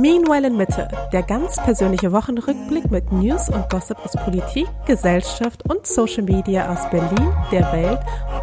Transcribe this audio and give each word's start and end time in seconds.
Meanwhile 0.00 0.46
in 0.46 0.56
Mitte, 0.56 0.86
der 1.12 1.24
ganz 1.24 1.56
persönliche 1.56 2.12
Wochenrückblick 2.12 2.88
mit 2.88 3.10
News 3.10 3.48
und 3.48 3.68
Gossip 3.68 3.98
aus 3.98 4.12
Politik, 4.12 4.68
Gesellschaft 4.86 5.68
und 5.68 5.88
Social 5.88 6.22
Media 6.22 6.72
aus 6.72 6.88
Berlin, 6.88 7.32
der 7.50 7.72
Welt 7.72 7.98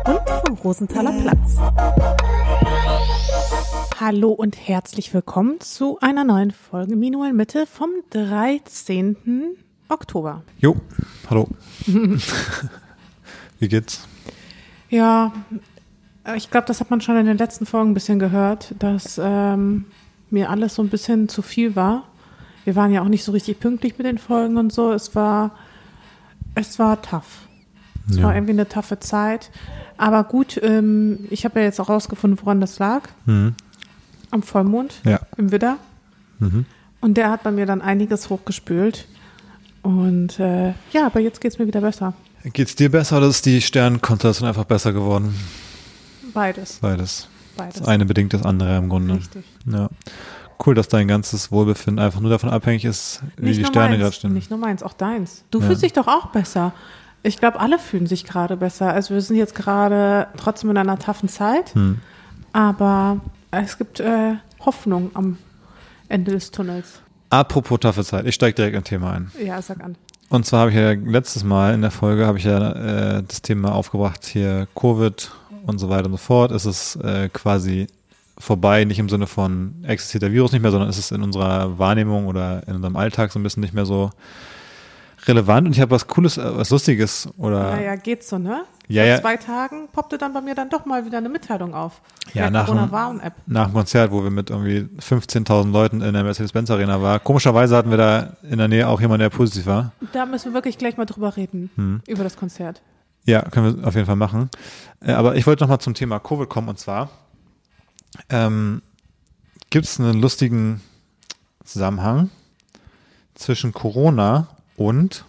und 0.05 0.19
vom 0.45 0.57
Rosenthaler 0.57 1.13
Platz. 1.21 1.55
Hallo 4.01 4.31
und 4.31 4.67
herzlich 4.67 5.13
willkommen 5.13 5.61
zu 5.61 5.97
einer 6.01 6.25
neuen 6.25 6.51
Folge 6.51 6.97
Meanwhile 6.97 7.29
in 7.29 7.37
Mitte 7.37 7.65
vom 7.65 7.91
13. 8.09 9.55
Oktober. 9.87 10.43
Jo, 10.57 10.75
hallo. 11.29 11.47
Wie 13.59 13.69
geht's? 13.69 14.05
Ja, 14.89 15.31
ich 16.35 16.51
glaube, 16.51 16.67
das 16.67 16.81
hat 16.81 16.89
man 16.89 16.99
schon 16.99 17.15
in 17.15 17.25
den 17.25 17.37
letzten 17.37 17.65
Folgen 17.65 17.91
ein 17.91 17.93
bisschen 17.93 18.19
gehört, 18.19 18.75
dass 18.77 19.21
ähm, 19.23 19.85
mir 20.35 20.49
alles 20.49 20.75
so 20.75 20.83
ein 20.83 20.89
bisschen 20.89 21.27
zu 21.29 21.41
viel 21.41 21.75
war. 21.75 22.03
Wir 22.65 22.75
waren 22.75 22.91
ja 22.91 23.01
auch 23.01 23.07
nicht 23.07 23.23
so 23.23 23.31
richtig 23.31 23.59
pünktlich 23.59 23.97
mit 23.97 24.05
den 24.05 24.17
Folgen 24.17 24.57
und 24.57 24.71
so. 24.71 24.91
Es 24.91 25.15
war, 25.15 25.51
es 26.53 26.77
war 26.77 27.01
tough. 27.01 27.47
Es 28.09 28.17
ja. 28.17 28.23
war 28.23 28.35
irgendwie 28.35 28.53
eine 28.53 28.67
taffe 28.67 28.99
Zeit. 28.99 29.49
Aber 29.97 30.23
gut, 30.25 30.59
ähm, 30.61 31.25
ich 31.29 31.45
habe 31.45 31.59
ja 31.59 31.65
jetzt 31.65 31.79
auch 31.79 31.89
rausgefunden, 31.89 32.39
woran 32.43 32.61
das 32.61 32.77
lag. 32.77 33.03
Mhm. 33.25 33.55
Am 34.29 34.43
Vollmond 34.43 35.01
ja. 35.05 35.21
im 35.37 35.51
Widder. 35.51 35.77
Mhm. 36.39 36.65
Und 37.01 37.15
der 37.15 37.31
hat 37.31 37.43
bei 37.43 37.51
mir 37.51 37.65
dann 37.65 37.81
einiges 37.81 38.29
hochgespült. 38.29 39.07
Und 39.83 40.39
äh, 40.39 40.73
ja, 40.91 41.05
aber 41.05 41.19
jetzt 41.21 41.39
geht 41.39 41.53
es 41.53 41.59
mir 41.59 41.67
wieder 41.67 41.81
besser. 41.81 42.13
Geht 42.43 42.67
es 42.67 42.75
dir 42.75 42.91
besser 42.91 43.17
oder 43.17 43.27
ist 43.27 43.45
die 43.45 43.61
Sternkonstellation 43.61 44.47
einfach 44.47 44.65
besser 44.65 44.91
geworden? 44.91 45.33
Beides. 46.33 46.79
Beides. 46.81 47.29
Beides. 47.55 47.79
Das 47.79 47.87
eine 47.87 48.05
bedingt 48.05 48.33
das 48.33 48.43
andere 48.43 48.77
im 48.77 48.89
Grunde. 48.89 49.15
Richtig. 49.15 49.45
Ja. 49.65 49.89
Cool, 50.65 50.73
dass 50.73 50.87
dein 50.87 51.07
ganzes 51.07 51.51
Wohlbefinden 51.51 52.03
einfach 52.03 52.21
nur 52.21 52.29
davon 52.29 52.49
abhängig 52.49 52.85
ist, 52.85 53.21
wie 53.37 53.49
nicht 53.49 53.59
die 53.59 53.65
Sterne 53.65 53.97
gerade 53.97 54.13
stehen. 54.13 54.33
Nicht 54.33 54.49
nur 54.49 54.59
meins, 54.59 54.83
auch 54.83 54.93
deins. 54.93 55.43
Du 55.51 55.59
ja. 55.59 55.65
fühlst 55.65 55.83
dich 55.83 55.93
doch 55.93 56.07
auch 56.07 56.27
besser. 56.27 56.73
Ich 57.23 57.37
glaube, 57.37 57.59
alle 57.59 57.79
fühlen 57.79 58.07
sich 58.07 58.23
gerade 58.23 58.55
besser. 58.55 58.93
Also 58.93 59.13
wir 59.13 59.21
sind 59.21 59.35
jetzt 59.35 59.55
gerade 59.55 60.27
trotzdem 60.37 60.69
in 60.69 60.77
einer 60.77 60.97
taffen 60.97 61.27
Zeit, 61.27 61.73
hm. 61.73 61.99
aber 62.53 63.19
es 63.51 63.77
gibt 63.77 63.99
äh, 63.99 64.35
Hoffnung 64.65 65.11
am 65.13 65.37
Ende 66.07 66.31
des 66.31 66.51
Tunnels. 66.51 67.01
Apropos 67.29 67.79
taffe 67.79 68.05
Zeit, 68.05 68.25
ich 68.25 68.35
steige 68.35 68.55
direkt 68.55 68.77
ein 68.77 68.83
Thema 68.83 69.11
ein. 69.13 69.31
Ja, 69.43 69.61
sag 69.61 69.83
an. 69.83 69.95
Und 70.29 70.45
zwar 70.45 70.61
habe 70.61 70.71
ich 70.71 70.77
ja 70.77 70.91
letztes 70.91 71.43
Mal 71.43 71.73
in 71.73 71.81
der 71.81 71.91
Folge 71.91 72.25
habe 72.25 72.37
ich 72.37 72.43
ja 72.45 73.17
äh, 73.17 73.23
das 73.27 73.41
Thema 73.41 73.73
aufgebracht 73.73 74.25
hier 74.25 74.67
Covid 74.75 75.31
und 75.65 75.79
so 75.79 75.89
weiter 75.89 76.05
und 76.05 76.13
so 76.13 76.17
fort. 76.17 76.51
Es 76.51 76.65
ist 76.65 76.95
äh, 76.97 77.29
quasi 77.29 77.87
vorbei, 78.37 78.83
nicht 78.85 78.99
im 78.99 79.09
Sinne 79.09 79.27
von 79.27 79.75
existiert 79.83 80.23
der 80.23 80.31
Virus 80.31 80.51
nicht 80.51 80.61
mehr, 80.61 80.71
sondern 80.71 80.89
es 80.89 80.97
ist 80.97 81.11
in 81.11 81.23
unserer 81.23 81.79
Wahrnehmung 81.79 82.27
oder 82.27 82.67
in 82.67 82.75
unserem 82.75 82.95
Alltag 82.95 83.31
so 83.31 83.39
ein 83.39 83.43
bisschen 83.43 83.61
nicht 83.61 83.73
mehr 83.73 83.85
so 83.85 84.11
relevant. 85.27 85.67
Und 85.67 85.73
ich 85.73 85.81
habe 85.81 85.91
was 85.91 86.07
Cooles, 86.07 86.37
äh, 86.37 86.57
was 86.57 86.69
Lustiges 86.69 87.29
oder. 87.37 87.75
Naja, 87.75 87.95
geht 87.95 88.23
so, 88.23 88.37
ne? 88.37 88.63
Ja, 88.87 89.01
Vor 89.03 89.09
ja. 89.09 89.21
zwei 89.21 89.37
Tagen 89.37 89.87
poppte 89.91 90.17
dann 90.17 90.33
bei 90.33 90.41
mir 90.41 90.53
dann 90.53 90.69
doch 90.69 90.85
mal 90.85 91.05
wieder 91.05 91.17
eine 91.17 91.29
Mitteilung 91.29 91.73
auf. 91.73 92.01
Ja, 92.33 92.51
nach 92.51 92.67
dem, 92.67 92.77
nach 93.47 93.65
dem 93.65 93.73
Konzert, 93.73 94.11
wo 94.11 94.23
wir 94.23 94.29
mit 94.29 94.51
irgendwie 94.51 94.87
15.000 94.99 95.71
Leuten 95.71 96.01
in 96.01 96.13
der 96.13 96.23
Mercedes-Benz 96.23 96.69
Arena 96.69 97.01
waren. 97.01 97.23
Komischerweise 97.23 97.75
hatten 97.75 97.89
wir 97.89 97.97
da 97.97 98.33
in 98.43 98.59
der 98.59 98.67
Nähe 98.67 98.87
auch 98.87 99.01
jemanden, 99.01 99.21
der 99.21 99.29
positiv 99.29 99.65
war. 99.65 99.91
Da 100.13 100.27
müssen 100.27 100.51
wir 100.51 100.53
wirklich 100.53 100.77
gleich 100.77 100.97
mal 100.97 101.05
drüber 101.05 101.35
reden, 101.35 101.71
hm. 101.75 102.01
über 102.07 102.23
das 102.23 102.37
Konzert. 102.37 102.81
Ja, 103.25 103.41
können 103.41 103.81
wir 103.81 103.87
auf 103.87 103.95
jeden 103.95 104.05
Fall 104.05 104.15
machen. 104.15 104.51
Äh, 105.01 105.13
aber 105.13 105.35
ich 105.35 105.47
wollte 105.47 105.63
noch 105.63 105.69
mal 105.69 105.79
zum 105.79 105.95
Thema 105.95 106.19
Covid 106.19 106.47
kommen 106.47 106.69
und 106.69 106.77
zwar 106.77 107.09
ähm, 108.29 108.81
gibt 109.69 109.85
es 109.85 109.99
einen 109.99 110.21
lustigen 110.21 110.81
Zusammenhang 111.63 112.29
zwischen 113.33 113.73
Corona 113.73 114.47
und 114.77 115.25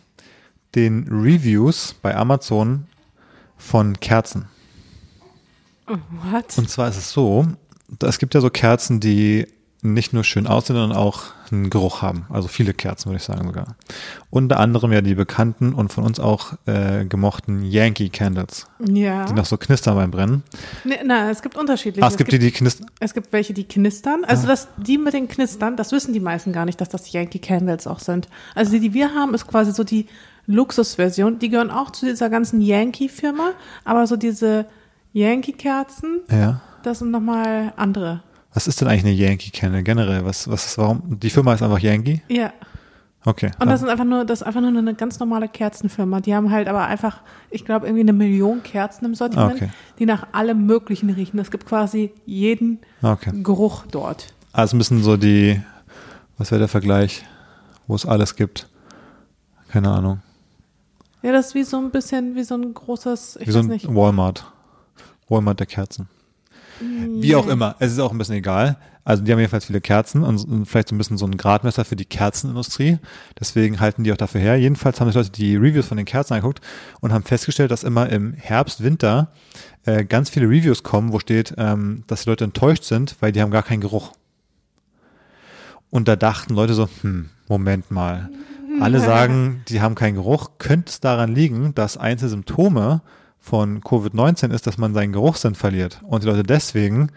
den 0.74 1.08
Reviews 1.08 1.94
bei 2.02 2.14
Amazon 2.14 2.86
von 3.56 3.98
Kerzen. 3.98 4.46
What? 5.86 6.58
Und 6.58 6.68
zwar 6.68 6.88
ist 6.88 6.98
es 6.98 7.10
so, 7.10 7.46
es 8.00 8.18
gibt 8.18 8.34
ja 8.34 8.40
so 8.40 8.50
Kerzen, 8.50 9.00
die 9.00 9.46
nicht 9.92 10.12
nur 10.12 10.24
schön 10.24 10.46
aussehen, 10.46 10.76
sondern 10.76 10.96
auch 10.96 11.24
einen 11.50 11.70
Geruch 11.70 12.02
haben. 12.02 12.26
Also 12.28 12.48
viele 12.48 12.74
Kerzen, 12.74 13.06
würde 13.06 13.18
ich 13.18 13.22
sagen 13.22 13.46
sogar. 13.46 13.76
Unter 14.30 14.58
anderem 14.58 14.92
ja 14.92 15.00
die 15.00 15.14
bekannten 15.14 15.72
und 15.72 15.92
von 15.92 16.04
uns 16.04 16.20
auch 16.20 16.54
äh, 16.66 17.04
gemochten 17.04 17.62
Yankee 17.62 18.08
Candles. 18.08 18.66
Ja. 18.80 19.24
Die 19.26 19.32
noch 19.32 19.46
so 19.46 19.56
knistern 19.56 19.96
beim 19.96 20.10
Brennen. 20.10 20.42
Nee, 20.84 20.98
na, 21.04 21.30
es 21.30 21.42
gibt 21.42 21.56
unterschiedliche. 21.56 22.02
Ah, 22.04 22.08
es, 22.08 22.14
es 22.14 22.18
gibt, 22.18 22.32
die, 22.32 22.38
die 22.38 22.50
knistern. 22.50 22.90
Es 23.00 23.14
gibt 23.14 23.32
welche, 23.32 23.54
die 23.54 23.64
knistern. 23.64 24.24
Also 24.24 24.44
ah. 24.44 24.48
das, 24.48 24.68
die 24.76 24.98
mit 24.98 25.14
den 25.14 25.28
Knistern, 25.28 25.76
das 25.76 25.92
wissen 25.92 26.12
die 26.12 26.20
meisten 26.20 26.52
gar 26.52 26.64
nicht, 26.64 26.80
dass 26.80 26.88
das 26.88 27.12
Yankee 27.12 27.38
Candles 27.38 27.86
auch 27.86 28.00
sind. 28.00 28.28
Also 28.54 28.72
die, 28.72 28.80
die 28.80 28.94
wir 28.94 29.14
haben, 29.14 29.34
ist 29.34 29.46
quasi 29.46 29.72
so 29.72 29.84
die 29.84 30.06
Luxusversion. 30.46 31.38
Die 31.38 31.48
gehören 31.48 31.70
auch 31.70 31.90
zu 31.90 32.06
dieser 32.06 32.30
ganzen 32.30 32.60
Yankee-Firma, 32.60 33.52
aber 33.84 34.06
so 34.06 34.16
diese 34.16 34.66
Yankee-Kerzen, 35.12 36.20
ja. 36.30 36.60
das 36.82 36.98
sind 37.00 37.10
nochmal 37.10 37.72
andere. 37.76 38.22
Was 38.56 38.66
ist 38.66 38.80
denn 38.80 38.88
eigentlich 38.88 39.04
eine 39.04 39.12
Yankee 39.12 39.50
Candle 39.50 39.82
generell? 39.82 40.24
Was, 40.24 40.48
was 40.48 40.64
ist, 40.64 40.78
warum? 40.78 41.20
Die 41.20 41.28
Firma 41.28 41.52
ist 41.52 41.62
einfach 41.62 41.78
Yankee? 41.78 42.22
Ja. 42.28 42.54
Okay. 43.22 43.50
Und 43.58 43.68
das 43.68 43.82
ist 43.82 43.88
einfach 43.90 44.06
nur, 44.06 44.24
das 44.24 44.40
ist 44.40 44.46
einfach 44.46 44.62
nur 44.62 44.70
eine 44.70 44.94
ganz 44.94 45.18
normale 45.18 45.46
Kerzenfirma. 45.46 46.20
Die 46.20 46.34
haben 46.34 46.50
halt 46.50 46.66
aber 46.66 46.86
einfach, 46.86 47.20
ich 47.50 47.66
glaube, 47.66 47.84
irgendwie 47.84 48.00
eine 48.00 48.14
Million 48.14 48.62
Kerzen 48.62 49.04
im 49.04 49.14
Sortiment, 49.14 49.56
okay. 49.56 49.68
die 49.98 50.06
nach 50.06 50.28
allem 50.32 50.64
Möglichen 50.64 51.10
riechen. 51.10 51.38
Es 51.38 51.50
gibt 51.50 51.66
quasi 51.66 52.14
jeden 52.24 52.78
okay. 53.02 53.30
Geruch 53.42 53.84
dort. 53.90 54.32
Also 54.54 54.74
ein 54.74 54.78
bisschen 54.78 55.02
so 55.02 55.18
die, 55.18 55.60
was 56.38 56.50
wäre 56.50 56.60
der 56.60 56.68
Vergleich, 56.68 57.26
wo 57.86 57.94
es 57.94 58.06
alles 58.06 58.36
gibt? 58.36 58.70
Keine 59.68 59.90
Ahnung. 59.90 60.22
Ja, 61.20 61.32
das 61.32 61.48
ist 61.48 61.54
wie 61.54 61.64
so 61.64 61.76
ein 61.76 61.90
bisschen, 61.90 62.36
wie 62.36 62.42
so 62.42 62.54
ein 62.54 62.72
großes, 62.72 63.36
ich 63.36 63.42
wie 63.42 63.46
weiß 63.48 63.52
so 63.52 63.58
ein 63.58 63.66
nicht. 63.66 63.94
Walmart. 63.94 64.50
Walmart 65.28 65.60
der 65.60 65.66
Kerzen. 65.66 66.08
Wie 66.80 67.34
auch 67.34 67.46
immer, 67.46 67.76
es 67.78 67.92
ist 67.92 67.98
auch 67.98 68.12
ein 68.12 68.18
bisschen 68.18 68.36
egal. 68.36 68.76
Also 69.06 69.22
die 69.22 69.30
haben 69.30 69.38
jedenfalls 69.38 69.66
viele 69.66 69.80
Kerzen 69.80 70.24
und 70.24 70.66
vielleicht 70.66 70.88
so 70.88 70.94
ein 70.96 70.98
bisschen 70.98 71.16
so 71.16 71.26
ein 71.26 71.36
Gradmesser 71.36 71.84
für 71.84 71.94
die 71.94 72.04
Kerzenindustrie. 72.04 72.98
Deswegen 73.38 73.78
halten 73.78 74.02
die 74.02 74.12
auch 74.12 74.16
dafür 74.16 74.40
her. 74.40 74.56
Jedenfalls 74.56 75.00
haben 75.00 75.06
sich 75.06 75.14
Leute 75.14 75.30
die 75.30 75.54
Reviews 75.54 75.86
von 75.86 75.96
den 75.96 76.06
Kerzen 76.06 76.34
angeguckt 76.34 76.60
und 77.00 77.12
haben 77.12 77.22
festgestellt, 77.22 77.70
dass 77.70 77.84
immer 77.84 78.08
im 78.10 78.32
Herbst, 78.34 78.82
Winter 78.82 79.30
äh, 79.84 80.04
ganz 80.04 80.28
viele 80.28 80.46
Reviews 80.46 80.82
kommen, 80.82 81.12
wo 81.12 81.20
steht, 81.20 81.54
ähm, 81.56 82.02
dass 82.08 82.24
die 82.24 82.30
Leute 82.30 82.42
enttäuscht 82.42 82.82
sind, 82.82 83.14
weil 83.20 83.30
die 83.30 83.40
haben 83.40 83.52
gar 83.52 83.62
keinen 83.62 83.80
Geruch. 83.80 84.12
Und 85.90 86.08
da 86.08 86.16
dachten 86.16 86.54
Leute 86.54 86.74
so, 86.74 86.88
hm, 87.02 87.30
Moment 87.48 87.92
mal. 87.92 88.28
Alle 88.80 88.98
sagen, 89.14 89.62
die 89.68 89.80
haben 89.80 89.94
keinen 89.94 90.16
Geruch. 90.16 90.58
Könnte 90.58 90.90
es 90.90 90.98
daran 90.98 91.32
liegen, 91.32 91.76
dass 91.76 91.96
einzelne 91.96 92.30
Symptome 92.30 93.02
von 93.46 93.80
Covid-19 93.80 94.52
ist, 94.52 94.66
dass 94.66 94.76
man 94.76 94.92
seinen 94.92 95.12
Geruchssinn 95.12 95.54
verliert 95.54 96.00
und 96.02 96.24
die 96.24 96.28
Leute 96.28 96.42
deswegen 96.42 97.12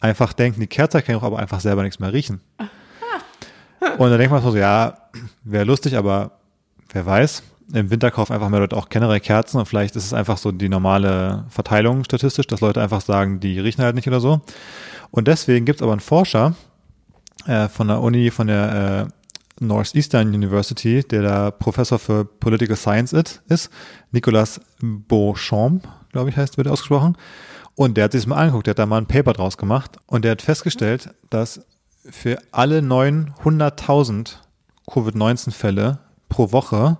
einfach 0.00 0.32
denken, 0.32 0.60
die 0.60 0.66
Kerze 0.66 1.02
kann 1.02 1.16
auch 1.16 1.22
aber 1.22 1.38
einfach 1.38 1.60
selber 1.60 1.82
nichts 1.82 2.00
mehr 2.00 2.14
riechen. 2.14 2.40
Und 3.98 4.10
dann 4.10 4.18
denkt 4.18 4.32
man 4.32 4.42
so, 4.42 4.56
ja, 4.56 4.96
wäre 5.44 5.64
lustig, 5.64 5.96
aber 5.96 6.32
wer 6.92 7.04
weiß. 7.04 7.42
Im 7.74 7.90
Winter 7.90 8.10
kaufen 8.10 8.32
einfach 8.32 8.48
mehr 8.48 8.60
Leute 8.60 8.76
auch 8.76 8.88
generell 8.88 9.20
Kerzen 9.20 9.58
und 9.58 9.66
vielleicht 9.66 9.96
ist 9.96 10.06
es 10.06 10.14
einfach 10.14 10.38
so 10.38 10.50
die 10.50 10.68
normale 10.68 11.44
Verteilung 11.50 12.04
statistisch, 12.04 12.46
dass 12.46 12.60
Leute 12.62 12.80
einfach 12.80 13.02
sagen, 13.02 13.40
die 13.40 13.60
riechen 13.60 13.84
halt 13.84 13.96
nicht 13.96 14.08
oder 14.08 14.20
so. 14.20 14.40
Und 15.10 15.28
deswegen 15.28 15.66
gibt 15.66 15.80
es 15.80 15.82
aber 15.82 15.92
einen 15.92 16.00
Forscher 16.00 16.54
äh, 17.46 17.68
von 17.68 17.88
der 17.88 18.00
Uni, 18.00 18.30
von 18.30 18.46
der 18.46 19.08
äh, 19.08 19.12
Northeastern 19.60 20.34
University, 20.34 21.02
der 21.02 21.22
da 21.22 21.50
Professor 21.50 21.98
für 21.98 22.24
Political 22.24 22.76
Science 22.76 23.12
ist, 23.12 23.70
Nicolas 24.10 24.60
Beauchamp, 24.80 25.88
glaube 26.12 26.30
ich, 26.30 26.36
heißt, 26.36 26.58
wird 26.58 26.68
ausgesprochen. 26.68 27.16
Und 27.74 27.96
der 27.96 28.04
hat 28.04 28.12
sich 28.12 28.22
das 28.22 28.26
mal 28.26 28.36
angeguckt, 28.36 28.66
der 28.66 28.72
hat 28.72 28.78
da 28.78 28.86
mal 28.86 28.98
ein 28.98 29.06
Paper 29.06 29.32
draus 29.32 29.58
gemacht 29.58 29.98
und 30.06 30.24
der 30.24 30.32
hat 30.32 30.42
festgestellt, 30.42 31.14
dass 31.30 31.66
für 32.08 32.38
alle 32.52 32.78
900.000 32.78 34.36
Covid-19-Fälle 34.88 35.98
pro 36.28 36.52
Woche 36.52 36.98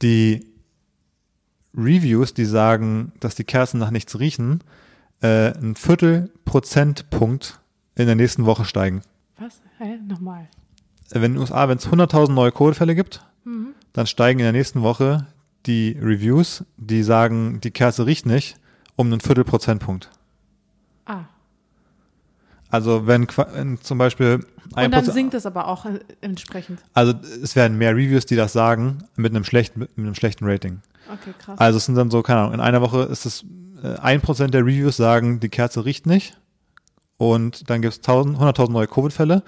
die 0.00 0.46
Reviews, 1.76 2.34
die 2.34 2.44
sagen, 2.44 3.12
dass 3.20 3.34
die 3.34 3.44
Kerzen 3.44 3.78
nach 3.78 3.90
nichts 3.90 4.18
riechen, 4.18 4.62
äh, 5.20 5.52
ein 5.58 5.74
Viertel 5.74 6.30
Prozentpunkt 6.44 7.60
in 7.94 8.06
der 8.06 8.16
nächsten 8.16 8.46
Woche 8.46 8.64
steigen. 8.64 9.02
Was? 9.38 9.60
Hä? 9.78 9.98
Nochmal 10.06 10.48
wenn 11.14 11.24
in 11.24 11.32
den 11.34 11.38
USA, 11.38 11.68
wenn 11.68 11.78
es 11.78 11.86
100.000 11.86 12.32
neue 12.32 12.52
Covid-Fälle 12.52 12.94
gibt, 12.94 13.24
mhm. 13.44 13.74
dann 13.92 14.06
steigen 14.06 14.40
in 14.40 14.44
der 14.44 14.52
nächsten 14.52 14.82
Woche 14.82 15.26
die 15.66 15.96
Reviews, 16.00 16.64
die 16.76 17.02
sagen, 17.02 17.60
die 17.60 17.70
Kerze 17.70 18.06
riecht 18.06 18.26
nicht, 18.26 18.56
um 18.96 19.06
einen 19.06 19.20
Viertelprozentpunkt. 19.20 20.10
Ah. 21.06 21.24
Also 22.68 23.06
wenn, 23.06 23.26
wenn 23.54 23.80
zum 23.80 23.98
Beispiel 23.98 24.44
ein 24.74 24.86
Und 24.86 24.92
dann 24.92 25.04
sinkt 25.04 25.34
es 25.34 25.44
aber 25.44 25.68
auch 25.68 25.86
entsprechend. 26.20 26.80
Also 26.94 27.12
es 27.42 27.54
werden 27.54 27.76
mehr 27.76 27.92
Reviews, 27.92 28.26
die 28.26 28.36
das 28.36 28.52
sagen, 28.52 29.04
mit 29.16 29.34
einem 29.34 29.44
schlechten, 29.44 29.80
mit 29.80 29.90
einem 29.98 30.14
schlechten 30.14 30.46
Rating. 30.46 30.80
Okay, 31.12 31.34
krass. 31.38 31.58
Also 31.58 31.76
es 31.76 31.86
sind 31.86 31.96
dann 31.96 32.10
so, 32.10 32.22
keine 32.22 32.40
Ahnung, 32.40 32.54
in 32.54 32.60
einer 32.60 32.80
Woche 32.80 33.02
ist 33.02 33.26
es 33.26 33.44
äh, 33.82 33.98
ein 33.98 34.20
Prozent 34.20 34.54
der 34.54 34.62
Reviews 34.62 34.96
sagen, 34.96 35.40
die 35.40 35.48
Kerze 35.48 35.84
riecht 35.84 36.06
nicht. 36.06 36.38
Und 37.18 37.68
dann 37.70 37.82
gibt 37.82 37.92
es 37.94 38.00
100.000 38.00 38.70
neue 38.70 38.86
Covid-Fälle 38.86 39.42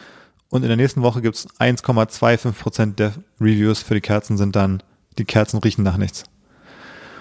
Und 0.55 0.63
in 0.63 0.69
der 0.69 0.77
nächsten 0.77 1.03
Woche 1.03 1.21
gibt 1.21 1.35
es 1.35 1.49
1,25 1.59 2.53
Prozent 2.53 2.99
der 3.01 3.13
Reviews 3.41 3.83
für 3.83 3.95
die 3.95 4.01
Kerzen 4.01 4.37
sind 4.37 4.55
dann, 4.55 4.85
die 5.19 5.25
Kerzen 5.25 5.59
riechen 5.59 5.83
nach 5.83 5.97
nichts. 5.97 6.23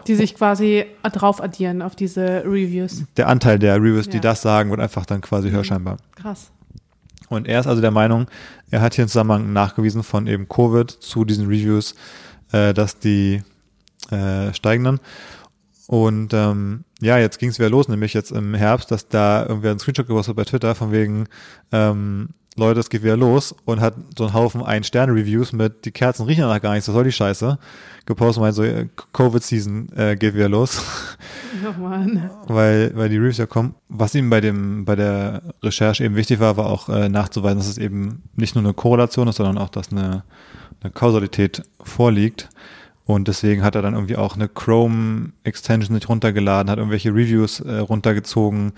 Die 0.05 0.13
sich 0.13 0.35
quasi 0.35 0.85
drauf 1.01 1.41
addieren 1.41 1.81
auf 1.81 1.95
diese 1.95 2.43
Reviews. 2.45 3.05
Der 3.17 3.27
Anteil 3.27 3.57
der 3.57 3.77
Reviews, 3.77 4.07
die 4.07 4.17
Ja. 4.17 4.21
das 4.21 4.43
sagen, 4.43 4.69
wird 4.69 4.79
einfach 4.81 5.07
dann 5.07 5.21
quasi 5.21 5.49
höher 5.49 5.63
scheinbar. 5.63 5.97
Krass. 6.15 6.51
Und 7.27 7.47
er 7.47 7.59
ist 7.59 7.65
also 7.65 7.81
der 7.81 7.89
Meinung, 7.89 8.27
er 8.69 8.81
hat 8.81 8.93
hier 8.93 9.01
einen 9.01 9.09
Zusammenhang 9.09 9.51
nachgewiesen 9.51 10.03
von 10.03 10.27
eben 10.27 10.47
Covid 10.47 10.91
zu 10.91 11.25
diesen 11.25 11.47
Reviews, 11.47 11.95
äh, 12.51 12.71
dass 12.75 12.99
die 12.99 13.41
äh, 14.11 14.53
steigen 14.53 14.83
dann. 14.83 14.99
Und 15.87 16.35
ähm, 16.35 16.83
ja, 17.01 17.17
jetzt 17.17 17.39
ging 17.39 17.49
es 17.49 17.57
wieder 17.57 17.71
los, 17.71 17.87
nämlich 17.87 18.13
jetzt 18.13 18.31
im 18.31 18.53
Herbst, 18.53 18.91
dass 18.91 19.07
da 19.09 19.41
irgendwer 19.47 19.71
einen 19.71 19.79
Screenshot 19.79 20.05
gepostet 20.07 20.33
hat 20.33 20.35
bei 20.37 20.43
Twitter 20.43 20.75
von 20.75 20.91
wegen, 20.91 21.27
ähm, 21.71 22.29
Leute, 22.55 22.79
es 22.79 22.89
geht 22.89 23.03
wieder 23.03 23.17
los 23.17 23.55
und 23.65 23.81
hat 23.81 23.95
so 24.17 24.25
einen 24.25 24.33
Haufen 24.33 24.61
Ein-Sterne-Reviews 24.61 25.53
mit, 25.53 25.85
die 25.85 25.91
Kerzen 25.91 26.25
riechen 26.25 26.41
danach 26.41 26.61
gar 26.61 26.73
nicht, 26.73 26.87
was 26.87 26.93
soll 26.93 27.03
die 27.03 27.11
Scheiße, 27.11 27.57
gepostet 28.05 28.41
meint 28.41 28.55
so, 28.55 28.63
äh, 28.63 28.87
Covid-Season 29.11 29.89
äh, 29.95 30.15
geht 30.15 30.35
wieder 30.35 30.49
los. 30.49 30.81
Oh 31.65 31.81
Mann. 31.81 32.29
weil, 32.47 32.91
weil 32.95 33.09
die 33.09 33.17
Reviews 33.17 33.37
ja 33.37 33.45
kommen. 33.45 33.75
Was 33.87 34.13
ihm 34.15 34.29
bei 34.29 34.41
dem, 34.41 34.85
bei 34.85 34.95
der 34.95 35.41
Recherche 35.61 36.03
eben 36.03 36.15
wichtig 36.15 36.39
war, 36.39 36.57
war 36.57 36.65
auch 36.65 36.89
äh, 36.89 37.09
nachzuweisen, 37.09 37.59
dass 37.59 37.67
es 37.67 37.77
eben 37.77 38.23
nicht 38.35 38.55
nur 38.55 38.63
eine 38.63 38.73
Korrelation 38.73 39.27
ist, 39.27 39.37
sondern 39.37 39.57
auch, 39.57 39.69
dass 39.69 39.91
eine, 39.91 40.23
eine 40.81 40.91
Kausalität 40.91 41.63
vorliegt. 41.81 42.49
Und 43.05 43.27
deswegen 43.27 43.63
hat 43.63 43.75
er 43.75 43.81
dann 43.81 43.93
irgendwie 43.93 44.15
auch 44.15 44.35
eine 44.35 44.47
Chrome-Extension 44.47 45.95
sich 45.95 46.09
runtergeladen, 46.09 46.69
hat 46.69 46.79
irgendwelche 46.79 47.09
Reviews 47.09 47.59
äh, 47.59 47.77
runtergezogen 47.77 48.73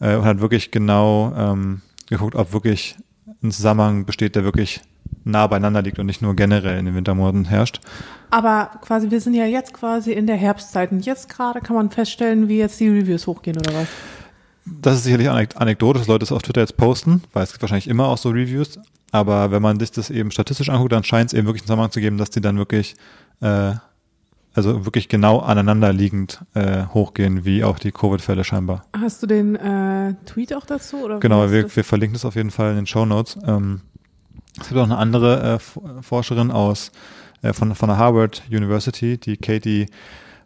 äh, 0.00 0.16
und 0.16 0.24
hat 0.24 0.40
wirklich 0.40 0.70
genau 0.70 1.32
ähm, 1.36 1.82
geguckt, 2.08 2.34
ob 2.34 2.52
wirklich 2.52 2.96
ein 3.42 3.52
Zusammenhang 3.52 4.04
besteht, 4.04 4.36
der 4.36 4.44
wirklich 4.44 4.80
nah 5.24 5.46
beieinander 5.46 5.82
liegt 5.82 5.98
und 5.98 6.06
nicht 6.06 6.22
nur 6.22 6.34
generell 6.34 6.78
in 6.78 6.86
den 6.86 6.94
Wintermonaten 6.94 7.44
herrscht. 7.44 7.80
Aber 8.30 8.70
quasi, 8.80 9.10
wir 9.10 9.20
sind 9.20 9.34
ja 9.34 9.46
jetzt 9.46 9.72
quasi 9.72 10.12
in 10.12 10.26
der 10.26 10.36
Herbstzeit 10.36 10.92
und 10.92 11.04
jetzt 11.04 11.28
gerade 11.28 11.60
kann 11.60 11.76
man 11.76 11.90
feststellen, 11.90 12.48
wie 12.48 12.58
jetzt 12.58 12.78
die 12.80 12.88
Reviews 12.88 13.26
hochgehen 13.26 13.56
oder 13.56 13.72
was? 13.74 13.88
Das 14.64 14.96
ist 14.96 15.04
sicherlich 15.04 15.30
anek 15.30 15.50
anekdotisch, 15.56 16.02
dass 16.02 16.08
Leute 16.08 16.24
es 16.24 16.32
auf 16.32 16.42
Twitter 16.42 16.60
jetzt 16.60 16.76
posten, 16.76 17.22
weil 17.32 17.44
es 17.44 17.52
gibt 17.52 17.62
wahrscheinlich 17.62 17.88
immer 17.88 18.06
auch 18.08 18.18
so 18.18 18.30
Reviews. 18.30 18.78
Aber 19.12 19.50
wenn 19.50 19.62
man 19.62 19.78
sich 19.78 19.92
das 19.92 20.10
eben 20.10 20.30
statistisch 20.30 20.68
anguckt, 20.68 20.92
dann 20.92 21.04
scheint 21.04 21.30
es 21.30 21.34
eben 21.34 21.46
wirklich 21.46 21.62
einen 21.62 21.66
Zusammenhang 21.68 21.92
zu 21.92 22.00
geben, 22.00 22.18
dass 22.18 22.30
die 22.30 22.40
dann 22.40 22.58
wirklich, 22.58 22.96
äh, 23.40 23.74
also 24.56 24.84
wirklich 24.84 25.08
genau 25.08 25.40
aneinander 25.40 25.92
liegend 25.92 26.44
äh, 26.54 26.86
hochgehen, 26.86 27.44
wie 27.44 27.62
auch 27.62 27.78
die 27.78 27.92
Covid-Fälle 27.92 28.44
scheinbar. 28.44 28.84
Hast 28.98 29.22
du 29.22 29.26
den 29.26 29.54
äh, 29.56 30.14
Tweet 30.24 30.54
auch 30.54 30.64
dazu? 30.64 31.04
Oder 31.04 31.20
Genau, 31.20 31.50
wir, 31.50 31.74
wir 31.74 31.84
verlinken 31.84 32.14
das 32.14 32.24
auf 32.24 32.36
jeden 32.36 32.50
Fall 32.50 32.70
in 32.70 32.76
den 32.76 32.86
Show 32.86 33.04
Notes. 33.04 33.38
Ähm, 33.46 33.82
es 34.58 34.68
gibt 34.68 34.80
auch 34.80 34.84
eine 34.84 34.96
andere 34.96 35.58
äh, 35.58 36.02
Forscherin 36.02 36.50
aus 36.50 36.90
äh, 37.42 37.52
von, 37.52 37.74
von 37.74 37.88
der 37.88 37.98
Harvard 37.98 38.42
University, 38.50 39.18
die 39.18 39.36
Katie 39.36 39.86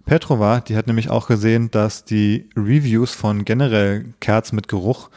Petrova, 0.06 0.60
die 0.60 0.76
hat 0.76 0.86
nämlich 0.86 1.10
auch 1.10 1.28
gesehen, 1.28 1.70
dass 1.70 2.04
die 2.04 2.48
Reviews 2.56 3.14
von 3.14 3.44
generell 3.44 4.12
Kerzen 4.18 4.56
mit 4.56 4.66
Geruch 4.66 5.10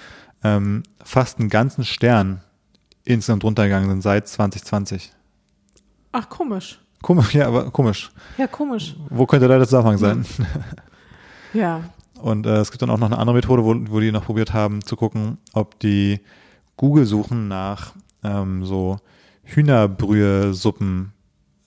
ähm, 0.43 0.83
fast 1.03 1.39
einen 1.39 1.49
ganzen 1.49 1.83
Stern 1.83 2.41
insgesamt 3.05 3.43
runtergegangen 3.43 3.89
sind 3.89 4.01
seit 4.01 4.27
2020. 4.27 5.11
Ach, 6.11 6.29
komisch. 6.29 6.79
Komisch, 7.03 7.35
ja, 7.35 7.47
aber 7.47 7.69
komisch. 7.69 8.11
Ja, 8.37 8.47
komisch. 8.47 8.95
Wo 9.09 9.27
könnte 9.27 9.47
da 9.47 9.57
der 9.57 9.67
Zusammenhang 9.67 9.97
sein? 9.97 10.25
Ja. 11.53 11.81
Und 12.19 12.47
äh, 12.47 12.55
es 12.57 12.71
gibt 12.71 12.81
dann 12.81 12.89
auch 12.89 12.97
noch 12.97 13.07
eine 13.07 13.19
andere 13.19 13.35
Methode, 13.35 13.63
wo, 13.63 13.75
wo 13.91 13.99
die 13.99 14.11
noch 14.11 14.25
probiert 14.25 14.53
haben 14.53 14.81
zu 14.83 14.95
gucken, 14.95 15.37
ob 15.51 15.79
die 15.79 16.21
Google-Suchen 16.77 17.47
nach 17.49 17.93
ähm, 18.23 18.63
so 18.65 18.97
Hühnerbrühe-Suppen 19.43 21.11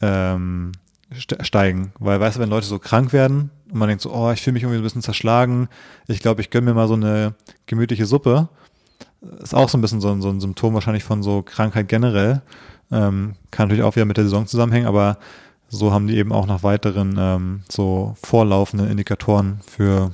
ähm, 0.01 0.73
ste- 1.15 1.45
steigen. 1.45 1.93
Weil, 1.99 2.19
weißt 2.19 2.39
du, 2.39 2.41
wenn 2.41 2.49
Leute 2.51 2.67
so 2.67 2.79
krank 2.79 3.13
werden 3.13 3.51
und 3.71 3.79
man 3.79 3.89
denkt 3.89 4.03
so, 4.03 4.13
oh, 4.13 4.33
ich 4.33 4.41
fühle 4.41 4.55
mich 4.55 4.63
irgendwie 4.63 4.81
ein 4.81 4.83
bisschen 4.83 5.03
zerschlagen, 5.03 5.69
ich 6.09 6.21
glaube, 6.21 6.41
ich 6.41 6.49
gönne 6.51 6.65
mir 6.65 6.75
mal 6.75 6.89
so 6.89 6.95
eine 6.95 7.35
gemütliche 7.67 8.07
Suppe, 8.07 8.49
ist 9.43 9.55
auch 9.55 9.69
so 9.69 9.77
ein 9.77 9.83
bisschen 9.83 10.01
so 10.01 10.11
ein, 10.11 10.23
so 10.23 10.31
ein 10.31 10.41
Symptom 10.41 10.73
wahrscheinlich 10.73 11.05
von 11.05 11.23
so 11.23 11.43
Krankheit 11.43 11.89
generell. 11.89 12.41
Ähm, 12.91 13.35
kann 13.51 13.67
natürlich 13.69 13.85
auch 13.85 13.97
wieder 13.97 14.05
mit 14.05 14.17
der 14.17 14.25
Saison 14.25 14.47
zusammenhängen, 14.47 14.87
aber 14.87 15.19
so 15.69 15.93
haben 15.93 16.07
die 16.07 16.17
eben 16.17 16.33
auch 16.33 16.47
nach 16.47 16.63
weiteren 16.63 17.17
ähm, 17.19 17.61
so 17.69 18.15
vorlaufenden 18.23 18.89
Indikatoren 18.89 19.61
für 19.67 20.13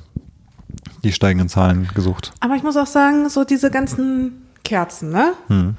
die 1.05 1.13
steigenden 1.13 1.49
Zahlen 1.49 1.89
gesucht. 1.95 2.33
Aber 2.41 2.55
ich 2.55 2.63
muss 2.63 2.77
auch 2.77 2.87
sagen, 2.87 3.29
so 3.29 3.45
diese 3.45 3.71
ganzen 3.71 4.47
Kerzen, 4.65 5.11
ne? 5.11 5.35
Hm. 5.49 5.77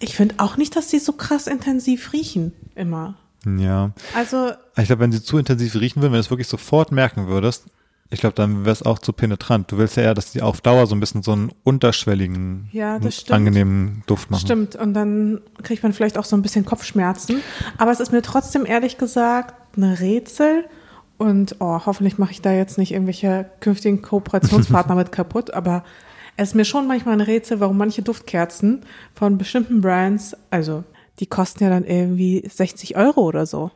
Ich 0.00 0.16
finde 0.16 0.36
auch 0.38 0.56
nicht, 0.56 0.76
dass 0.76 0.88
die 0.88 0.98
so 0.98 1.12
krass 1.12 1.46
intensiv 1.46 2.12
riechen. 2.12 2.52
Immer. 2.74 3.14
Ja. 3.46 3.92
Also, 4.14 4.50
Ich 4.76 4.86
glaube, 4.86 5.00
wenn 5.00 5.12
sie 5.12 5.22
zu 5.22 5.38
intensiv 5.38 5.74
riechen 5.76 6.02
würden, 6.02 6.12
wenn 6.12 6.18
du 6.18 6.24
es 6.24 6.30
wirklich 6.30 6.48
sofort 6.48 6.92
merken 6.92 7.28
würdest, 7.28 7.64
ich 8.10 8.20
glaube, 8.20 8.34
dann 8.34 8.64
wäre 8.64 8.72
es 8.72 8.82
auch 8.82 8.98
zu 8.98 9.12
penetrant. 9.12 9.70
Du 9.72 9.78
willst 9.78 9.96
ja 9.96 10.04
eher, 10.04 10.14
dass 10.14 10.32
die 10.32 10.42
auf 10.42 10.60
Dauer 10.60 10.86
so 10.86 10.94
ein 10.94 11.00
bisschen 11.00 11.22
so 11.22 11.32
einen 11.32 11.50
unterschwelligen, 11.64 12.68
Ja, 12.72 13.00
angenehmen 13.30 14.02
Duft 14.06 14.30
machen. 14.30 14.40
Stimmt, 14.40 14.76
und 14.76 14.94
dann 14.94 15.40
kriegt 15.62 15.82
man 15.82 15.92
vielleicht 15.92 16.18
auch 16.18 16.24
so 16.24 16.36
ein 16.36 16.42
bisschen 16.42 16.64
Kopfschmerzen. 16.64 17.42
Aber 17.78 17.90
es 17.90 18.00
ist 18.00 18.12
mir 18.12 18.22
trotzdem 18.22 18.64
ehrlich 18.64 18.98
gesagt 18.98 19.54
eine 19.76 19.98
Rätsel. 20.00 20.64
Und 21.18 21.56
oh, 21.60 21.80
hoffentlich 21.86 22.18
mache 22.18 22.32
ich 22.32 22.42
da 22.42 22.52
jetzt 22.52 22.78
nicht 22.78 22.92
irgendwelche 22.92 23.50
künftigen 23.60 24.02
Kooperationspartner 24.02 24.94
mit 24.96 25.12
kaputt. 25.12 25.52
Aber 25.54 25.82
es 26.36 26.50
ist 26.50 26.54
mir 26.54 26.66
schon 26.66 26.86
manchmal 26.86 27.14
ein 27.14 27.22
Rätsel, 27.22 27.60
warum 27.60 27.78
manche 27.78 28.02
Duftkerzen 28.02 28.82
von 29.14 29.38
bestimmten 29.38 29.80
Brands, 29.80 30.36
also 30.50 30.84
die 31.18 31.26
kosten 31.26 31.64
ja 31.64 31.70
dann 31.70 31.84
irgendwie 31.84 32.44
60 32.46 32.96
Euro 32.96 33.22
oder 33.22 33.46
so. 33.46 33.70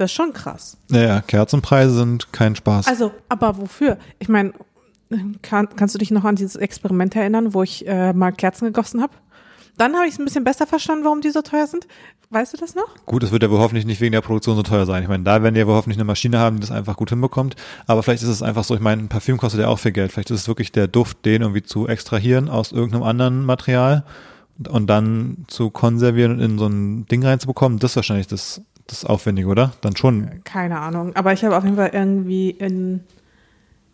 Das 0.00 0.12
ist 0.12 0.16
schon 0.16 0.32
krass. 0.32 0.78
Ja, 0.90 1.00
ja, 1.02 1.20
Kerzenpreise 1.20 1.94
sind 1.94 2.32
kein 2.32 2.56
Spaß. 2.56 2.86
Also, 2.86 3.12
aber 3.28 3.58
wofür? 3.58 3.98
Ich 4.18 4.30
meine, 4.30 4.54
kann, 5.42 5.68
kannst 5.76 5.94
du 5.94 5.98
dich 5.98 6.10
noch 6.10 6.24
an 6.24 6.36
dieses 6.36 6.56
Experiment 6.56 7.14
erinnern, 7.14 7.52
wo 7.52 7.62
ich 7.62 7.86
äh, 7.86 8.14
mal 8.14 8.32
Kerzen 8.32 8.64
gegossen 8.64 9.02
habe? 9.02 9.12
Dann 9.76 9.94
habe 9.94 10.06
ich 10.06 10.14
es 10.14 10.18
ein 10.18 10.24
bisschen 10.24 10.42
besser 10.42 10.66
verstanden, 10.66 11.04
warum 11.04 11.20
die 11.20 11.28
so 11.28 11.42
teuer 11.42 11.66
sind. 11.66 11.86
Weißt 12.30 12.54
du 12.54 12.56
das 12.56 12.74
noch? 12.74 12.94
Gut, 13.04 13.22
es 13.24 13.30
wird 13.30 13.42
ja 13.42 13.50
wohl 13.50 13.58
hoffentlich 13.58 13.84
nicht 13.84 14.00
wegen 14.00 14.12
der 14.12 14.22
Produktion 14.22 14.56
so 14.56 14.62
teuer 14.62 14.86
sein. 14.86 15.02
Ich 15.02 15.08
meine, 15.10 15.22
da 15.22 15.42
werden 15.42 15.54
die 15.54 15.60
ja 15.60 15.66
wohl 15.66 15.74
hoffentlich 15.74 15.98
eine 15.98 16.06
Maschine 16.06 16.38
haben, 16.38 16.56
die 16.56 16.60
das 16.60 16.70
einfach 16.70 16.96
gut 16.96 17.10
hinbekommt. 17.10 17.56
Aber 17.86 18.02
vielleicht 18.02 18.22
ist 18.22 18.30
es 18.30 18.42
einfach 18.42 18.64
so, 18.64 18.74
ich 18.74 18.80
meine, 18.80 19.02
ein 19.02 19.08
Parfüm 19.10 19.36
kostet 19.36 19.60
ja 19.60 19.68
auch 19.68 19.80
viel 19.80 19.92
Geld. 19.92 20.12
Vielleicht 20.12 20.30
ist 20.30 20.40
es 20.40 20.48
wirklich 20.48 20.72
der 20.72 20.88
Duft, 20.88 21.26
den 21.26 21.42
irgendwie 21.42 21.62
zu 21.62 21.88
extrahieren 21.88 22.48
aus 22.48 22.72
irgendeinem 22.72 23.02
anderen 23.02 23.44
Material 23.44 24.06
und, 24.56 24.68
und 24.68 24.86
dann 24.86 25.44
zu 25.46 25.68
konservieren 25.68 26.32
und 26.32 26.40
in 26.40 26.58
so 26.58 26.68
ein 26.68 27.04
Ding 27.06 27.22
reinzubekommen. 27.22 27.78
Das 27.78 27.92
ist 27.92 27.96
wahrscheinlich 27.96 28.28
das, 28.28 28.62
das 28.90 29.04
Aufwendige, 29.04 29.48
oder? 29.48 29.72
Dann 29.80 29.96
schon. 29.96 30.42
Keine 30.44 30.78
Ahnung. 30.80 31.14
Aber 31.16 31.32
ich 31.32 31.44
habe 31.44 31.56
auf 31.56 31.64
jeden 31.64 31.76
Fall 31.76 31.90
irgendwie 31.92 32.50
in, 32.50 33.00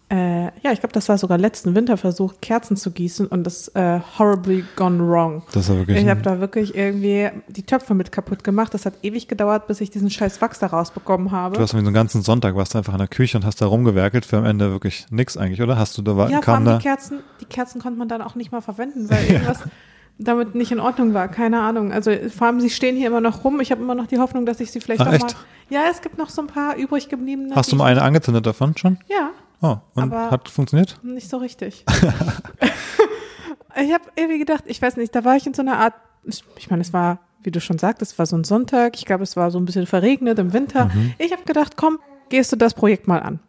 äh, 0.08 0.44
ja, 0.44 0.72
ich 0.72 0.78
glaube, 0.80 0.92
das 0.92 1.08
war 1.08 1.18
sogar 1.18 1.36
letzten 1.36 1.74
Winter 1.74 1.96
versucht, 1.96 2.40
Kerzen 2.40 2.76
zu 2.76 2.92
gießen 2.92 3.26
und 3.26 3.42
das 3.44 3.68
äh, 3.74 4.00
horribly 4.18 4.64
gone 4.76 5.00
wrong. 5.00 5.42
Das 5.52 5.64
ist 5.64 5.68
ja 5.70 5.76
wirklich. 5.76 5.98
Ich 6.00 6.08
habe 6.08 6.22
da 6.22 6.38
wirklich 6.38 6.74
irgendwie 6.76 7.28
die 7.48 7.64
Töpfe 7.64 7.92
mit 7.94 8.12
kaputt 8.12 8.44
gemacht. 8.44 8.72
Das 8.72 8.86
hat 8.86 8.94
ewig 9.02 9.26
gedauert, 9.26 9.66
bis 9.66 9.80
ich 9.80 9.90
diesen 9.90 10.08
scheiß 10.08 10.40
Wachs 10.40 10.60
da 10.60 10.68
rausbekommen 10.68 11.32
habe. 11.32 11.56
Du 11.56 11.60
hast 11.60 11.72
irgendwie 11.72 11.86
so 11.86 11.88
einen 11.88 11.94
ganzen 11.94 12.22
Sonntag, 12.22 12.54
warst 12.54 12.74
du 12.74 12.78
einfach 12.78 12.92
in 12.92 12.98
der 13.00 13.08
Küche 13.08 13.36
und 13.36 13.44
hast 13.44 13.60
da 13.60 13.66
rumgewerkelt 13.66 14.24
für 14.24 14.36
am 14.38 14.44
Ende 14.44 14.70
wirklich 14.70 15.06
nix 15.10 15.36
eigentlich, 15.36 15.60
oder? 15.60 15.76
Hast 15.76 15.98
du 15.98 16.02
da 16.02 16.16
war, 16.16 16.30
Ja, 16.30 16.40
kam 16.40 16.64
da? 16.64 16.76
die 16.78 16.82
Kerzen, 16.84 17.18
die 17.40 17.46
Kerzen 17.46 17.80
konnte 17.80 17.98
man 17.98 18.08
dann 18.08 18.22
auch 18.22 18.36
nicht 18.36 18.52
mal 18.52 18.60
verwenden, 18.60 19.10
weil 19.10 19.24
irgendwas 19.28 19.58
damit 20.18 20.54
nicht 20.54 20.72
in 20.72 20.80
Ordnung 20.80 21.14
war. 21.14 21.28
Keine 21.28 21.60
Ahnung. 21.60 21.92
Also 21.92 22.10
vor 22.34 22.46
allem, 22.46 22.60
sie 22.60 22.70
stehen 22.70 22.96
hier 22.96 23.08
immer 23.08 23.20
noch 23.20 23.44
rum. 23.44 23.60
Ich 23.60 23.70
habe 23.70 23.82
immer 23.82 23.94
noch 23.94 24.06
die 24.06 24.18
Hoffnung, 24.18 24.46
dass 24.46 24.60
ich 24.60 24.70
sie 24.70 24.80
vielleicht 24.80 25.02
auch 25.02 25.12
echt? 25.12 25.22
mal. 25.22 25.32
Ja, 25.68 25.82
es 25.90 26.00
gibt 26.00 26.16
noch 26.18 26.30
so 26.30 26.42
ein 26.42 26.46
paar 26.46 26.76
übrig 26.76 27.08
gebliebene. 27.08 27.54
Hast 27.54 27.72
du 27.72 27.76
mal 27.76 27.86
eine 27.86 28.02
angezündet 28.02 28.46
davon 28.46 28.76
schon? 28.76 28.98
Ja, 29.08 29.30
Oh, 29.62 29.76
und 29.94 30.12
hat 30.12 30.48
funktioniert? 30.48 30.98
nicht 31.02 31.30
so 31.30 31.38
richtig. 31.38 31.84
ich 31.88 32.02
habe 33.92 34.04
irgendwie 34.14 34.38
gedacht, 34.38 34.64
ich 34.66 34.80
weiß 34.80 34.96
nicht, 34.96 35.14
da 35.14 35.24
war 35.24 35.36
ich 35.36 35.46
in 35.46 35.54
so 35.54 35.62
einer 35.62 35.78
Art, 35.78 35.94
ich 36.56 36.70
meine, 36.70 36.82
es 36.82 36.92
war, 36.92 37.20
wie 37.42 37.50
du 37.50 37.60
schon 37.60 37.78
sagtest, 37.78 38.12
es 38.12 38.18
war 38.18 38.26
so 38.26 38.36
ein 38.36 38.44
Sonntag. 38.44 38.96
Ich 38.96 39.06
glaube, 39.06 39.22
es 39.22 39.36
war 39.36 39.50
so 39.50 39.58
ein 39.58 39.64
bisschen 39.64 39.86
verregnet 39.86 40.38
im 40.38 40.52
Winter. 40.52 40.86
Mhm. 40.86 41.14
Ich 41.18 41.32
habe 41.32 41.42
gedacht, 41.44 41.76
komm, 41.76 41.98
gehst 42.28 42.52
du 42.52 42.56
das 42.56 42.74
Projekt 42.74 43.08
mal 43.08 43.20
an. 43.20 43.40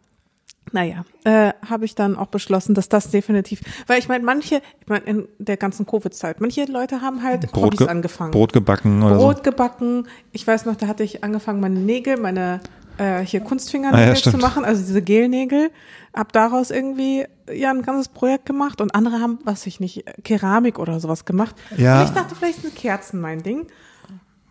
Naja, 0.72 1.04
äh, 1.24 1.52
habe 1.68 1.84
ich 1.84 1.94
dann 1.94 2.16
auch 2.16 2.26
beschlossen, 2.26 2.74
dass 2.74 2.88
das 2.88 3.10
definitiv, 3.10 3.60
weil 3.86 3.98
ich 3.98 4.08
meine, 4.08 4.24
manche, 4.24 4.62
ich 4.80 4.88
meine, 4.88 5.04
in 5.04 5.28
der 5.38 5.56
ganzen 5.56 5.86
Covid-Zeit, 5.86 6.40
manche 6.40 6.64
Leute 6.64 7.00
haben 7.00 7.22
halt 7.22 7.50
Brot, 7.52 7.64
Hobbys 7.64 7.78
ge 7.78 7.88
angefangen. 7.88 8.30
Brot 8.30 8.52
gebacken 8.52 9.02
oder 9.02 9.16
Brot 9.16 9.42
gebacken. 9.42 10.06
Ich 10.32 10.46
weiß 10.46 10.66
noch, 10.66 10.76
da 10.76 10.86
hatte 10.86 11.04
ich 11.04 11.24
angefangen, 11.24 11.60
meine 11.60 11.80
Nägel, 11.80 12.16
meine 12.18 12.60
äh, 12.98 13.20
hier 13.20 13.40
Kunstfingernägel 13.40 14.12
Ah 14.12 14.14
ja, 14.14 14.30
zu 14.30 14.36
machen, 14.38 14.64
also 14.64 14.84
diese 14.84 15.02
Gelnägel. 15.02 15.70
Hab 16.14 16.32
daraus 16.32 16.70
irgendwie 16.70 17.24
ja 17.52 17.70
ein 17.70 17.82
ganzes 17.82 18.08
Projekt 18.08 18.46
gemacht 18.46 18.80
und 18.80 18.94
andere 18.94 19.20
haben, 19.20 19.38
was 19.44 19.66
ich 19.66 19.80
nicht, 19.80 20.04
Keramik 20.24 20.78
oder 20.78 21.00
sowas 21.00 21.24
gemacht. 21.24 21.54
Ja. 21.76 22.00
Und 22.00 22.08
ich 22.08 22.14
dachte, 22.14 22.34
vielleicht 22.34 22.62
sind 22.62 22.74
Kerzen 22.74 23.20
mein 23.20 23.42
Ding, 23.42 23.66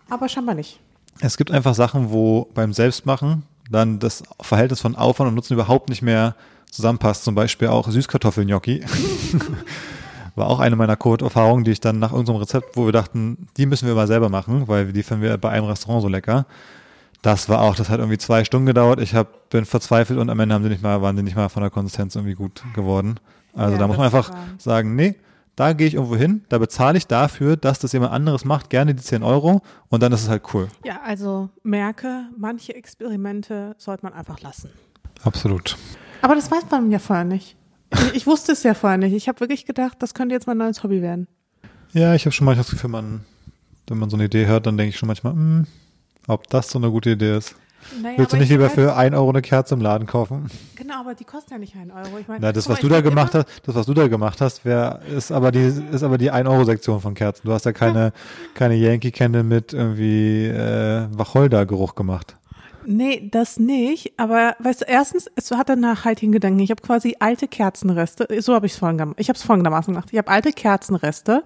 aber 0.09 0.29
scheinbar 0.29 0.55
nicht. 0.55 0.79
so. 1.19 1.25
Es 1.25 1.37
gibt 1.37 1.51
einfach 1.51 1.75
Sachen, 1.75 2.11
wo 2.11 2.47
beim 2.53 2.73
Selbstmachen 2.73 3.43
dann 3.69 3.99
das 3.99 4.23
Verhältnis 4.41 4.81
von 4.81 4.95
Aufwand 4.95 5.29
und 5.29 5.35
Nutzen 5.35 5.53
überhaupt 5.53 5.89
nicht 5.89 6.01
mehr 6.01 6.35
zusammenpasst. 6.71 7.23
Zum 7.23 7.35
Beispiel 7.35 7.67
auch 7.69 7.89
Süßkartoffelgnocchi. 7.89 8.83
War 10.35 10.47
auch 10.47 10.59
eine 10.59 10.75
meiner 10.75 10.95
Code-Erfahrungen, 10.95 11.63
die 11.63 11.71
ich 11.71 11.79
dann 11.81 11.97
nach 11.97 12.11
unserem 12.11 12.37
Rezept, 12.39 12.77
wo 12.77 12.85
wir 12.85 12.91
dachten, 12.91 13.47
die 13.57 13.65
müssen 13.65 13.87
wir 13.87 13.95
mal 13.95 14.05
selber 14.05 14.29
machen, 14.29 14.67
weil 14.67 14.93
die 14.93 15.01
finden 15.01 15.23
wir 15.23 15.35
bei 15.37 15.49
einem 15.49 15.65
Restaurant 15.65 16.03
so 16.03 16.07
lecker. 16.07 16.45
Das 17.23 17.49
war 17.49 17.61
auch, 17.61 17.75
das 17.75 17.89
hat 17.89 17.99
irgendwie 17.99 18.19
zwei 18.19 18.43
Stunden 18.43 18.67
gedauert. 18.67 19.01
Ich 19.01 19.15
hab, 19.15 19.49
bin 19.49 19.65
verzweifelt 19.65 20.19
und 20.19 20.29
am 20.29 20.39
Ende 20.39 20.53
haben 20.53 20.63
die 20.63 20.69
nicht 20.69 20.83
mal, 20.83 21.01
waren 21.01 21.15
die 21.15 21.23
nicht 21.23 21.35
mal 21.35 21.49
von 21.49 21.61
der 21.63 21.71
Konsistenz 21.71 22.15
irgendwie 22.15 22.35
gut 22.35 22.63
geworden. 22.75 23.19
Also 23.55 23.73
Ja, 23.73 23.79
da 23.79 23.87
muss 23.87 23.97
man 23.97 24.05
einfach 24.05 24.29
war- 24.29 24.37
sagen, 24.59 24.95
nee, 24.95 25.15
da 25.57 25.73
gehe 25.73 25.87
ich 25.87 25.95
irgendwo 25.95 26.15
hin, 26.15 26.45
da 26.49 26.59
bezahle 26.59 26.97
ich 26.97 27.07
dafür, 27.07 27.57
dass 27.57 27.79
das 27.79 27.91
jemand 27.91 28.13
anderes 28.13 28.45
macht, 28.45 28.69
gerne 28.69 28.93
die 28.93 29.01
10 29.01 29.23
Euro 29.23 29.61
und 29.89 30.03
dann 30.03 30.13
ist 30.13 30.21
es 30.21 30.29
halt 30.29 30.43
cool. 30.53 30.69
Ja, 30.85 31.01
also 31.03 31.49
merke, 31.63 32.25
manche 32.37 32.75
Experimente 32.75 33.75
sollte 33.79 34.05
man 34.05 34.13
einfach 34.13 34.39
lassen. 34.39 34.69
Absolut. 35.23 35.75
Aber 36.21 36.35
das 36.35 36.51
weiß 36.51 36.69
man 36.69 36.91
ja 36.91 36.99
vorher 36.99 37.25
nicht. 37.25 37.57
Ich, 37.91 38.13
ich 38.13 38.27
wusste 38.27 38.51
es 38.51 38.61
ja 38.61 38.75
vorher 38.75 38.99
nicht. 38.99 39.13
Ich 39.13 39.27
habe 39.27 39.39
wirklich 39.39 39.65
gedacht, 39.65 39.97
das 39.99 40.13
könnte 40.13 40.35
jetzt 40.35 40.45
mein 40.45 40.57
neues 40.57 40.83
Hobby 40.83 41.01
werden. 41.01 41.27
Ja, 41.91 42.13
ich 42.13 42.25
habe 42.25 42.33
schon 42.33 42.45
manchmal 42.45 42.63
das 42.63 42.71
Gefühl, 42.71 42.91
man, 42.91 43.25
wenn 43.87 43.97
man 43.97 44.11
so 44.11 44.15
eine 44.15 44.25
Idee 44.25 44.45
hört, 44.45 44.67
dann 44.67 44.77
denke 44.77 44.89
ich 44.89 44.97
schon 44.97 45.07
manchmal, 45.07 45.33
hm, 45.33 45.65
ob 46.27 46.47
das 46.49 46.69
so 46.69 46.77
eine 46.77 46.91
gute 46.91 47.11
Idee 47.11 47.35
ist. 47.35 47.55
Naja, 48.01 48.17
Willst 48.17 48.33
du 48.33 48.37
nicht 48.37 48.45
ich 48.45 48.49
lieber 48.51 48.67
weiß- 48.67 48.73
für 48.75 48.95
ein 48.95 49.13
Euro 49.13 49.29
eine 49.29 49.41
Kerze 49.41 49.73
im 49.73 49.81
Laden 49.81 50.07
kaufen? 50.07 50.49
Genau, 50.75 50.99
aber 51.01 51.15
die 51.15 51.23
kosten 51.25 51.51
ja 51.53 51.57
nicht 51.59 51.75
einen 51.75 51.91
Euro. 51.91 52.17
Ich 52.19 52.27
meine, 52.27 52.39
Na, 52.41 52.51
das, 52.51 52.69
was 52.69 52.79
du 52.79 52.87
da 52.87 53.01
gemacht 53.01 53.33
hast, 53.33 53.47
das, 53.63 53.75
was 53.75 53.85
du 53.85 53.93
da 53.93 54.07
gemacht 54.07 54.39
hast, 54.41 54.63
wär, 54.63 54.99
ist 55.15 55.31
aber 55.31 55.51
die, 55.51 55.59
ist 55.91 56.03
aber 56.03 56.17
die 56.17 56.31
1-Euro-Sektion 56.31 57.01
von 57.01 57.13
Kerzen. 57.13 57.41
Du 57.47 57.51
hast 57.53 57.65
ja 57.65 57.73
keine, 57.73 58.13
keine 58.53 58.75
Yankee 58.75 59.11
Candle 59.11 59.43
mit 59.43 59.73
irgendwie, 59.73 60.45
äh, 60.45 61.07
Wacholder-Geruch 61.11 61.95
gemacht. 61.95 62.36
Nee, 62.89 63.27
das 63.29 63.59
nicht. 63.59 64.13
Aber 64.15 64.55
weißt 64.59 64.81
du, 64.81 64.85
erstens, 64.85 65.29
es 65.35 65.51
hatte 65.51 65.75
nachhaltigen 65.75 66.31
Gedanken. 66.31 66.59
Ich 66.59 66.71
habe 66.71 66.81
quasi 66.81 67.17
alte 67.19 67.49
Kerzenreste, 67.49 68.27
so 68.39 68.53
habe 68.53 68.65
ich 68.65 68.71
es 68.71 68.79
vorhin 68.79 68.97
gemacht. 68.97 69.19
Ich 69.19 69.27
habe 69.27 69.35
es 69.35 69.43
folgendermaßen 69.43 69.93
gemacht. 69.93 70.07
Ich 70.13 70.17
habe 70.17 70.31
alte 70.31 70.53
Kerzenreste 70.53 71.43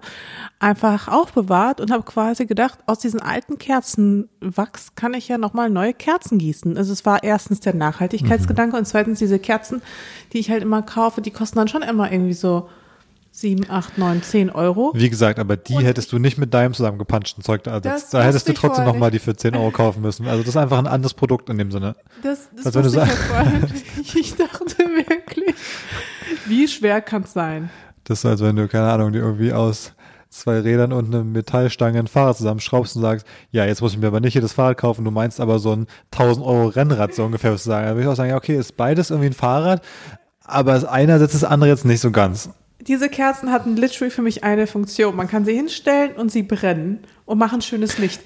einfach 0.60 1.08
aufbewahrt 1.08 1.80
und 1.80 1.90
habe 1.90 2.04
quasi 2.04 2.46
gedacht, 2.46 2.78
aus 2.86 3.00
diesen 3.00 3.20
alten 3.20 3.58
Kerzenwachs 3.58 4.94
kann 4.94 5.14
ich 5.14 5.26
ja 5.26 5.36
nochmal 5.36 5.68
neue 5.68 5.94
Kerzen 5.94 6.38
gießen. 6.38 6.78
Also 6.78 6.92
es 6.92 7.04
war 7.04 7.24
erstens 7.24 7.58
der 7.58 7.74
Nachhaltigkeitsgedanke 7.74 8.76
und 8.76 8.86
zweitens 8.86 9.18
diese 9.18 9.40
Kerzen, 9.40 9.82
die 10.32 10.38
ich 10.38 10.48
halt 10.48 10.62
immer 10.62 10.82
kaufe, 10.82 11.22
die 11.22 11.32
kosten 11.32 11.58
dann 11.58 11.66
schon 11.66 11.82
immer 11.82 12.12
irgendwie 12.12 12.34
so 12.34 12.68
sieben, 13.32 13.68
acht, 13.68 13.96
neun, 13.98 14.22
zehn 14.22 14.50
Euro. 14.50 14.92
Wie 14.94 15.08
gesagt, 15.08 15.38
aber 15.38 15.56
die 15.56 15.78
hättest 15.78 16.12
du 16.12 16.18
nicht 16.18 16.36
mit 16.38 16.52
deinem 16.52 16.74
zusammengepanschten 16.74 17.42
Zeug 17.42 17.64
da 17.64 17.72
ersetzt. 17.72 18.12
Da 18.12 18.22
hättest 18.22 18.46
du 18.48 18.52
trotzdem 18.52 18.84
nochmal 18.84 19.10
die 19.10 19.18
für 19.18 19.34
10 19.34 19.56
Euro 19.56 19.70
kaufen 19.70 20.02
müssen. 20.02 20.28
Also 20.28 20.40
das 20.40 20.50
ist 20.50 20.56
einfach 20.56 20.78
ein 20.78 20.86
anderes 20.86 21.14
Produkt 21.14 21.48
in 21.48 21.58
dem 21.58 21.72
Sinne. 21.72 21.96
Das, 22.22 22.50
das 22.54 22.66
Also 22.66 22.78
wenn 22.78 22.92
du 22.92 23.02
ich 23.02 23.34
halt. 23.34 23.72
Ich 24.14 24.36
dachte 24.36 24.76
wirklich, 24.78 25.54
wie 26.46 26.68
schwer 26.68 27.00
kann 27.00 27.22
es 27.22 27.32
sein? 27.32 27.70
Das 28.04 28.18
ist, 28.18 28.26
als 28.26 28.42
wenn 28.42 28.56
du, 28.56 28.68
keine 28.68 28.90
Ahnung, 28.90 29.12
die 29.12 29.18
irgendwie 29.18 29.52
aus 29.52 29.94
zwei 30.28 30.60
Rädern 30.60 30.92
und 30.92 31.14
eine 31.14 31.24
Metallstange 31.24 31.98
ein 31.98 32.06
Fahrrad 32.08 32.36
zusammenschraubst 32.36 32.96
und 32.96 33.02
sagst, 33.02 33.26
ja, 33.50 33.64
jetzt 33.64 33.80
muss 33.80 33.92
ich 33.92 33.98
mir 33.98 34.08
aber 34.08 34.20
nicht 34.20 34.36
das 34.42 34.52
Fahrrad 34.52 34.78
kaufen, 34.78 35.04
du 35.04 35.10
meinst 35.10 35.40
aber 35.40 35.58
so 35.58 35.72
ein 35.72 35.86
1000 36.10 36.44
Euro 36.44 36.66
Rennrad, 36.68 37.14
so 37.14 37.24
ungefähr, 37.24 37.52
was 37.52 37.64
du 37.64 37.70
sagen. 37.70 37.86
Da 37.86 37.92
würde 37.92 38.02
ich 38.02 38.08
auch 38.08 38.16
sagen, 38.16 38.30
ja, 38.30 38.36
okay, 38.36 38.56
ist 38.56 38.76
beides 38.76 39.10
irgendwie 39.10 39.28
ein 39.28 39.34
Fahrrad, 39.34 39.82
aber 40.44 40.72
das 40.72 40.84
eine 40.84 41.18
setzt 41.18 41.34
das 41.34 41.44
andere 41.44 41.70
jetzt 41.70 41.84
nicht 41.84 42.00
so 42.00 42.10
ganz. 42.10 42.50
Diese 42.86 43.08
Kerzen 43.08 43.52
hatten 43.52 43.76
literally 43.76 44.10
für 44.10 44.22
mich 44.22 44.42
eine 44.42 44.66
Funktion. 44.66 45.14
Man 45.14 45.28
kann 45.28 45.44
sie 45.44 45.54
hinstellen 45.54 46.12
und 46.16 46.32
sie 46.32 46.42
brennen 46.42 47.00
und 47.26 47.38
machen 47.38 47.62
schönes 47.62 47.98
Licht. 47.98 48.20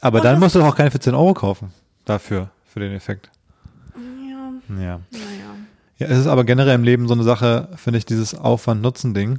Aber 0.00 0.18
Und 0.18 0.24
dann 0.24 0.40
musst 0.40 0.54
du 0.56 0.58
doch 0.58 0.66
auch 0.66 0.76
keine 0.76 0.90
für 0.90 0.98
10 0.98 1.14
Euro 1.14 1.34
kaufen. 1.34 1.72
Dafür, 2.04 2.50
für 2.66 2.80
den 2.80 2.92
Effekt. 2.92 3.30
Ja, 3.96 4.74
Ja. 4.82 5.00
naja. 5.10 5.54
Ja, 5.98 6.06
es 6.08 6.18
ist 6.18 6.26
aber 6.26 6.42
generell 6.42 6.74
im 6.74 6.82
Leben 6.82 7.06
so 7.06 7.14
eine 7.14 7.22
Sache, 7.22 7.68
finde 7.76 7.98
ich, 7.98 8.04
dieses 8.06 8.34
Aufwand-Nutzen-Ding. 8.34 9.38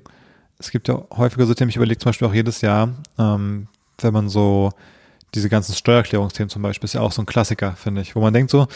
Es 0.60 0.72
gibt 0.72 0.88
ja 0.88 1.02
häufiger 1.12 1.46
so 1.46 1.54
Themen, 1.54 1.70
ich 1.70 1.76
überlege 1.76 2.00
zum 2.00 2.10
Beispiel 2.12 2.28
auch 2.28 2.34
jedes 2.34 2.62
Jahr, 2.62 2.90
ähm, 3.20 3.68
wenn 4.00 4.14
man 4.14 4.30
so 4.30 4.72
diese 5.36 5.50
ganzen 5.50 5.76
Steuererklärungsthemen 5.76 6.50
zum 6.50 6.62
Beispiel, 6.62 6.86
ist 6.86 6.94
ja 6.94 7.02
auch 7.02 7.12
so 7.12 7.22
ein 7.22 7.26
Klassiker, 7.26 7.74
finde 7.74 8.02
ich, 8.02 8.16
wo 8.16 8.22
man 8.22 8.34
denkt 8.34 8.50
so, 8.50 8.68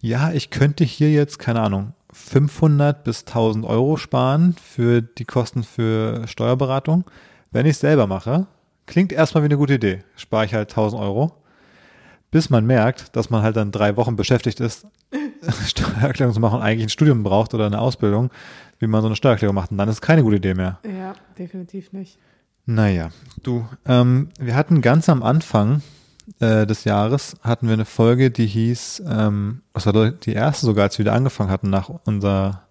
ja, 0.00 0.32
ich 0.32 0.50
könnte 0.50 0.82
hier 0.82 1.12
jetzt, 1.12 1.38
keine 1.38 1.60
Ahnung, 1.60 1.92
500 2.16 3.04
bis 3.04 3.20
1000 3.26 3.64
Euro 3.66 3.96
sparen 3.96 4.56
für 4.60 5.02
die 5.02 5.26
Kosten 5.26 5.62
für 5.62 6.26
Steuerberatung. 6.26 7.04
Wenn 7.50 7.66
ich 7.66 7.72
es 7.72 7.80
selber 7.80 8.06
mache, 8.06 8.46
klingt 8.86 9.12
erstmal 9.12 9.42
wie 9.42 9.46
eine 9.46 9.58
gute 9.58 9.74
Idee, 9.74 10.02
spare 10.16 10.46
ich 10.46 10.54
halt 10.54 10.70
1000 10.70 11.00
Euro, 11.00 11.32
bis 12.30 12.50
man 12.50 12.66
merkt, 12.66 13.14
dass 13.14 13.30
man 13.30 13.42
halt 13.42 13.56
dann 13.56 13.70
drei 13.70 13.96
Wochen 13.96 14.16
beschäftigt 14.16 14.60
ist, 14.60 14.86
Steuererklärung 15.66 16.34
zu 16.34 16.40
machen 16.40 16.56
und 16.56 16.62
eigentlich 16.62 16.86
ein 16.86 16.90
Studium 16.90 17.22
braucht 17.22 17.54
oder 17.54 17.66
eine 17.66 17.80
Ausbildung, 17.80 18.30
wie 18.78 18.86
man 18.86 19.02
so 19.02 19.06
eine 19.06 19.16
Steuererklärung 19.16 19.54
macht. 19.54 19.70
Und 19.70 19.78
dann 19.78 19.88
ist 19.88 19.96
es 19.96 20.00
keine 20.00 20.22
gute 20.22 20.36
Idee 20.36 20.54
mehr. 20.54 20.80
Ja, 20.84 21.14
definitiv 21.38 21.92
nicht. 21.92 22.18
Naja, 22.64 23.10
du, 23.42 23.68
ähm, 23.86 24.30
wir 24.40 24.56
hatten 24.56 24.80
ganz 24.80 25.08
am 25.08 25.22
Anfang 25.22 25.82
äh, 26.40 26.66
des 26.66 26.84
Jahres 26.84 27.36
hatten 27.42 27.66
wir 27.68 27.74
eine 27.74 27.84
Folge, 27.84 28.30
die 28.30 28.46
hieß, 28.46 29.02
ähm, 29.08 29.62
was 29.72 29.86
war 29.86 30.10
die 30.10 30.32
erste 30.32 30.66
sogar, 30.66 30.84
als 30.84 30.98
wir 30.98 31.04
wieder 31.04 31.14
angefangen 31.14 31.50
hatten 31.50 31.70
nach 31.70 31.88
unserer, 31.88 32.62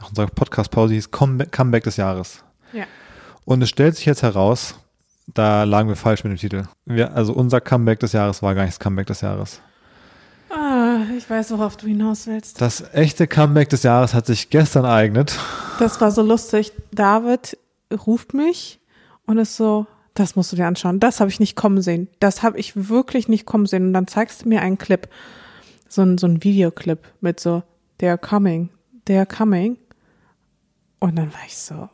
nach 0.00 0.08
unserer 0.08 0.26
Podcast-Pause, 0.26 0.94
hieß 0.94 1.10
Comeback, 1.10 1.52
Comeback 1.52 1.84
des 1.84 1.96
Jahres. 1.96 2.42
Ja. 2.72 2.84
Und 3.44 3.62
es 3.62 3.68
stellt 3.68 3.96
sich 3.96 4.06
jetzt 4.06 4.22
heraus, 4.22 4.74
da 5.26 5.64
lagen 5.64 5.88
wir 5.88 5.96
falsch 5.96 6.24
mit 6.24 6.32
dem 6.32 6.38
Titel. 6.38 6.64
Wir, 6.84 7.14
also 7.14 7.32
unser 7.32 7.60
Comeback 7.60 8.00
des 8.00 8.12
Jahres 8.12 8.42
war 8.42 8.54
gar 8.54 8.62
nicht 8.62 8.74
das 8.74 8.80
Comeback 8.80 9.06
des 9.06 9.20
Jahres. 9.20 9.60
Ah, 10.50 10.98
ich 11.16 11.28
weiß, 11.28 11.50
worauf 11.50 11.76
du 11.76 11.86
hinaus 11.86 12.26
willst. 12.26 12.60
Das 12.60 12.82
echte 12.94 13.26
Comeback 13.26 13.68
des 13.68 13.82
Jahres 13.82 14.14
hat 14.14 14.26
sich 14.26 14.50
gestern 14.50 14.84
ereignet. 14.84 15.38
Das 15.78 16.00
war 16.00 16.10
so 16.10 16.22
lustig. 16.22 16.72
David 16.92 17.58
ruft 18.06 18.34
mich 18.34 18.80
und 19.26 19.38
ist 19.38 19.56
so, 19.56 19.86
das 20.18 20.34
musst 20.34 20.50
du 20.50 20.56
dir 20.56 20.66
anschauen. 20.66 20.98
Das 20.98 21.20
habe 21.20 21.30
ich 21.30 21.40
nicht 21.40 21.56
kommen 21.56 21.82
sehen. 21.82 22.08
Das 22.20 22.42
habe 22.42 22.58
ich 22.58 22.88
wirklich 22.88 23.28
nicht 23.28 23.46
kommen 23.46 23.66
sehen. 23.66 23.88
Und 23.88 23.92
dann 23.92 24.06
zeigst 24.06 24.44
du 24.44 24.48
mir 24.48 24.62
einen 24.62 24.78
Clip, 24.78 25.08
so 25.88 26.02
ein, 26.02 26.18
so 26.18 26.26
ein 26.26 26.42
Videoclip 26.42 27.00
mit 27.20 27.38
so, 27.38 27.62
they're 28.00 28.16
coming, 28.16 28.70
they're 29.06 29.26
coming. 29.26 29.76
Und 30.98 31.16
dann 31.16 31.32
war 31.32 31.40
ich 31.46 31.56
so, 31.56 31.88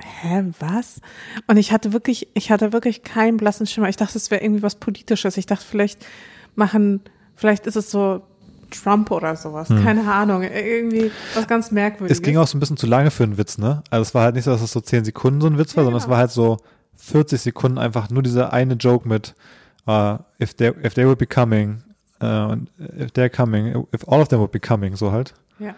hä, 0.00 0.44
was? 0.58 1.00
Und 1.46 1.56
ich 1.56 1.72
hatte 1.72 1.92
wirklich, 1.92 2.28
ich 2.34 2.50
hatte 2.50 2.72
wirklich 2.72 3.02
keinen 3.04 3.36
blassen 3.36 3.66
Schimmer. 3.66 3.88
Ich 3.88 3.96
dachte, 3.96 4.18
es 4.18 4.30
wäre 4.30 4.42
irgendwie 4.42 4.62
was 4.62 4.74
Politisches. 4.74 5.36
Ich 5.36 5.46
dachte, 5.46 5.64
vielleicht 5.64 6.04
machen, 6.56 7.02
vielleicht 7.36 7.66
ist 7.66 7.76
es 7.76 7.90
so 7.90 8.22
Trump 8.70 9.12
oder 9.12 9.36
sowas. 9.36 9.68
Keine 9.68 10.12
Ahnung. 10.12 10.42
Irgendwie 10.42 11.12
was 11.34 11.46
ganz 11.46 11.70
Merkwürdiges. 11.70 12.18
Hm. 12.18 12.22
Es 12.22 12.26
ging 12.26 12.36
auch 12.38 12.48
so 12.48 12.56
ein 12.56 12.60
bisschen 12.60 12.76
zu 12.76 12.88
lange 12.88 13.12
für 13.12 13.22
einen 13.22 13.38
Witz, 13.38 13.58
ne? 13.58 13.84
Also 13.90 14.02
es 14.02 14.14
war 14.14 14.24
halt 14.24 14.34
nicht 14.34 14.44
so, 14.44 14.50
dass 14.50 14.62
es 14.62 14.72
so 14.72 14.80
10 14.80 15.04
Sekunden 15.04 15.40
so 15.40 15.46
ein 15.46 15.58
Witz 15.58 15.76
war, 15.76 15.82
Ja, 15.82 15.84
sondern 15.84 15.98
es 15.98 16.04
genau. 16.04 16.12
war 16.12 16.18
halt 16.18 16.32
so 16.32 16.56
40 16.96 17.40
Sekunden 17.40 17.78
einfach 17.78 18.10
nur 18.10 18.22
dieser 18.22 18.52
eine 18.52 18.74
Joke 18.74 19.08
mit 19.08 19.34
uh, 19.86 20.16
if 20.40 20.54
they 20.54 20.68
if 20.82 20.94
they 20.94 21.06
would 21.06 21.18
be 21.18 21.26
coming 21.26 21.82
uh, 22.22 22.46
und 22.50 22.70
if 22.78 23.10
they're 23.12 23.28
coming, 23.28 23.86
if 23.94 24.06
all 24.08 24.20
of 24.20 24.28
them 24.28 24.40
would 24.40 24.52
be 24.52 24.60
coming, 24.60 24.96
so 24.96 25.12
halt. 25.12 25.34
Ja. 25.58 25.74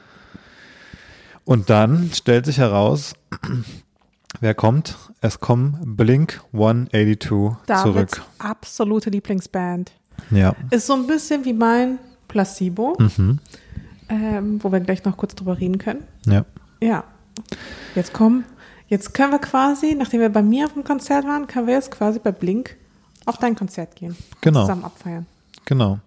Und 1.45 1.71
dann 1.71 2.11
stellt 2.13 2.47
sich 2.47 2.59
heraus, 2.59 3.15
wer 4.41 4.55
kommt? 4.55 4.97
Es 5.21 5.41
kommen 5.41 5.97
Blink 5.97 6.41
182 6.53 7.57
Davids 7.67 7.83
zurück. 7.83 8.23
absolute 8.39 9.11
Lieblingsband. 9.11 9.93
Ja. 10.31 10.55
Ist 10.71 10.87
so 10.87 10.95
ein 10.95 11.07
bisschen 11.07 11.45
wie 11.45 11.53
mein 11.53 11.99
Placebo, 12.29 12.97
Mhm. 12.99 13.39
ähm, 14.09 14.59
wo 14.63 14.73
wir 14.73 14.81
gleich 14.81 15.05
noch 15.05 15.17
kurz 15.17 15.35
drüber 15.35 15.59
reden 15.59 15.79
können. 15.79 16.03
Ja. 16.27 16.45
Ja. 16.83 17.05
Jetzt 17.95 18.13
kommen, 18.13 18.45
jetzt 18.89 19.15
können 19.15 19.33
wir 19.33 19.39
quasi, 19.39 19.95
nachdem 19.95 20.21
wir 20.21 20.29
bei 20.29 20.43
mir 20.43 20.67
auf 20.67 20.73
dem 20.75 20.85
Konzert 20.85 21.25
waren, 21.27 21.47
können 21.47 21.67
wir 21.67 21.75
jetzt 21.75 21.91
quasi 21.91 22.19
bei 22.19 22.33
Blink 22.33 22.77
auf 23.25 23.39
dein 23.39 23.57
Konzert 23.57 23.97
gehen. 23.97 24.17
Genau. 24.41 24.63
Zusammen 24.63 24.85
abfeiern. 24.85 25.27
Genau. 25.65 25.99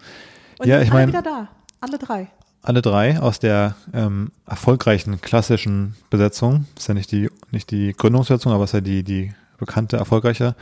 Und 0.59 0.67
Ja, 0.67 0.79
ich 0.79 0.85
sind 0.85 0.93
alle 0.95 1.01
mein- 1.01 1.09
wieder 1.09 1.21
da. 1.21 1.47
Alle 1.81 1.97
drei. 1.97 2.27
alle 2.61 2.81
drei 2.81 3.19
aus 3.19 3.39
der 3.39 3.75
ähm, 3.93 4.31
erfolgreichen 4.45 5.21
klassischen 5.21 5.95
Besetzung. 6.09 6.65
Das 6.75 6.83
ist 6.83 6.87
ja 6.89 6.93
nicht 6.93 7.11
die, 7.11 7.29
nicht 7.51 7.71
die 7.71 7.93
Gründungsbesetzung, 7.97 8.51
aber 8.51 8.65
es 8.65 8.71
ist 8.71 8.73
ja 8.75 8.81
die, 8.81 9.03
die 9.03 9.33
bekannte, 9.57 9.95
erfolgreiche. 9.97 10.55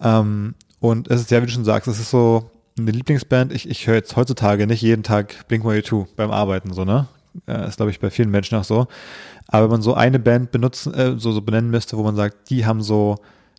Ähm, 0.00 0.54
und 0.80 1.08
es 1.10 1.20
ist 1.22 1.30
ja, 1.30 1.40
wie 1.42 1.46
du 1.46 1.52
schon 1.52 1.64
sagst, 1.64 1.88
es 1.88 1.98
ist 1.98 2.10
so 2.10 2.50
eine 2.78 2.90
Lieblingsband. 2.90 3.52
Ich, 3.52 3.68
ich 3.68 3.86
höre 3.86 3.94
jetzt 3.96 4.16
heutzutage 4.16 4.66
nicht 4.66 4.82
jeden 4.82 5.02
Tag 5.02 5.46
Blink-182 5.48 6.06
beim 6.16 6.30
Arbeiten, 6.30 6.72
so, 6.72 6.84
ne? 6.84 7.06
Äh, 7.48 7.66
ist, 7.66 7.76
glaube 7.78 7.90
ich, 7.90 7.98
bei 7.98 8.10
vielen 8.10 8.30
Menschen 8.30 8.56
auch 8.58 8.64
so. 8.64 8.86
Aber 9.54 9.64
wenn 9.66 9.70
man 9.72 9.82
so 9.82 9.94
eine 9.94 10.18
Band 10.18 10.50
benutzen, 10.50 10.92
äh, 10.94 11.18
so, 11.18 11.32
so 11.32 11.40
benennen 11.42 11.70
müsste, 11.70 11.96
wo 11.96 12.02
man 12.02 12.16
sagt, 12.16 12.50
die 12.50 12.66
haben 12.66 12.82
so 12.82 13.16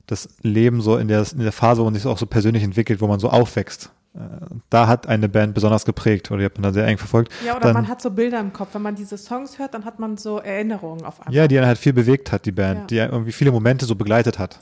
das 0.07 0.29
Leben 0.41 0.81
so 0.81 0.97
in 0.97 1.07
der, 1.07 1.25
in 1.31 1.39
der 1.39 1.51
Phase, 1.51 1.81
wo 1.81 1.85
man 1.85 1.93
sich 1.95 2.05
auch 2.05 2.17
so 2.17 2.25
persönlich 2.25 2.63
entwickelt, 2.63 3.01
wo 3.01 3.07
man 3.07 3.19
so 3.19 3.29
aufwächst. 3.29 3.89
Äh, 4.13 4.19
Da 4.69 4.87
hat 4.87 5.07
eine 5.07 5.29
Band 5.29 5.53
besonders 5.53 5.85
geprägt 5.85 6.29
oder 6.31 6.39
die 6.39 6.45
hat 6.45 6.55
man 6.55 6.63
da 6.63 6.73
sehr 6.73 6.85
eng 6.85 6.97
verfolgt. 6.97 7.31
Ja, 7.45 7.53
oder 7.53 7.61
Dann- 7.61 7.73
man 7.73 7.87
hat 7.87 8.01
so 8.01 8.11
Bilder 8.11 8.39
im 8.39 8.51
Kopf. 8.53 8.69
Wenn 8.73 8.81
man 8.83 8.95
diese 8.95 9.17
Songs 9.17 9.57
hört, 9.57 9.73
dann 9.73 9.83
hat 9.85 9.97
man 9.99 10.17
so 10.17 10.39
Erinnerungen 10.39 11.03
auf 11.05 11.21
einmal. 11.21 11.33
Ja, 11.33 11.47
die 11.47 11.57
einen 11.57 11.67
halt 11.67 11.77
viel 11.77 11.93
bewegt 11.93 12.31
hat, 12.31 12.45
die 12.45 12.51
Band, 12.51 12.79
Ja. 12.81 12.85
die 12.87 12.95
ja 12.95 13.05
irgendwie 13.07 13.31
viele 13.31 13.51
Momente 13.51 13.85
so 13.85 13.95
begleitet 13.95 14.37
hat. 14.37 14.59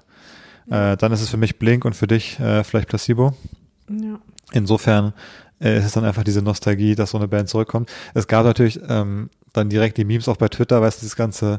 Äh, 0.70 0.96
dann 0.98 1.12
ist 1.12 1.22
es 1.22 1.30
für 1.30 1.38
mich 1.38 1.60
Blink 1.60 1.84
und 1.84 1.94
für 1.96 2.08
dich 2.08 2.40
äh, 2.40 2.64
vielleicht 2.64 2.88
Placebo. 2.90 3.34
ja. 3.90 4.20
Insofern 4.52 5.14
äh, 5.64 5.78
ist 5.78 5.86
es 5.86 5.92
dann 5.94 6.04
einfach 6.06 6.24
diese 6.24 6.42
Nostalgie, 6.42 6.96
dass 6.96 7.12
so 7.12 7.18
eine 7.18 7.28
Band 7.28 7.50
zurückkommt. 7.50 7.90
Es 8.14 8.28
gab 8.28 8.46
natürlich 8.46 8.80
ähm, 8.88 9.30
dann 9.54 9.70
direkt 9.70 9.98
die 9.98 10.06
Memes 10.06 10.28
auch 10.28 10.38
bei 10.38 10.50
Twitter, 10.50 10.82
weißt 10.82 10.98
du, 10.98 11.02
dieses 11.02 11.16
ganze, 11.16 11.58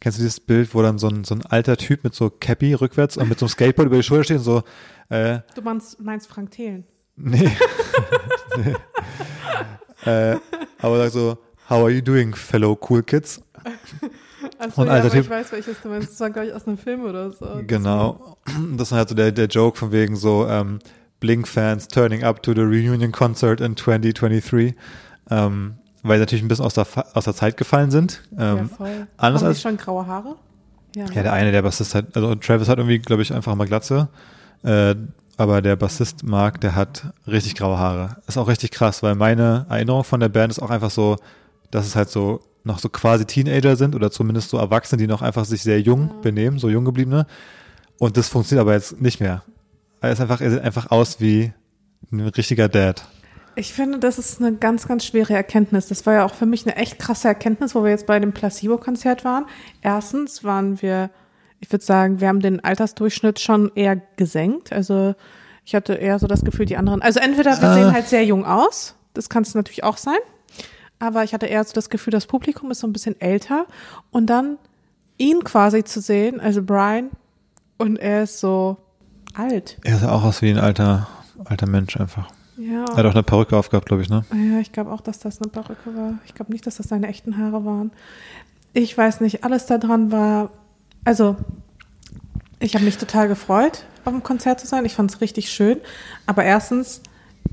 Kennst 0.00 0.18
du 0.18 0.22
dieses 0.22 0.40
Bild, 0.40 0.74
wo 0.74 0.82
dann 0.82 0.98
so 0.98 1.08
ein, 1.08 1.24
so 1.24 1.34
ein 1.34 1.46
alter 1.46 1.78
Typ 1.78 2.04
mit 2.04 2.14
so 2.14 2.28
Cappy 2.28 2.74
rückwärts 2.74 3.16
und 3.16 3.28
mit 3.28 3.38
so 3.38 3.46
einem 3.46 3.50
Skateboard 3.50 3.86
über 3.86 3.96
die 3.96 4.02
Schulter 4.02 4.24
steht 4.24 4.36
und 4.38 4.42
so, 4.42 4.62
äh, 5.08 5.38
Du 5.54 5.62
meinst, 5.62 5.98
meinst 6.00 6.26
Frank 6.28 6.50
Thelen. 6.50 6.84
nee. 7.16 7.50
nee. 8.58 8.74
äh, 10.10 10.36
aber 10.80 10.98
sagt 10.98 11.12
so, 11.12 11.38
how 11.70 11.82
are 11.84 11.90
you 11.90 12.02
doing, 12.02 12.34
fellow 12.34 12.78
cool 12.90 13.02
kids? 13.02 13.40
Achso, 14.58 14.82
Und 14.82 14.88
ja, 14.88 14.92
alter 14.94 15.06
aber 15.06 15.14
ich 15.16 15.22
Typ. 15.22 15.30
weiß, 15.30 15.52
welches 15.52 15.80
du 15.80 15.88
meinst. 15.88 16.10
Das 16.12 16.20
war, 16.20 16.30
glaube 16.30 16.48
ich, 16.48 16.54
aus 16.54 16.66
einem 16.66 16.76
Film 16.76 17.04
oder 17.04 17.30
so. 17.32 17.62
Genau. 17.66 18.36
Das 18.76 18.88
ist 18.88 18.92
halt 18.92 19.08
so 19.08 19.14
der, 19.14 19.32
der 19.32 19.46
Joke 19.46 19.78
von 19.78 19.90
wegen 19.90 20.16
so, 20.16 20.46
ähm, 20.46 20.80
Blink-Fans 21.24 21.88
turning 21.88 22.22
up 22.22 22.42
to 22.42 22.52
the 22.52 22.60
reunion 22.60 23.10
concert 23.12 23.60
in 23.60 23.76
2023. 23.76 24.74
Ähm, 25.30 25.76
weil 26.02 26.18
sie 26.18 26.20
natürlich 26.20 26.44
ein 26.44 26.48
bisschen 26.48 26.66
aus 26.66 26.74
der, 26.74 26.86
aus 27.14 27.24
der 27.24 27.34
Zeit 27.34 27.56
gefallen 27.56 27.90
sind. 27.90 28.22
ja, 28.36 28.56
Ähm, 28.58 28.68
voll. 28.68 29.06
anders 29.16 29.40
Haben 29.42 29.48
als- 29.48 29.62
schon 29.62 29.76
graue 29.78 30.06
Haare? 30.06 30.36
Ja, 30.96 31.06
Ja, 31.06 31.22
der 31.22 31.32
eine, 31.32 31.50
der 31.50 31.62
Bassist 31.62 31.94
hat, 31.94 32.14
also 32.14 32.34
Travis 32.34 32.68
hat 32.68 32.76
irgendwie, 32.78 32.98
glaube 32.98 33.22
ich, 33.22 33.32
einfach 33.32 33.54
mal 33.54 33.66
Glatze. 33.66 34.08
Äh, 34.62 34.94
aber 35.38 35.62
der 35.62 35.76
Bassist 35.76 36.22
Mark, 36.22 36.60
der 36.60 36.74
hat 36.76 37.06
richtig 37.26 37.54
graue 37.56 37.78
Haare. 37.78 38.18
Ist 38.28 38.36
auch 38.38 38.46
richtig 38.48 38.70
krass, 38.70 39.02
weil 39.02 39.14
meine 39.14 39.66
Erinnerung 39.70 40.04
von 40.04 40.20
der 40.20 40.28
Band 40.28 40.52
ist 40.52 40.60
auch 40.60 40.70
einfach 40.70 40.90
so, 40.90 41.16
dass 41.70 41.86
es 41.86 41.96
halt 41.96 42.10
so 42.10 42.42
noch 42.64 42.78
so 42.78 42.88
quasi 42.90 43.24
Teenager 43.24 43.74
sind 43.76 43.94
oder 43.94 44.10
zumindest 44.10 44.50
so 44.50 44.58
Erwachsene, 44.58 44.98
die 45.00 45.06
noch 45.08 45.22
einfach 45.22 45.44
sich 45.46 45.62
sehr 45.62 45.80
jung 45.80 46.20
benehmen, 46.22 46.58
so 46.58 46.68
jung 46.68 46.84
gebliebene. 46.84 47.26
Und 47.98 48.16
das 48.16 48.28
funktioniert 48.28 48.60
aber 48.62 48.74
jetzt 48.74 49.00
nicht 49.00 49.20
mehr. 49.20 49.42
Er 50.06 50.12
ist 50.12 50.20
einfach, 50.20 50.40
er 50.40 50.50
sieht 50.50 50.60
einfach 50.60 50.90
aus 50.90 51.20
wie 51.20 51.52
ein 52.12 52.20
richtiger 52.20 52.68
Dad. 52.68 53.04
Ich 53.56 53.72
finde, 53.72 53.98
das 53.98 54.18
ist 54.18 54.40
eine 54.40 54.56
ganz, 54.56 54.88
ganz 54.88 55.04
schwere 55.04 55.32
Erkenntnis. 55.34 55.86
Das 55.88 56.06
war 56.06 56.14
ja 56.14 56.24
auch 56.24 56.34
für 56.34 56.46
mich 56.46 56.66
eine 56.66 56.76
echt 56.76 56.98
krasse 56.98 57.28
Erkenntnis, 57.28 57.74
wo 57.74 57.84
wir 57.84 57.90
jetzt 57.90 58.06
bei 58.06 58.18
dem 58.18 58.32
Placebo-Konzert 58.32 59.24
waren. 59.24 59.46
Erstens 59.80 60.42
waren 60.42 60.82
wir, 60.82 61.10
ich 61.60 61.70
würde 61.70 61.84
sagen, 61.84 62.20
wir 62.20 62.28
haben 62.28 62.40
den 62.40 62.62
Altersdurchschnitt 62.64 63.38
schon 63.38 63.70
eher 63.76 63.96
gesenkt. 64.16 64.72
Also 64.72 65.14
ich 65.64 65.74
hatte 65.74 65.94
eher 65.94 66.18
so 66.18 66.26
das 66.26 66.44
Gefühl, 66.44 66.66
die 66.66 66.76
anderen, 66.76 67.00
also 67.00 67.20
entweder 67.20 67.52
wir 67.60 67.68
Ah. 67.68 67.74
sehen 67.74 67.92
halt 67.92 68.08
sehr 68.08 68.24
jung 68.24 68.44
aus, 68.44 68.96
das 69.14 69.28
kann 69.30 69.44
es 69.44 69.54
natürlich 69.54 69.82
auch 69.84 69.96
sein, 69.96 70.18
aber 70.98 71.24
ich 71.24 71.32
hatte 71.32 71.46
eher 71.46 71.64
so 71.64 71.72
das 71.72 71.88
Gefühl, 71.88 72.10
das 72.10 72.26
Publikum 72.26 72.70
ist 72.70 72.80
so 72.80 72.86
ein 72.86 72.92
bisschen 72.92 73.18
älter 73.18 73.66
und 74.10 74.26
dann 74.26 74.58
ihn 75.16 75.42
quasi 75.42 75.82
zu 75.84 76.00
sehen, 76.02 76.38
also 76.38 76.62
Brian, 76.62 77.08
und 77.78 77.96
er 77.96 78.24
ist 78.24 78.40
so 78.40 78.76
alt. 79.34 79.78
Er 79.84 79.98
sah 79.98 80.12
auch 80.12 80.24
aus 80.24 80.42
wie 80.42 80.50
ein 80.50 80.58
alter, 80.58 81.08
alter 81.44 81.68
Mensch 81.68 81.96
einfach. 81.96 82.28
Ja. 82.56 82.84
Er 82.84 82.96
hat 82.96 83.06
auch 83.06 83.12
eine 83.12 83.22
Perücke 83.22 83.56
aufgehabt, 83.56 83.86
glaube 83.86 84.02
ich, 84.02 84.08
ne? 84.08 84.24
Ja, 84.32 84.60
ich 84.60 84.72
glaube 84.72 84.92
auch, 84.92 85.00
dass 85.00 85.18
das 85.18 85.40
eine 85.42 85.50
Perücke 85.50 85.94
war. 85.96 86.14
Ich 86.24 86.34
glaube 86.34 86.52
nicht, 86.52 86.66
dass 86.66 86.76
das 86.76 86.88
seine 86.88 87.08
echten 87.08 87.36
Haare 87.36 87.64
waren. 87.64 87.90
Ich 88.72 88.96
weiß 88.96 89.20
nicht, 89.20 89.44
alles 89.44 89.66
daran 89.66 90.12
war, 90.12 90.50
also 91.04 91.36
ich 92.60 92.74
habe 92.74 92.84
mich 92.84 92.96
total 92.96 93.28
gefreut, 93.28 93.84
auf 94.04 94.12
dem 94.12 94.22
Konzert 94.22 94.60
zu 94.60 94.66
sein. 94.66 94.84
Ich 94.84 94.94
fand 94.94 95.10
es 95.10 95.20
richtig 95.20 95.50
schön. 95.50 95.78
Aber 96.26 96.44
erstens, 96.44 97.02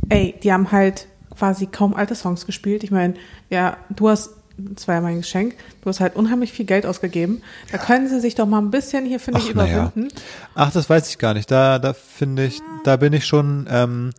ey, 0.10 0.36
die 0.44 0.54
haben 0.54 0.72
halt 0.72 1.08
quasi 1.36 1.66
kaum 1.66 1.96
alte 1.96 2.16
Songs 2.16 2.46
gespielt. 2.46 2.84
Ich 2.84 2.92
meine, 2.92 3.16
ja, 3.50 3.78
du 3.90 4.10
hast, 4.10 4.36
das 4.70 4.88
war 4.88 4.96
ja 4.96 5.02
mein 5.02 5.18
Geschenk, 5.18 5.56
du 5.82 5.90
hast 5.90 6.00
halt 6.00 6.16
unheimlich 6.16 6.52
viel 6.52 6.66
Geld 6.66 6.86
ausgegeben. 6.86 7.42
Da 7.72 7.78
können 7.78 8.08
sie 8.08 8.20
sich 8.20 8.36
doch 8.36 8.46
mal 8.46 8.60
ein 8.60 8.72
bisschen 8.72 9.06
hier, 9.06 9.20
finde 9.20 9.40
ich, 9.40 9.54
na 9.54 9.66
ja. 9.66 9.86
überwinden. 9.88 10.14
Ach, 10.56 10.72
das 10.72 10.90
weiß 10.90 11.10
ich 11.10 11.18
gar 11.18 11.34
nicht. 11.34 11.50
Da, 11.52 11.80
da 11.80 11.94
finde 11.94 12.46
ich, 12.46 12.62
da 12.84 12.98
bin 12.98 13.14
ich 13.14 13.26
schon 13.26 13.68
ähm, 13.70 14.12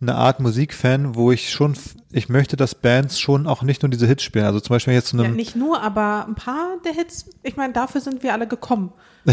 eine 0.00 0.14
Art 0.14 0.40
Musikfan, 0.40 1.14
wo 1.14 1.32
ich 1.32 1.50
schon, 1.50 1.74
ich 2.12 2.28
möchte, 2.28 2.56
dass 2.56 2.74
Bands 2.74 3.18
schon 3.18 3.46
auch 3.46 3.62
nicht 3.62 3.82
nur 3.82 3.90
diese 3.90 4.06
Hits 4.06 4.22
spielen. 4.22 4.44
Also 4.44 4.60
zum 4.60 4.74
Beispiel 4.74 4.94
jetzt 4.94 5.08
zu 5.08 5.16
Ja, 5.16 5.24
einem, 5.24 5.36
nicht 5.36 5.56
nur, 5.56 5.80
aber 5.82 6.26
ein 6.26 6.34
paar 6.34 6.76
der 6.84 6.92
Hits, 6.92 7.26
ich 7.42 7.56
meine, 7.56 7.72
dafür 7.72 8.00
sind 8.00 8.22
wir 8.22 8.32
alle 8.32 8.46
gekommen. 8.46 8.92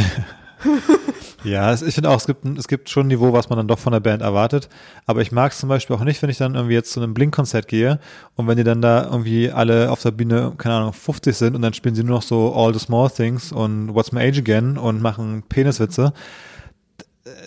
ja, 1.43 1.73
ich 1.73 1.95
finde 1.95 2.09
auch, 2.09 2.17
es 2.17 2.27
gibt, 2.27 2.45
es 2.57 2.67
gibt 2.67 2.89
schon 2.89 3.05
ein 3.05 3.07
Niveau, 3.07 3.33
was 3.33 3.49
man 3.49 3.57
dann 3.57 3.67
doch 3.67 3.79
von 3.79 3.93
der 3.93 3.99
Band 3.99 4.21
erwartet. 4.21 4.69
Aber 5.05 5.21
ich 5.21 5.31
mag 5.31 5.51
es 5.51 5.59
zum 5.59 5.69
Beispiel 5.69 5.95
auch 5.95 6.03
nicht, 6.03 6.21
wenn 6.21 6.29
ich 6.29 6.37
dann 6.37 6.55
irgendwie 6.55 6.73
jetzt 6.73 6.91
zu 6.91 7.01
einem 7.01 7.13
Blink-Konzert 7.13 7.67
gehe 7.67 7.99
und 8.35 8.47
wenn 8.47 8.57
die 8.57 8.63
dann 8.63 8.81
da 8.81 9.05
irgendwie 9.05 9.51
alle 9.51 9.91
auf 9.91 10.01
der 10.01 10.11
Bühne, 10.11 10.53
keine 10.57 10.75
Ahnung, 10.75 10.93
50 10.93 11.35
sind 11.35 11.55
und 11.55 11.61
dann 11.61 11.73
spielen 11.73 11.95
sie 11.95 12.03
nur 12.03 12.17
noch 12.17 12.23
so 12.23 12.53
All 12.53 12.73
the 12.73 12.79
Small 12.79 13.09
Things 13.09 13.51
und 13.51 13.93
What's 13.93 14.11
My 14.11 14.21
Age 14.21 14.39
Again 14.39 14.77
und 14.77 15.01
machen 15.01 15.43
Peniswitze. 15.47 16.13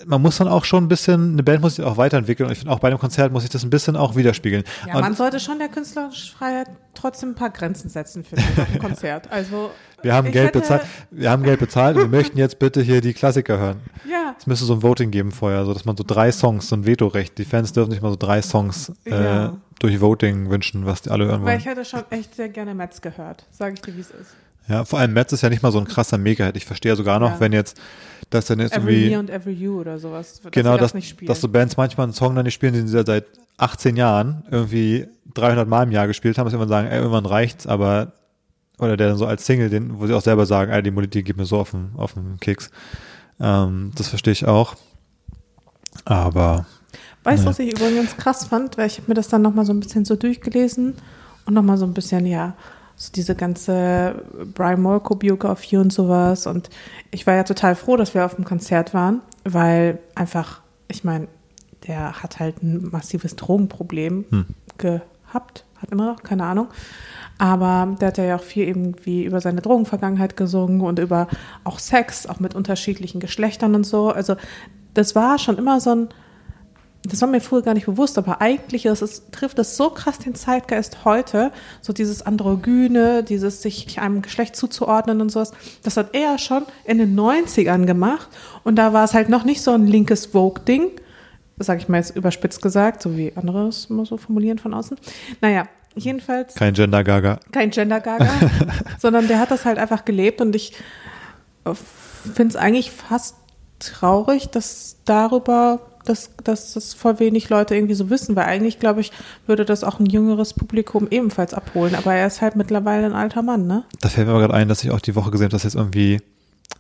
Man 0.07 0.23
muss 0.23 0.37
dann 0.37 0.47
auch 0.47 0.65
schon 0.65 0.85
ein 0.85 0.89
bisschen, 0.89 1.33
eine 1.33 1.43
Band 1.43 1.61
muss 1.61 1.75
sich 1.77 1.85
auch 1.85 1.97
weiterentwickeln 1.97 2.47
und 2.47 2.53
ich 2.53 2.59
finde 2.59 2.73
auch 2.73 2.79
bei 2.79 2.89
einem 2.89 2.99
Konzert 2.99 3.33
muss 3.33 3.43
ich 3.43 3.51
das 3.51 3.65
ein 3.65 3.71
bisschen 3.71 3.97
auch 3.97 4.15
widerspiegeln. 4.15 4.63
Ja, 4.87 4.95
und, 4.95 5.01
man 5.01 5.15
sollte 5.15 5.41
schon 5.41 5.59
der 5.59 5.69
künstlerischen 5.69 6.33
Freiheit 6.37 6.69
trotzdem 6.95 7.31
ein 7.31 7.35
paar 7.35 7.51
Grenzen 7.51 7.89
setzen 7.89 8.23
für 8.23 8.37
ein 8.37 8.79
Konzert. 8.79 9.29
Also 9.33 9.71
Wir 10.03 10.15
haben 10.15 10.31
Geld 10.31 10.53
bezahlt. 10.53 10.83
Wir 11.11 11.29
haben 11.31 11.43
Geld 11.43 11.59
bezahlt 11.59 11.97
und 11.97 12.03
wir 12.03 12.09
möchten 12.19 12.39
jetzt 12.39 12.61
bitte 12.61 12.83
hier 12.83 13.01
die 13.01 13.15
Klassiker 13.15 13.59
hören. 13.59 13.77
Ja, 14.09 14.37
Es 14.39 14.47
müsste 14.47 14.65
so 14.65 14.75
ein 14.75 14.83
Voting 14.85 15.11
geben 15.11 15.33
vorher, 15.33 15.65
so 15.65 15.75
dass 15.75 15.85
man 15.85 15.97
so 15.97 16.05
drei 16.07 16.31
Songs, 16.31 16.69
so 16.69 16.77
ein 16.77 16.87
Vetorecht. 16.87 17.37
Die 17.39 17.45
Fans 17.45 17.73
dürfen 17.73 17.91
sich 17.91 18.01
mal 18.01 18.11
so 18.11 18.17
drei 18.17 18.43
Songs 18.43 18.93
äh, 19.07 19.11
Ja. 19.25 19.57
durch 19.81 20.01
Voting 20.01 20.51
wünschen, 20.51 20.87
was 20.87 21.03
die 21.03 21.11
alle 21.11 21.25
hören 21.25 21.41
weil 21.41 21.47
wollen. 21.49 21.59
ich 21.59 21.67
hätte 21.67 21.85
schon 21.85 22.05
echt 22.11 22.37
sehr 22.37 22.49
gerne 22.49 22.75
Metz 22.77 23.01
gehört. 23.01 23.45
Sage 23.51 23.75
ich 23.75 23.81
dir, 23.83 23.97
wie 23.97 24.01
es 24.03 24.11
ist. 24.11 24.37
Ja, 24.69 24.85
vor 24.87 24.99
allem 25.01 25.13
Metz 25.13 25.33
ist 25.33 25.43
ja 25.43 25.51
nicht 25.51 25.63
mal 25.63 25.73
so 25.73 25.79
ein 25.79 25.85
krasser 25.85 26.17
Mega-Hit. 26.17 26.57
Ich 26.57 26.65
verstehe 26.65 26.93
ja 26.93 26.97
sogar 26.97 27.19
noch, 27.19 27.33
Ja. 27.33 27.41
wenn 27.41 27.53
jetzt 27.53 27.79
das 28.35 28.47
dann 28.47 28.61
jetzt 28.61 28.75
Every 28.77 28.95
irgendwie 28.95 29.15
Me 29.15 29.19
und 29.21 29.31
Every 29.31 29.53
You 29.53 29.81
oder 29.81 29.99
sowas. 29.99 30.41
Dass 30.43 30.53
genau 30.53 30.77
das 30.77 30.93
dass, 30.93 31.15
dass 31.27 31.41
so 31.41 31.49
Bands 31.49 31.77
manchmal 31.77 32.05
einen 32.05 32.13
Song 32.13 32.35
dann 32.35 32.45
nicht 32.45 32.55
spielen, 32.55 32.75
den 32.75 32.87
sie 32.87 32.97
ja 32.97 33.05
seit 33.07 33.25
18 33.57 33.97
Jahren 33.97 34.45
irgendwie 34.51 35.07
300 35.35 35.69
Mal 35.69 35.85
im 35.85 35.93
Jahr 35.93 36.07
gespielt 36.07 36.37
haben, 36.39 36.45
dass 36.47 36.53
sie 36.53 36.57
irgendwann 36.59 36.85
sagen, 36.85 36.89
ey, 36.89 36.99
irgendwann 36.99 37.27
reicht's, 37.27 37.67
aber 37.67 38.13
oder 38.79 38.97
der 38.97 39.09
dann 39.09 39.17
so 39.17 39.27
als 39.27 39.47
Single, 39.47 39.71
den, 39.71 40.01
wo 40.01 40.07
sie 40.07 40.15
auch 40.15 40.21
selber 40.23 40.47
sagen, 40.47 40.73
ey, 40.73 40.83
die 40.83 40.91
Melodie 40.91 41.23
geht 41.23 41.37
mir 41.37 41.47
so 41.47 41.59
auf 41.59 41.71
den, 41.71 41.91
auf 41.97 42.15
den 42.15 42.39
Keks. 42.41 42.71
Ähm, 43.41 43.93
das 43.95 44.09
verstehe 44.09 44.33
ich 44.33 44.47
auch. 44.47 44.75
Aber 46.05 46.67
Weißt 47.23 47.41
du, 47.43 47.45
Ja. 47.45 47.51
was 47.51 47.59
ich 47.59 47.73
übrigens 47.73 48.17
krass 48.17 48.45
fand? 48.47 48.77
Weil 48.77 48.87
ich 48.89 48.99
habe 48.99 49.09
mir 49.09 49.15
das 49.15 49.29
dann 49.29 49.41
nochmal 49.43 49.65
so 49.65 49.73
ein 49.73 49.81
bisschen 49.81 50.05
so 50.05 50.15
durchgelesen 50.17 50.95
und 51.47 51.55
nochmal 51.55 51.79
so 51.79 51.87
ein 51.87 51.95
bisschen, 51.95 52.27
ja, 52.27 52.55
so 52.97 53.13
diese 53.13 53.35
ganze 53.35 54.25
Brian 54.55 54.81
Molko-Biografie 54.83 55.77
und 55.79 55.93
sowas. 55.93 56.47
Und 56.47 56.71
ich 57.11 57.27
war 57.27 57.35
ja 57.35 57.45
total 57.45 57.75
froh, 57.75 57.97
dass 57.97 58.15
wir 58.15 58.25
auf 58.25 58.37
dem 58.37 58.45
Konzert 58.45 58.95
waren, 58.95 59.21
weil 59.45 59.99
einfach, 60.15 60.61
ich 60.89 61.05
meine, 61.05 61.29
der 61.87 62.23
hat 62.23 62.41
halt 62.41 62.63
ein 62.63 62.89
massives 62.91 63.37
Drogenproblem 63.37 64.25
Hm. 64.31 64.47
gehabt, 64.79 65.65
hat 65.81 65.91
immer 65.91 66.07
noch, 66.13 66.23
keine 66.23 66.45
Ahnung. 66.45 66.69
Aber 67.37 67.97
der 68.01 68.09
hat 68.09 68.19
ja 68.19 68.37
auch 68.37 68.43
viel 68.43 68.69
irgendwie 68.69 69.25
über 69.25 69.41
seine 69.41 69.61
Drogenvergangenheit 69.61 70.37
gesungen 70.37 70.81
und 70.81 70.99
über 70.99 71.27
auch 71.65 71.79
Sex, 71.79 72.27
auch 72.27 72.39
mit 72.39 72.55
unterschiedlichen 72.55 73.21
Geschlechtern 73.21 73.75
und 73.75 73.85
so. 73.85 74.11
Also 74.11 74.37
das 74.95 75.15
war 75.17 75.39
schon 75.39 75.59
immer 75.59 75.81
so 75.81 75.91
ein, 75.91 76.09
das 77.07 77.21
war 77.21 77.29
mir 77.29 77.41
früher 77.41 77.63
gar 77.63 77.75
nicht 77.75 77.87
bewusst, 77.87 78.17
aber 78.17 78.41
eigentlich 78.41 78.87
ist 78.87 79.03
es, 79.03 79.31
trifft 79.31 79.59
es 79.59 79.77
so 79.77 79.91
krass 79.91 80.19
den 80.19 80.35
Zeitgeist 80.35 81.05
heute, 81.05 81.53
so 81.83 81.93
dieses 81.93 82.23
Androgyne, 82.23 83.23
dieses 83.23 83.61
sich 83.61 84.01
einem 84.01 84.23
Geschlecht 84.23 84.57
zuzuordnen 84.57 85.21
und 85.21 85.31
sowas. 85.31 85.53
Das 85.83 85.97
hat 85.97 86.15
er 86.15 86.39
schon 86.39 86.65
in 86.85 86.99
den 86.99 87.19
90ern 87.19 87.85
gemacht 87.85 88.29
und 88.65 88.77
da 88.77 88.93
war 88.93 89.05
es 89.05 89.13
halt 89.13 89.29
noch 89.29 89.45
nicht 89.45 89.61
so 89.61 89.73
ein 89.73 89.87
linkes 89.87 90.27
Vogue-Ding, 90.27 90.93
sag 91.59 91.79
ich 91.79 91.89
mal 91.89 91.99
jetzt 91.99 92.17
überspitzt 92.17 92.63
gesagt, 92.63 93.03
so 93.03 93.17
wie 93.17 93.33
andere 93.37 93.69
es 93.69 93.87
immer 93.87 94.07
so 94.07 94.17
formulieren 94.17 94.59
von 94.59 94.73
außen. 94.73 94.97
Naja, 95.43 95.69
jedenfalls 95.95 96.55
kein 96.55 96.73
Gender 96.73 97.05
Gaga. 97.05 97.39
kein 97.53 97.71
Gender 97.71 98.01
Gaga, 98.01 98.31
sondern 98.99 99.29
der 99.29 99.39
hat 99.39 99.51
das 99.51 99.67
halt 99.67 99.79
einfach 99.79 100.05
gelebt 100.07 100.41
und 100.41 100.57
ich 100.57 100.73
finde 102.35 102.49
es 102.49 102.57
eigentlich 102.57 102.91
fast 102.91 103.37
traurig, 103.79 104.49
dass 104.49 104.97
darüber, 105.05 105.81
dass, 106.05 106.31
dass 106.45 106.75
das 106.75 106.95
voll 106.95 107.19
wenig 107.19 107.49
Leute 107.49 107.75
irgendwie 107.75 107.95
so 107.95 108.11
wissen, 108.11 108.37
weil 108.37 108.45
eigentlich, 108.45 108.79
glaube 108.79 109.01
ich, 109.01 109.13
würde 109.47 109.65
das 109.65 109.85
auch 109.85 109.99
ein 110.01 110.07
jüngeres 110.07 110.55
Publikum 110.55 111.09
ebenfalls 111.11 111.55
abholen, 111.55 111.95
aber 111.95 112.15
er 112.15 112.27
ist 112.27 112.41
halt 112.43 112.57
mittlerweile 112.57 113.07
ein 113.07 113.13
alter 113.15 113.43
Mann, 113.43 113.67
ne? 113.67 113.85
Da 114.01 114.09
fällt 114.09 114.27
mir 114.27 114.33
aber 114.33 114.41
gerade 114.43 114.55
ein, 114.55 114.69
dass 114.69 114.85
ich 114.85 114.91
auch 114.91 115.01
die 115.01 115.15
Woche 115.15 115.31
gesehen 115.31 115.47
habe, 115.47 115.53
dass 115.53 115.63
jetzt 115.65 115.75
irgendwie 115.77 116.21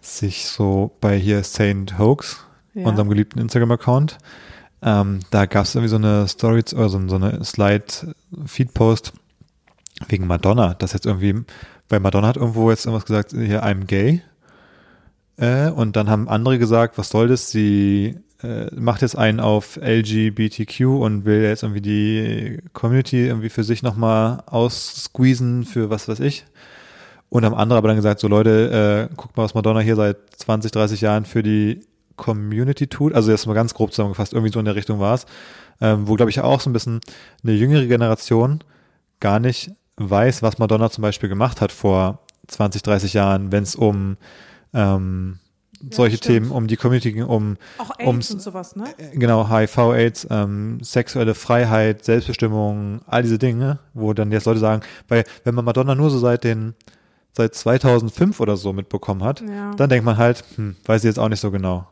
sich 0.00 0.46
so 0.48 0.92
bei 1.00 1.18
hier 1.18 1.42
Saint 1.44 1.98
Hoax, 1.98 2.38
Ja. 2.74 2.86
unserem 2.88 3.08
geliebten 3.08 3.38
Instagram-Account, 3.38 4.18
ähm, 4.82 5.20
da 5.30 5.46
gab 5.46 5.64
es 5.64 5.74
irgendwie 5.74 5.88
so 5.88 5.96
eine 5.96 6.28
Story, 6.28 6.62
oder 6.74 6.88
so, 6.88 7.08
so 7.08 7.16
eine 7.16 7.42
Slide-Feed-Post 7.44 9.12
wegen 10.08 10.26
Madonna, 10.26 10.74
dass 10.74 10.92
jetzt 10.92 11.06
irgendwie, 11.06 11.42
weil 11.88 12.00
Madonna 12.00 12.28
hat 12.28 12.36
irgendwo 12.36 12.70
jetzt 12.70 12.84
irgendwas 12.86 13.06
gesagt, 13.06 13.30
hier, 13.32 13.64
I'm 13.64 13.84
gay. 13.86 14.22
Äh, 15.36 15.70
und 15.70 15.96
dann 15.96 16.08
haben 16.10 16.28
andere 16.28 16.58
gesagt, 16.58 16.98
was 16.98 17.08
soll 17.08 17.28
das? 17.28 17.50
Sie 17.50 18.18
äh, 18.42 18.66
macht 18.74 19.02
jetzt 19.02 19.16
einen 19.16 19.40
auf 19.40 19.76
LGBTQ 19.76 20.80
und 21.00 21.24
will 21.24 21.42
jetzt 21.42 21.62
irgendwie 21.62 21.80
die 21.80 22.58
Community 22.72 23.26
irgendwie 23.26 23.48
für 23.48 23.64
sich 23.64 23.82
nochmal 23.82 24.42
aussqueezen 24.46 25.64
für 25.64 25.90
was 25.90 26.08
weiß 26.08 26.20
ich. 26.20 26.44
Und 27.28 27.44
haben 27.44 27.54
andere 27.54 27.78
aber 27.78 27.88
dann 27.88 27.96
gesagt, 27.96 28.20
so 28.20 28.28
Leute, 28.28 29.08
äh, 29.10 29.14
guckt 29.16 29.36
mal, 29.36 29.44
was 29.44 29.54
Madonna 29.54 29.80
hier 29.80 29.96
seit 29.96 30.16
20, 30.36 30.70
30 30.70 31.00
Jahren 31.00 31.24
für 31.24 31.42
die 31.42 31.80
Community 32.16 32.86
tut. 32.86 33.12
Also 33.12 33.30
jetzt 33.30 33.46
mal 33.46 33.54
ganz 33.54 33.74
grob 33.74 33.92
zusammengefasst, 33.92 34.32
irgendwie 34.32 34.52
so 34.52 34.58
in 34.58 34.64
der 34.64 34.76
Richtung 34.76 35.00
war 35.00 35.14
es. 35.14 35.26
Ähm, 35.80 36.06
wo, 36.06 36.14
glaube 36.14 36.30
ich, 36.30 36.40
auch 36.40 36.60
so 36.60 36.70
ein 36.70 36.72
bisschen 36.72 37.00
eine 37.42 37.52
jüngere 37.52 37.86
Generation 37.86 38.62
gar 39.20 39.40
nicht 39.40 39.72
weiß, 39.96 40.42
was 40.42 40.58
Madonna 40.58 40.90
zum 40.90 41.02
Beispiel 41.02 41.28
gemacht 41.28 41.60
hat 41.60 41.72
vor 41.72 42.20
20, 42.46 42.82
30 42.82 43.14
Jahren, 43.14 43.52
wenn 43.52 43.62
es 43.62 43.74
um 43.74 44.16
ähm, 44.72 45.38
solche 45.90 46.16
stimmt. 46.16 46.34
Themen, 46.46 46.50
um 46.50 46.66
die 46.66 46.76
Community, 46.76 47.22
um 47.22 47.56
Auch 47.78 47.90
AIDS 47.98 48.06
ums- 48.06 48.30
und 48.32 48.40
sowas, 48.42 48.76
ne? 48.76 48.84
genau 49.14 49.48
HIV, 49.50 49.78
AIDS, 49.92 50.26
ähm, 50.30 50.78
sexuelle 50.82 51.34
Freiheit, 51.34 52.04
Selbstbestimmung, 52.04 53.00
all 53.06 53.22
diese 53.22 53.38
Dinge, 53.38 53.78
wo 53.92 54.12
dann 54.12 54.30
jetzt 54.32 54.46
Leute 54.46 54.60
sagen, 54.60 54.82
weil 55.08 55.24
wenn 55.44 55.54
man 55.54 55.64
Madonna 55.64 55.94
nur 55.94 56.10
so 56.10 56.18
seit 56.18 56.44
den 56.44 56.74
seit 57.36 57.54
2005 57.54 58.38
oder 58.38 58.56
so 58.56 58.72
mitbekommen 58.72 59.24
hat, 59.24 59.40
Ja. 59.40 59.74
dann 59.74 59.88
denkt 59.90 60.04
man 60.04 60.16
halt, 60.16 60.44
hm, 60.54 60.76
weiß 60.86 61.02
ich 61.02 61.08
jetzt 61.08 61.18
auch 61.18 61.28
nicht 61.28 61.40
so 61.40 61.50
genau. 61.50 61.88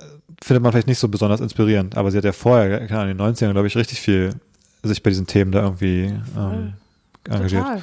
Äh, 0.00 0.04
Findet 0.42 0.62
man 0.64 0.72
vielleicht 0.72 0.88
nicht 0.88 0.98
so 0.98 1.06
besonders 1.08 1.40
inspirierend, 1.40 1.96
aber 1.96 2.10
sie 2.10 2.18
hat 2.18 2.24
ja 2.24 2.32
vorher, 2.32 2.86
keine 2.88 3.00
Ahnung, 3.02 3.10
in 3.12 3.18
den 3.18 3.26
90ern, 3.36 3.52
glaube 3.52 3.68
ich, 3.68 3.76
richtig 3.76 4.00
viel 4.00 4.34
sich 4.82 5.00
bei 5.02 5.10
diesen 5.10 5.28
Themen 5.28 5.52
da 5.52 5.62
irgendwie 5.62 6.12
ähm, 6.36 6.72
engagiert. 7.28 7.62
Total. 7.62 7.82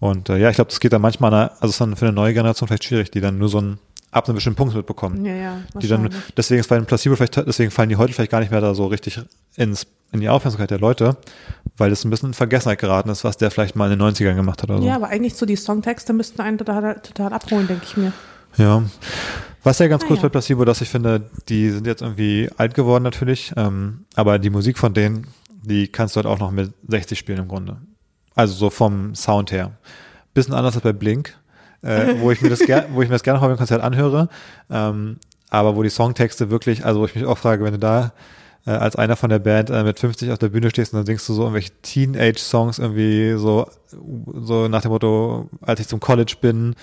Und 0.00 0.28
äh, 0.28 0.36
ja, 0.36 0.50
ich 0.50 0.56
glaube, 0.56 0.68
das 0.68 0.78
geht 0.78 0.92
dann 0.92 1.00
manchmal, 1.02 1.32
an 1.32 1.48
also 1.48 1.64
es 1.64 1.70
ist 1.70 1.80
dann 1.80 1.96
für 1.96 2.04
eine 2.04 2.14
neue 2.14 2.34
Generation 2.34 2.68
vielleicht 2.68 2.84
schwierig, 2.84 3.10
die 3.10 3.20
dann 3.22 3.38
nur 3.38 3.48
so 3.48 3.58
ein 3.60 3.78
ab 4.10 4.26
einem 4.26 4.36
bestimmten 4.36 4.56
Punkt 4.56 4.74
mitbekommen. 4.74 5.24
Ja, 5.24 5.34
ja. 5.34 5.58
Die 5.80 5.88
dann, 5.88 6.08
deswegen 6.36 6.60
ist 6.60 6.68
bei 6.68 6.76
den 6.76 6.86
Placebo 6.86 7.16
vielleicht, 7.16 7.36
deswegen 7.36 7.70
fallen 7.70 7.88
die 7.88 7.96
heute 7.96 8.12
vielleicht 8.12 8.30
gar 8.30 8.40
nicht 8.40 8.50
mehr 8.50 8.60
da 8.60 8.74
so 8.74 8.86
richtig 8.86 9.20
ins, 9.56 9.86
in 10.12 10.20
die 10.20 10.28
Aufmerksamkeit 10.28 10.70
der 10.70 10.78
Leute, 10.78 11.16
weil 11.76 11.90
das 11.90 12.04
ein 12.04 12.10
bisschen 12.10 12.30
in 12.30 12.34
Vergessenheit 12.34 12.78
geraten 12.78 13.10
ist, 13.10 13.24
was 13.24 13.36
der 13.36 13.50
vielleicht 13.50 13.76
mal 13.76 13.90
in 13.92 13.98
den 13.98 14.08
90ern 14.08 14.34
gemacht 14.34 14.62
hat 14.62 14.70
oder 14.70 14.80
so. 14.80 14.86
Ja, 14.86 14.96
aber 14.96 15.08
eigentlich 15.08 15.34
so 15.34 15.44
die 15.46 15.56
Songtexte 15.56 16.12
müssten 16.12 16.40
einen 16.40 16.58
total, 16.58 17.00
total 17.00 17.32
abholen, 17.32 17.66
denke 17.66 17.84
ich 17.84 17.96
mir. 17.96 18.12
Ja. 18.56 18.82
Was 19.62 19.78
ja 19.80 19.88
ganz 19.88 20.04
cool 20.04 20.10
ist 20.12 20.16
Naja. 20.18 20.28
bei 20.28 20.32
Placebo, 20.32 20.64
dass 20.64 20.80
ich 20.80 20.88
finde, 20.88 21.28
die 21.48 21.70
sind 21.70 21.86
jetzt 21.86 22.00
irgendwie 22.00 22.48
alt 22.56 22.74
geworden 22.74 23.04
natürlich, 23.04 23.52
ähm, 23.56 24.06
aber 24.14 24.38
die 24.38 24.50
Musik 24.50 24.78
von 24.78 24.94
denen, 24.94 25.26
die 25.62 25.88
kannst 25.88 26.16
du 26.16 26.18
halt 26.18 26.26
auch 26.26 26.38
noch 26.38 26.50
mit 26.50 26.72
60 26.86 27.18
spielen 27.18 27.38
im 27.38 27.48
Grunde. 27.48 27.76
Also 28.34 28.54
so 28.54 28.70
vom 28.70 29.14
Sound 29.14 29.52
her. 29.52 29.72
Bisschen 30.32 30.54
anders 30.54 30.74
als 30.76 30.84
bei 30.84 30.92
Blink, 30.92 31.36
äh, 31.82 32.14
wo 32.18 32.30
ich 32.30 32.40
mir 32.42 32.50
das 32.50 32.60
gerne, 32.60 32.88
wo 32.92 33.02
ich 33.02 33.08
mir 33.08 33.14
das 33.14 33.22
gerne 33.22 33.38
auch 33.40 33.46
beim 33.46 33.56
Konzert 33.56 33.82
anhöre, 33.82 34.28
ähm, 34.70 35.18
aber 35.50 35.76
wo 35.76 35.82
die 35.82 35.90
Songtexte 35.90 36.50
wirklich, 36.50 36.84
also 36.84 37.00
wo 37.00 37.04
ich 37.06 37.14
mich 37.14 37.24
auch 37.24 37.38
frage, 37.38 37.64
wenn 37.64 37.72
du 37.72 37.78
da 37.78 38.12
äh, 38.66 38.70
als 38.72 38.96
einer 38.96 39.16
von 39.16 39.30
der 39.30 39.38
Band 39.38 39.70
äh, 39.70 39.82
mit 39.84 39.98
50 39.98 40.30
auf 40.30 40.38
der 40.38 40.48
Bühne 40.50 40.70
stehst 40.70 40.92
und 40.92 40.98
dann 40.98 41.06
singst 41.06 41.28
du 41.28 41.32
so 41.32 41.42
irgendwelche 41.42 41.72
Teenage-Songs 41.82 42.78
irgendwie 42.78 43.34
so, 43.38 43.66
so 44.42 44.68
nach 44.68 44.82
dem 44.82 44.90
Motto, 44.90 45.48
als 45.62 45.80
ich 45.80 45.88
zum 45.88 46.00
College 46.00 46.34
bin, 46.40 46.74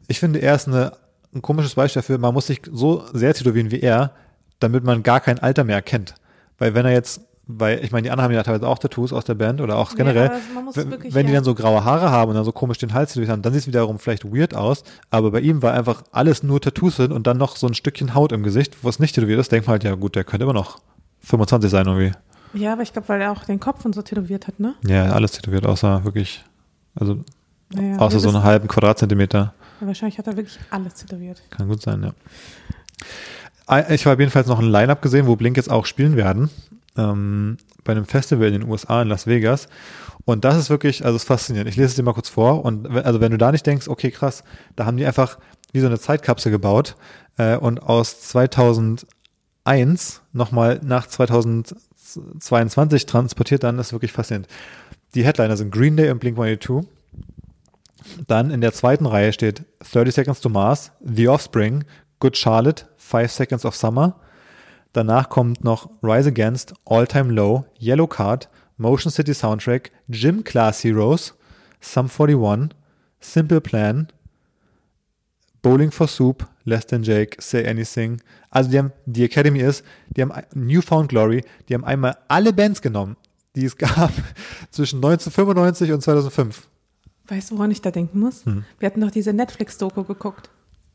ich 0.07 0.21
finde, 0.21 0.39
er 0.39 0.55
ist 0.55 0.69
eine, 0.69 0.93
ein 1.35 1.41
komisches 1.41 1.75
Beispiel 1.75 2.01
dafür, 2.01 2.17
man 2.17 2.33
muss 2.33 2.47
sich 2.47 2.61
so 2.71 3.03
sehr 3.11 3.33
tätowieren 3.33 3.71
wie 3.71 3.81
er, 3.81 4.13
damit 4.59 4.85
man 4.85 5.03
gar 5.03 5.19
kein 5.19 5.39
Alter 5.39 5.65
mehr 5.65 5.75
erkennt. 5.75 6.15
Weil 6.59 6.75
wenn 6.75 6.85
er 6.85 6.93
jetzt, 6.93 7.19
weil 7.47 7.83
ich 7.83 7.91
meine, 7.91 8.03
die 8.03 8.11
anderen 8.11 8.25
haben 8.25 8.33
ja 8.33 8.43
teilweise 8.43 8.67
auch 8.67 8.77
Tattoos 8.77 9.13
aus 9.13 9.23
der 9.23 9.35
Band 9.35 9.61
oder 9.61 9.77
auch 9.77 9.95
generell, 9.95 10.31
muss 10.63 10.75
wenn, 10.75 10.91
wirklich, 10.91 11.13
wenn 11.13 11.25
die 11.25 11.31
ja. 11.31 11.37
dann 11.37 11.45
so 11.45 11.55
graue 11.55 11.83
Haare 11.83 12.11
haben 12.11 12.29
und 12.29 12.35
dann 12.35 12.43
so 12.43 12.51
komisch 12.51 12.77
den 12.77 12.93
Hals 12.93 13.13
tätowiert 13.13 13.31
haben, 13.31 13.41
dann 13.41 13.53
sieht 13.53 13.61
es 13.61 13.67
wiederum 13.67 13.99
vielleicht 13.99 14.25
weird 14.25 14.53
aus. 14.53 14.83
Aber 15.09 15.31
bei 15.31 15.39
ihm 15.39 15.61
war 15.61 15.73
einfach 15.73 16.03
alles 16.11 16.43
nur 16.43 16.59
Tattoos 16.59 16.97
sind 16.97 17.11
und 17.11 17.25
dann 17.25 17.37
noch 17.37 17.55
so 17.55 17.67
ein 17.67 17.73
Stückchen 17.73 18.13
Haut 18.13 18.31
im 18.31 18.43
Gesicht, 18.43 18.77
wo 18.81 18.89
es 18.89 18.99
nicht 18.99 19.15
tätowiert 19.15 19.39
ist, 19.39 19.51
denkt 19.51 19.67
man 19.67 19.73
halt, 19.73 19.83
ja 19.85 19.95
gut, 19.95 20.15
der 20.15 20.25
könnte 20.25 20.43
immer 20.43 20.53
noch 20.53 20.79
25 21.21 21.71
sein 21.71 21.85
irgendwie. 21.85 22.11
Ja, 22.53 22.73
aber 22.73 22.81
ich 22.81 22.91
glaube, 22.91 23.07
weil 23.09 23.21
er 23.21 23.31
auch 23.31 23.43
den 23.45 23.59
Kopf 23.59 23.85
und 23.85 23.95
so 23.95 24.01
tätowiert 24.01 24.47
hat, 24.47 24.59
ne? 24.59 24.75
Ja, 24.85 25.11
alles 25.11 25.31
tätowiert, 25.31 25.65
außer 25.65 26.03
wirklich, 26.03 26.43
also 26.95 27.23
Naja, 27.73 27.97
außer 27.97 28.19
so 28.19 28.29
einen 28.29 28.43
halben 28.43 28.67
Quadratzentimeter. 28.67 29.53
Ja, 29.81 29.87
wahrscheinlich 29.87 30.17
hat 30.17 30.27
er 30.27 30.35
wirklich 30.37 30.59
alles 30.69 30.95
tätowiert. 30.95 31.41
Kann 31.49 31.67
gut 31.67 31.81
sein, 31.81 32.03
ja. 32.03 32.13
Äh, 33.69 33.95
Ich 33.95 34.05
habe 34.05 34.21
jedenfalls 34.21 34.47
noch 34.47 34.59
ein 34.59 34.69
Line-Up 34.69 35.01
gesehen, 35.01 35.27
wo 35.27 35.35
Blink 35.35 35.57
jetzt 35.57 35.69
auch 35.69 35.85
spielen 35.85 36.15
werden. 36.15 36.49
Ähm, 36.97 37.57
bei 37.83 37.93
einem 37.93 38.05
Festival 38.05 38.47
in 38.47 38.61
den 38.61 38.69
USA 38.69 39.01
in 39.01 39.07
Las 39.07 39.27
Vegas. 39.27 39.67
Und 40.25 40.43
das 40.43 40.57
ist 40.57 40.69
wirklich, 40.69 41.05
also 41.05 41.15
es 41.15 41.23
ist 41.23 41.27
faszinierend. 41.27 41.69
Ich 41.69 41.77
lese 41.77 41.87
es 41.87 41.95
dir 41.95 42.03
mal 42.03 42.13
kurz 42.13 42.29
vor. 42.29 42.65
Und 42.65 42.89
also 42.89 43.21
wenn 43.21 43.31
du 43.31 43.37
da 43.37 43.51
nicht 43.51 43.65
denkst, 43.65 43.87
okay, 43.87 44.11
krass, 44.11 44.43
da 44.75 44.85
haben 44.85 44.97
die 44.97 45.05
einfach 45.05 45.37
wie 45.71 45.79
so 45.79 45.87
eine 45.87 45.99
Zeitkapsel 45.99 46.51
gebaut 46.51 46.95
äh, 47.37 47.55
und 47.55 47.81
aus 47.81 48.21
2001 48.21 50.21
nochmal 50.33 50.81
nach 50.83 51.07
2022 51.07 53.05
transportiert, 53.05 53.63
dann 53.63 53.79
ist 53.79 53.93
wirklich 53.93 54.11
faszinierend. 54.11 54.49
Die 55.15 55.23
Headliner 55.23 55.55
sind 55.55 55.71
Green 55.71 55.95
Day 55.95 56.11
und 56.11 56.19
Blink-182. 56.19 56.85
Dann 58.27 58.51
in 58.51 58.61
der 58.61 58.73
zweiten 58.73 59.05
Reihe 59.05 59.33
steht 59.33 59.63
30 59.91 60.13
Seconds 60.13 60.41
to 60.41 60.49
Mars, 60.49 60.91
The 61.01 61.29
Offspring, 61.29 61.83
Good 62.19 62.37
Charlotte, 62.37 62.85
Five 62.97 63.31
Seconds 63.31 63.65
of 63.65 63.75
Summer. 63.75 64.19
Danach 64.97 65.29
kommt 65.29 65.63
noch 65.63 65.91
Rise 66.01 66.29
Against, 66.29 66.73
All 66.85 67.05
Time 67.05 67.31
Low, 67.31 67.65
Yellow 67.79 68.07
Card, 68.07 68.49
Motion 68.77 69.11
City 69.11 69.31
Soundtrack, 69.31 69.91
Gym 70.09 70.43
Class 70.43 70.83
Heroes, 70.83 71.35
Sum 71.79 72.09
41, 72.09 72.75
Simple 73.19 73.61
Plan, 73.61 74.07
Bowling 75.61 75.91
for 75.91 76.07
Soup, 76.07 76.47
Less 76.63 76.87
Than 76.87 77.03
Jake, 77.03 77.39
Say 77.39 77.69
Anything. 77.69 78.23
Also 78.49 78.71
die 78.71 78.79
haben, 78.79 78.91
die 79.05 79.23
Academy 79.23 79.59
ist, 79.59 79.85
die 80.09 80.23
haben 80.23 80.31
Newfound 80.55 81.09
Glory, 81.09 81.43
die 81.69 81.75
haben 81.75 81.85
einmal 81.85 82.17
alle 82.27 82.51
Bands 82.51 82.81
genommen, 82.81 83.17
die 83.55 83.65
es 83.65 83.77
gab 83.77 84.11
zwischen 84.71 84.95
1995 84.95 85.91
und 85.91 86.01
2005. 86.01 86.67
Weißt 87.27 87.51
du, 87.51 87.57
woran 87.57 87.69
ich 87.69 87.83
da 87.83 87.91
denken 87.91 88.19
muss? 88.19 88.47
Hm. 88.47 88.65
Wir 88.79 88.87
hatten 88.87 89.01
doch 89.01 89.11
diese 89.11 89.31
Netflix-Doku 89.31 90.05
geguckt. 90.05 90.49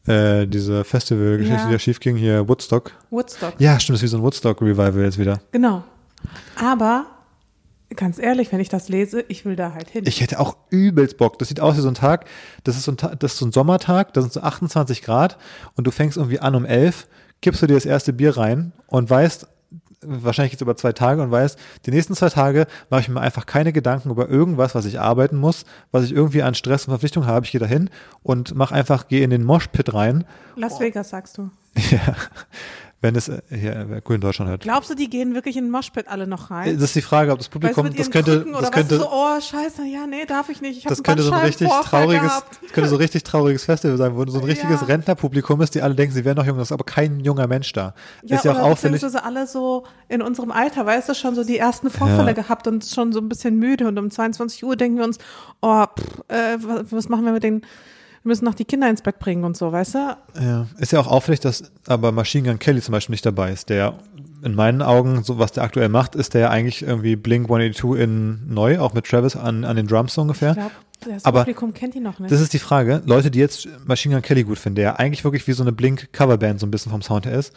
Äh, 0.06 0.46
diese 0.48 0.82
Festivalgeschichte, 0.84 1.60
Ja. 1.60 1.66
die 1.66 1.72
da 1.72 1.78
schief 1.78 2.00
ging, 2.00 2.16
hier 2.16 2.48
Woodstock. 2.48 2.90
Woodstock. 3.10 3.54
Ja, 3.58 3.78
stimmt, 3.78 3.94
das 3.96 4.00
ist 4.00 4.04
wie 4.04 4.08
so 4.10 4.16
ein 4.18 4.22
Woodstock-Revival 4.22 5.02
jetzt 5.04 5.18
wieder. 5.18 5.40
Genau. 5.52 5.84
Aber, 6.56 7.06
ganz 7.94 8.18
ehrlich, 8.18 8.50
wenn 8.52 8.60
ich 8.60 8.68
das 8.68 8.88
lese, 8.88 9.24
ich 9.28 9.44
will 9.44 9.54
da 9.54 9.74
halt 9.74 9.90
hin. 9.90 10.04
Ich 10.06 10.20
hätte 10.20 10.40
auch 10.40 10.56
übelst 10.70 11.18
Bock. 11.18 11.38
Das 11.38 11.48
sieht 11.48 11.60
aus 11.60 11.76
wie 11.76 11.80
so 11.82 11.88
ein 11.88 11.94
Tag, 11.94 12.24
das 12.64 12.76
ist 12.76 12.84
so 12.84 12.92
ein, 12.92 12.96
Ta- 12.96 13.14
das 13.14 13.34
ist 13.34 13.38
so 13.38 13.46
ein 13.46 13.52
Sommertag, 13.52 14.12
da 14.14 14.22
sind 14.22 14.32
so 14.32 14.40
28 14.40 15.02
Grad 15.02 15.38
und 15.76 15.86
du 15.86 15.90
fängst 15.92 16.16
irgendwie 16.16 16.40
an 16.40 16.54
um 16.54 16.64
11, 16.64 17.06
kippst 17.40 17.62
du 17.62 17.66
dir 17.66 17.74
das 17.74 17.86
erste 17.86 18.12
Bier 18.12 18.36
rein 18.36 18.72
und 18.88 19.08
weißt, 19.08 19.46
wahrscheinlich 20.02 20.52
geht's 20.52 20.62
über 20.62 20.76
zwei 20.76 20.92
Tage 20.92 21.22
und 21.22 21.30
weißt, 21.30 21.58
die 21.86 21.90
nächsten 21.90 22.14
zwei 22.14 22.28
Tage 22.28 22.66
mache 22.90 23.02
ich 23.02 23.08
mir 23.08 23.20
einfach 23.20 23.46
keine 23.46 23.72
Gedanken 23.72 24.10
über 24.10 24.28
irgendwas, 24.28 24.74
was 24.74 24.84
ich 24.84 25.00
arbeiten 25.00 25.36
muss, 25.36 25.64
was 25.90 26.04
ich 26.04 26.12
irgendwie 26.12 26.42
an 26.42 26.54
Stress 26.54 26.86
und 26.86 26.92
Verpflichtung 26.92 27.26
habe. 27.26 27.44
Ich 27.46 27.52
gehe 27.52 27.60
dahin 27.60 27.90
und 28.22 28.54
mach 28.54 28.72
einfach, 28.72 29.08
gehe 29.08 29.24
in 29.24 29.30
den 29.30 29.44
Moshpit 29.44 29.94
rein. 29.94 30.24
Las 30.56 30.80
Vegas, 30.80 31.10
sagst 31.10 31.38
du. 31.38 31.50
Ja, 31.90 32.16
wenn 33.02 33.14
es 33.16 33.28
äh, 33.28 33.42
hier 33.50 34.00
cool 34.08 34.14
in 34.14 34.20
Deutschland 34.20 34.48
hört. 34.50 34.62
Glaubst 34.62 34.88
du, 34.88 34.94
die 34.94 35.10
gehen 35.10 35.34
wirklich 35.34 35.56
in 35.56 35.64
den 35.64 35.70
Moshpit 35.70 36.08
alle 36.08 36.26
noch 36.26 36.50
rein? 36.50 36.74
Das 36.76 36.84
ist 36.84 36.94
die 36.94 37.02
Frage, 37.02 37.32
ob 37.32 37.38
das 37.38 37.46
weißt 37.48 37.52
Publikum, 37.52 37.84
mit 37.84 37.98
das 37.98 38.10
könnte, 38.10 38.36
Krücken 38.38 38.52
das 38.52 38.62
weißt 38.62 38.72
könnte, 38.72 38.94
du 38.96 39.00
so, 39.02 39.08
oh, 39.12 39.40
scheiße, 39.40 39.82
ja, 39.84 40.06
nee, 40.06 40.24
darf 40.24 40.48
ich 40.48 40.60
nicht. 40.62 40.78
Ich 40.78 40.84
das 40.84 41.02
könnte 41.02 41.22
so 41.24 41.32
ein 41.32 41.44
richtig 41.44 41.68
trauriges, 41.68 42.22
gehabt. 42.22 42.58
das 42.62 42.72
könnte 42.72 42.88
so 42.88 42.96
ein 42.96 43.00
richtig 43.02 43.24
trauriges 43.24 43.64
Festival 43.64 43.96
sein, 43.98 44.16
wo 44.16 44.24
so 44.26 44.38
ein 44.38 44.44
richtiges 44.44 44.80
Ja. 44.80 44.86
Rentnerpublikum 44.86 45.60
ist, 45.60 45.74
die 45.74 45.82
alle 45.82 45.94
denken, 45.94 46.14
sie 46.14 46.24
wären 46.24 46.36
noch 46.36 46.46
jung, 46.46 46.56
das 46.56 46.68
ist 46.68 46.72
aber 46.72 46.84
kein 46.84 47.20
junger 47.20 47.46
Mensch 47.48 47.72
da. 47.72 47.94
Ja, 48.22 48.36
ist 48.36 48.44
ja 48.44 48.52
auch 48.52 48.56
oder 48.56 48.64
auffällig. 48.66 49.00
beziehungsweise 49.02 49.24
alle 49.24 49.46
so 49.46 49.84
in 50.08 50.22
unserem 50.22 50.52
Alter, 50.52 50.86
weißt 50.86 51.08
du, 51.08 51.14
schon 51.14 51.34
so 51.34 51.42
die 51.44 51.58
ersten 51.58 51.90
Vorfälle 51.90 52.28
Ja. 52.28 52.32
gehabt 52.32 52.66
und 52.68 52.84
schon 52.84 53.12
so 53.12 53.18
ein 53.20 53.28
bisschen 53.28 53.58
müde 53.58 53.88
und 53.88 53.98
um 53.98 54.10
22 54.10 54.62
Uhr 54.64 54.76
denken 54.76 54.98
wir 54.98 55.04
uns, 55.04 55.18
oh, 55.60 55.84
pff, 55.86 56.20
äh, 56.28 56.56
was, 56.60 56.92
was 56.92 57.08
machen 57.08 57.24
wir 57.24 57.32
mit 57.32 57.42
den, 57.42 57.62
wir 58.22 58.28
müssen 58.28 58.44
noch 58.44 58.54
die 58.54 58.64
Kinder 58.64 58.88
ins 58.88 59.02
Bett 59.02 59.18
bringen 59.18 59.44
und 59.44 59.56
so, 59.56 59.72
weißt 59.72 59.94
du? 59.94 60.16
Ja, 60.40 60.66
ist 60.78 60.92
ja 60.92 61.00
auch 61.00 61.08
auffällig, 61.08 61.40
dass 61.40 61.72
aber 61.86 62.12
Machine 62.12 62.48
Gun 62.48 62.58
Kelly 62.58 62.80
zum 62.80 62.92
Beispiel 62.92 63.14
nicht 63.14 63.26
dabei 63.26 63.52
ist, 63.52 63.68
der 63.68 63.94
in 64.44 64.54
meinen 64.54 64.82
Augen, 64.82 65.22
so 65.24 65.38
was 65.38 65.52
der 65.52 65.64
aktuell 65.64 65.88
macht, 65.88 66.14
ist 66.14 66.34
der 66.34 66.42
ja 66.42 66.50
eigentlich 66.50 66.82
irgendwie 66.82 67.16
Blink 67.16 67.46
182 67.46 68.00
in 68.00 68.52
neu, 68.52 68.78
auch 68.78 68.92
mit 68.92 69.06
Travis 69.06 69.36
an, 69.36 69.64
an 69.64 69.76
den 69.76 69.86
Drums 69.86 70.16
ungefähr. 70.18 70.50
Ich 70.50 70.56
glaub. 70.56 70.72
Das 71.04 71.24
Aber 71.24 71.40
Publikum 71.40 71.74
kennt 71.74 71.94
die 71.94 72.00
noch 72.00 72.20
nicht. 72.20 72.30
Das 72.30 72.40
ist 72.40 72.52
die 72.52 72.60
Frage. 72.60 73.02
Leute, 73.06 73.32
die 73.32 73.40
jetzt 73.40 73.68
Machine 73.86 74.14
Gun 74.14 74.22
Kelly 74.22 74.44
gut 74.44 74.58
finden, 74.58 74.76
der 74.76 74.84
ja 74.84 74.94
eigentlich 74.96 75.24
wirklich 75.24 75.46
wie 75.48 75.52
so 75.52 75.64
eine 75.64 75.72
Blink-Coverband 75.72 76.60
so 76.60 76.66
ein 76.66 76.70
bisschen 76.70 76.92
vom 76.92 77.02
Sound 77.02 77.26
her 77.26 77.36
ist, 77.36 77.52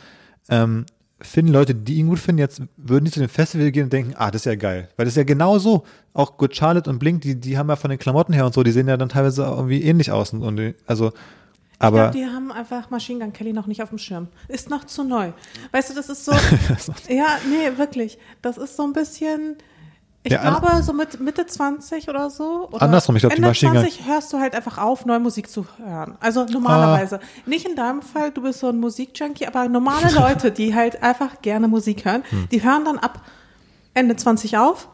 ähm, 0.49 0.85
finden 1.25 1.51
Leute, 1.51 1.75
die 1.75 1.95
ihn 1.95 2.07
gut 2.07 2.19
finden, 2.19 2.39
jetzt 2.39 2.61
würden 2.77 3.05
die 3.05 3.11
zu 3.11 3.19
dem 3.19 3.29
Festival 3.29 3.71
gehen 3.71 3.85
und 3.85 3.93
denken, 3.93 4.13
ah, 4.17 4.31
das 4.31 4.41
ist 4.41 4.45
ja 4.45 4.55
geil. 4.55 4.89
Weil 4.95 5.05
das 5.05 5.13
ist 5.13 5.17
ja 5.17 5.23
genau 5.23 5.57
so. 5.59 5.83
Auch 6.13 6.37
Good 6.37 6.55
Charlotte 6.55 6.89
und 6.89 6.99
Blink, 6.99 7.21
die, 7.21 7.35
die 7.35 7.57
haben 7.57 7.67
ja 7.69 7.75
von 7.75 7.89
den 7.89 7.99
Klamotten 7.99 8.33
her 8.33 8.45
und 8.45 8.53
so, 8.53 8.63
die 8.63 8.71
sehen 8.71 8.87
ja 8.87 8.95
dann 8.97 9.09
teilweise 9.09 9.43
irgendwie 9.43 9.81
ähnlich 9.83 10.11
aus. 10.11 10.31
Und, 10.33 10.43
und 10.43 10.55
die- 10.57 10.75
also, 10.87 11.07
ich 11.09 11.13
aber 11.79 12.09
glaube, 12.11 12.17
die 12.17 12.25
haben 12.25 12.51
einfach 12.53 12.89
Machine 12.89 13.19
Gun 13.19 13.33
Kelly 13.33 13.51
noch 13.51 13.67
nicht 13.67 13.83
auf 13.83 13.89
dem 13.89 13.97
Schirm. 13.97 14.27
Ist 14.47 14.69
noch 14.69 14.85
zu 14.85 15.03
neu. 15.03 15.31
Weißt 15.73 15.89
du, 15.89 15.93
das 15.93 16.07
ist 16.09 16.23
so. 16.23 16.31
ja, 17.09 17.37
nee, 17.49 17.77
wirklich. 17.77 18.17
Das 18.41 18.57
ist 18.57 18.77
so 18.77 18.83
ein 18.83 18.93
bisschen. 18.93 19.57
Ich 20.25 20.31
Ja, 20.31 20.41
glaube, 20.59 20.81
so 20.81 20.91
mit 20.91 21.19
Mitte 21.19 21.45
20 21.45 22.09
oder 22.09 22.31
so. 22.31 22.67
Oder 22.71 22.81
Andersrum, 22.81 23.15
ich 23.15 23.19
glaube, 23.21 23.35
die 23.35 23.37
Ende 23.37 23.49
Machine 23.49 23.71
Gun- 23.73 23.81
20 23.81 24.07
hörst 24.07 24.33
du 24.33 24.39
halt 24.39 24.55
einfach 24.55 24.79
auf, 24.79 25.05
neue 25.05 25.19
Musik 25.19 25.47
zu 25.51 25.67
hören. 25.77 26.15
Also 26.19 26.45
normalerweise. 26.45 27.19
Ah. 27.21 27.25
Nicht 27.45 27.67
in 27.69 27.75
deinem 27.75 28.01
Fall, 28.01 28.31
du 28.31 28.41
bist 28.41 28.59
so 28.59 28.67
ein 28.69 28.79
Musikjunkie, 28.79 29.45
aber 29.45 29.67
normale 29.69 30.11
Leute, 30.15 30.49
die 30.51 30.73
halt 30.73 31.03
einfach 31.03 31.41
gerne 31.43 31.67
Musik 31.67 32.05
hören, 32.05 32.23
Hm. 32.29 32.47
die 32.51 32.63
hören 32.63 32.85
dann 32.85 32.97
ab 32.97 33.21
Ende 33.93 34.15
20 34.15 34.57
auf. 34.57 34.87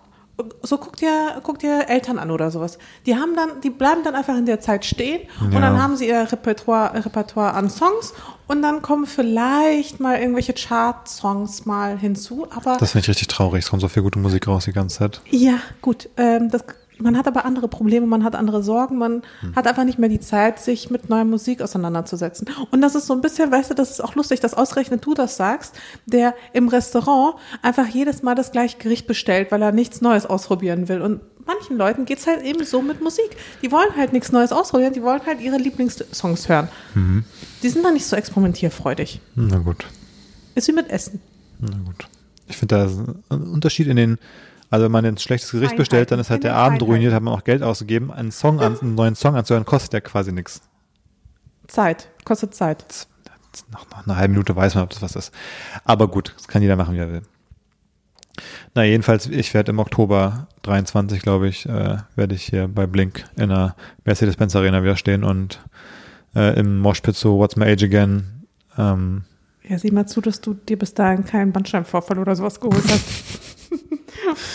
So 0.63 0.77
guck 0.77 0.95
dir, 0.97 1.39
guck 1.43 1.59
dir 1.59 1.85
Eltern 1.89 2.19
an 2.19 2.31
oder 2.31 2.51
sowas. 2.51 2.77
Die 3.05 3.15
haben 3.15 3.35
dann, 3.35 3.61
die 3.61 3.69
bleiben 3.69 4.03
dann 4.03 4.15
einfach 4.15 4.37
in 4.37 4.45
der 4.45 4.59
Zeit 4.59 4.85
stehen 4.85 5.21
und 5.39 5.51
Ja. 5.53 5.59
dann 5.59 5.81
haben 5.81 5.95
sie 5.97 6.07
ihr 6.07 6.31
Repertoire, 6.31 6.93
Repertoire 7.05 7.53
an 7.53 7.69
Songs 7.69 8.13
und 8.47 8.61
dann 8.61 8.81
kommen 8.81 9.05
vielleicht 9.05 9.99
mal 9.99 10.17
irgendwelche 10.19 10.53
Chart-Songs 10.53 11.65
mal 11.65 11.97
hinzu. 11.97 12.47
Aber 12.55 12.77
das 12.77 12.91
finde 12.91 13.03
ich 13.05 13.09
richtig 13.09 13.27
traurig. 13.27 13.63
Es 13.63 13.69
kommt 13.69 13.81
so 13.81 13.87
viel 13.87 14.03
gute 14.03 14.19
Musik 14.19 14.47
raus 14.47 14.65
die 14.65 14.73
ganze 14.73 14.99
Zeit. 14.99 15.21
ja, 15.29 15.55
gut. 15.81 16.09
Ähm, 16.17 16.49
das, 16.49 16.63
man 17.01 17.17
hat 17.17 17.27
aber 17.27 17.45
andere 17.45 17.67
Probleme, 17.67 18.05
man 18.05 18.23
hat 18.23 18.35
andere 18.35 18.63
Sorgen, 18.63 18.97
man 18.97 19.23
hat 19.55 19.67
einfach 19.67 19.83
nicht 19.83 19.99
mehr 19.99 20.09
die 20.09 20.19
Zeit, 20.19 20.59
sich 20.59 20.89
mit 20.89 21.09
neuer 21.09 21.25
Musik 21.25 21.61
auseinanderzusetzen. 21.61 22.47
Und 22.71 22.81
das 22.81 22.95
ist 22.95 23.07
so 23.07 23.13
ein 23.13 23.21
bisschen, 23.21 23.51
weißt 23.51 23.71
du, 23.71 23.73
das 23.73 23.91
ist 23.91 24.01
auch 24.01 24.15
lustig, 24.15 24.39
dass 24.39 24.53
ausgerechnet 24.53 25.05
du 25.05 25.13
das 25.13 25.37
sagst, 25.37 25.75
der 26.05 26.33
im 26.53 26.67
Restaurant 26.67 27.35
einfach 27.61 27.87
jedes 27.87 28.23
Mal 28.23 28.35
das 28.35 28.51
gleiche 28.51 28.77
Gericht 28.77 29.07
bestellt, 29.07 29.51
weil 29.51 29.61
er 29.61 29.71
nichts 29.71 30.01
Neues 30.01 30.25
ausprobieren 30.25 30.87
will. 30.87 31.01
Und 31.01 31.21
manchen 31.45 31.77
Leuten 31.77 32.05
geht's 32.05 32.27
halt 32.27 32.43
eben 32.43 32.63
so 32.65 32.81
mit 32.81 33.01
Musik. 33.01 33.35
Die 33.61 33.71
wollen 33.71 33.95
halt 33.97 34.13
nichts 34.13 34.31
Neues 34.31 34.51
ausprobieren, 34.51 34.93
die 34.93 35.03
wollen 35.03 35.21
halt 35.25 35.41
ihre 35.41 35.57
Lieblingssongs 35.57 36.49
hören. 36.49 36.69
Die 37.63 37.69
sind 37.69 37.83
dann 37.83 37.93
nicht 37.93 38.05
so 38.05 38.15
experimentierfreudig. 38.15 39.19
Hm, 39.35 39.47
Na 39.47 39.57
gut. 39.57 39.85
Ist 40.55 40.67
wie 40.67 40.73
mit 40.73 40.89
Essen. 40.89 41.21
Na 41.59 41.77
gut. 41.85 42.07
Ich 42.47 42.57
finde, 42.57 42.75
da 42.75 42.85
ist 42.85 42.99
ein 43.29 43.43
Unterschied 43.47 43.87
in 43.87 43.95
den, 43.95 44.17
also 44.71 44.85
wenn 44.85 44.91
man 44.91 45.05
ein 45.05 45.17
schlechtes 45.17 45.51
Gericht 45.51 45.75
bestellt, 45.75 46.11
dann 46.11 46.19
ist 46.19 46.29
halt 46.29 46.45
der 46.45 46.55
Abend 46.55 46.81
ruiniert, 46.81 47.13
hat 47.13 47.21
man 47.21 47.33
auch 47.33 47.43
Geld 47.43 47.61
ausgegeben. 47.61 48.09
Einen 48.09 48.31
Song 48.31 48.61
an, 48.61 48.79
einen 48.79 48.95
neuen 48.95 49.15
Song 49.15 49.35
anzuhören, 49.35 49.65
kostet 49.65 49.93
ja 49.93 49.99
quasi 49.99 50.31
nichts. 50.31 50.61
Zeit, 51.67 52.07
kostet 52.23 52.55
Zeit. 52.55 53.07
Nach, 53.69 53.85
nach 53.91 54.07
einer 54.07 54.15
halben 54.15 54.33
Minute 54.33 54.55
weiß 54.55 54.75
man, 54.75 54.85
ob 54.85 54.89
das 54.91 55.01
was 55.01 55.17
ist. 55.17 55.33
Aber 55.83 56.07
gut, 56.07 56.33
das 56.37 56.47
kann 56.47 56.61
jeder 56.61 56.77
machen, 56.77 56.95
wie 56.95 56.99
er 56.99 57.11
will. 57.11 57.21
Na, 58.73 58.85
jedenfalls, 58.85 59.27
ich 59.27 59.53
werde 59.53 59.71
im 59.71 59.79
Oktober 59.79 60.47
23, 60.61 61.21
glaube 61.21 61.49
ich, 61.49 61.65
äh, 61.65 61.97
werde 62.15 62.33
ich 62.33 62.43
hier 62.43 62.69
bei 62.69 62.87
Blink 62.87 63.25
in 63.35 63.49
der 63.49 63.75
Mercedes-Benz 64.05 64.55
Arena 64.55 64.83
wieder 64.83 64.95
stehen 64.95 65.25
und 65.25 65.59
äh, 66.33 66.57
im 66.57 66.79
Moshpit 66.79 67.17
so 67.17 67.37
What's 67.39 67.57
My 67.57 67.65
Age 67.65 67.83
Again. 67.83 68.45
Ähm, 68.77 69.23
Ja, 69.67 69.77
sieh 69.77 69.91
mal 69.91 70.07
zu, 70.07 70.21
dass 70.21 70.39
du 70.39 70.53
dir 70.53 70.79
bis 70.79 70.93
dahin 70.93 71.25
keinen 71.25 71.51
Bandscheibenvorfall 71.51 72.19
oder 72.19 72.37
sowas 72.37 72.61
geholt 72.61 72.85
hast. 72.87 73.03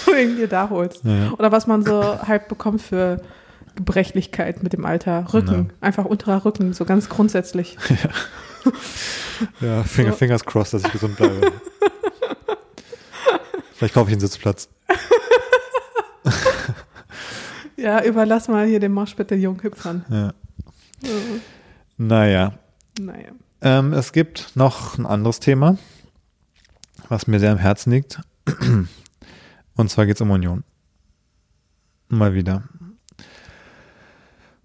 Oder 0.06 0.20
ihn 0.22 0.36
dir 0.36 0.48
da 0.48 0.68
holst. 0.70 1.04
Ja. 1.04 1.32
Oder 1.32 1.52
was 1.52 1.66
man 1.66 1.84
so 1.84 2.02
halt 2.26 2.48
bekommt 2.48 2.82
für 2.82 3.20
Gebrechlichkeit 3.74 4.62
mit 4.62 4.72
dem 4.72 4.84
Alter. 4.84 5.26
Rücken. 5.32 5.72
Einfach 5.80 6.04
unterer 6.04 6.44
Rücken, 6.44 6.72
so 6.72 6.84
ganz 6.84 7.08
grundsätzlich. 7.08 7.76
ja, 9.60 9.82
Finger, 9.84 10.12
So. 10.12 10.16
Fingers 10.16 10.44
crossed, 10.44 10.74
dass 10.74 10.84
ich 10.84 10.92
gesund 10.92 11.16
bleibe. 11.16 11.52
Vielleicht 13.74 13.94
kaufe 13.94 14.10
ich 14.10 14.14
einen 14.14 14.20
Sitzplatz. 14.20 14.68
Ja, 17.78 18.02
überlass 18.02 18.48
mal 18.48 18.66
hier 18.66 18.80
den 18.80 18.92
Marsch 18.92 19.14
bitte 19.16 19.34
Junghüpfern. 19.34 20.04
Ja. 20.08 20.32
Naja, 21.98 22.54
Naja. 22.98 23.28
Ähm, 23.60 23.92
es 23.92 24.12
gibt 24.12 24.56
noch 24.56 24.96
ein 24.98 25.04
anderes 25.06 25.40
Thema, 25.40 25.76
was 27.08 27.26
mir 27.26 27.38
sehr 27.38 27.52
am 27.52 27.58
Herzen 27.58 27.92
liegt. 27.92 28.20
Und 29.76 29.90
zwar 29.90 30.06
geht 30.06 30.16
es 30.16 30.20
um 30.20 30.30
Union. 30.30 30.64
Mal 32.08 32.34
wieder. 32.34 32.62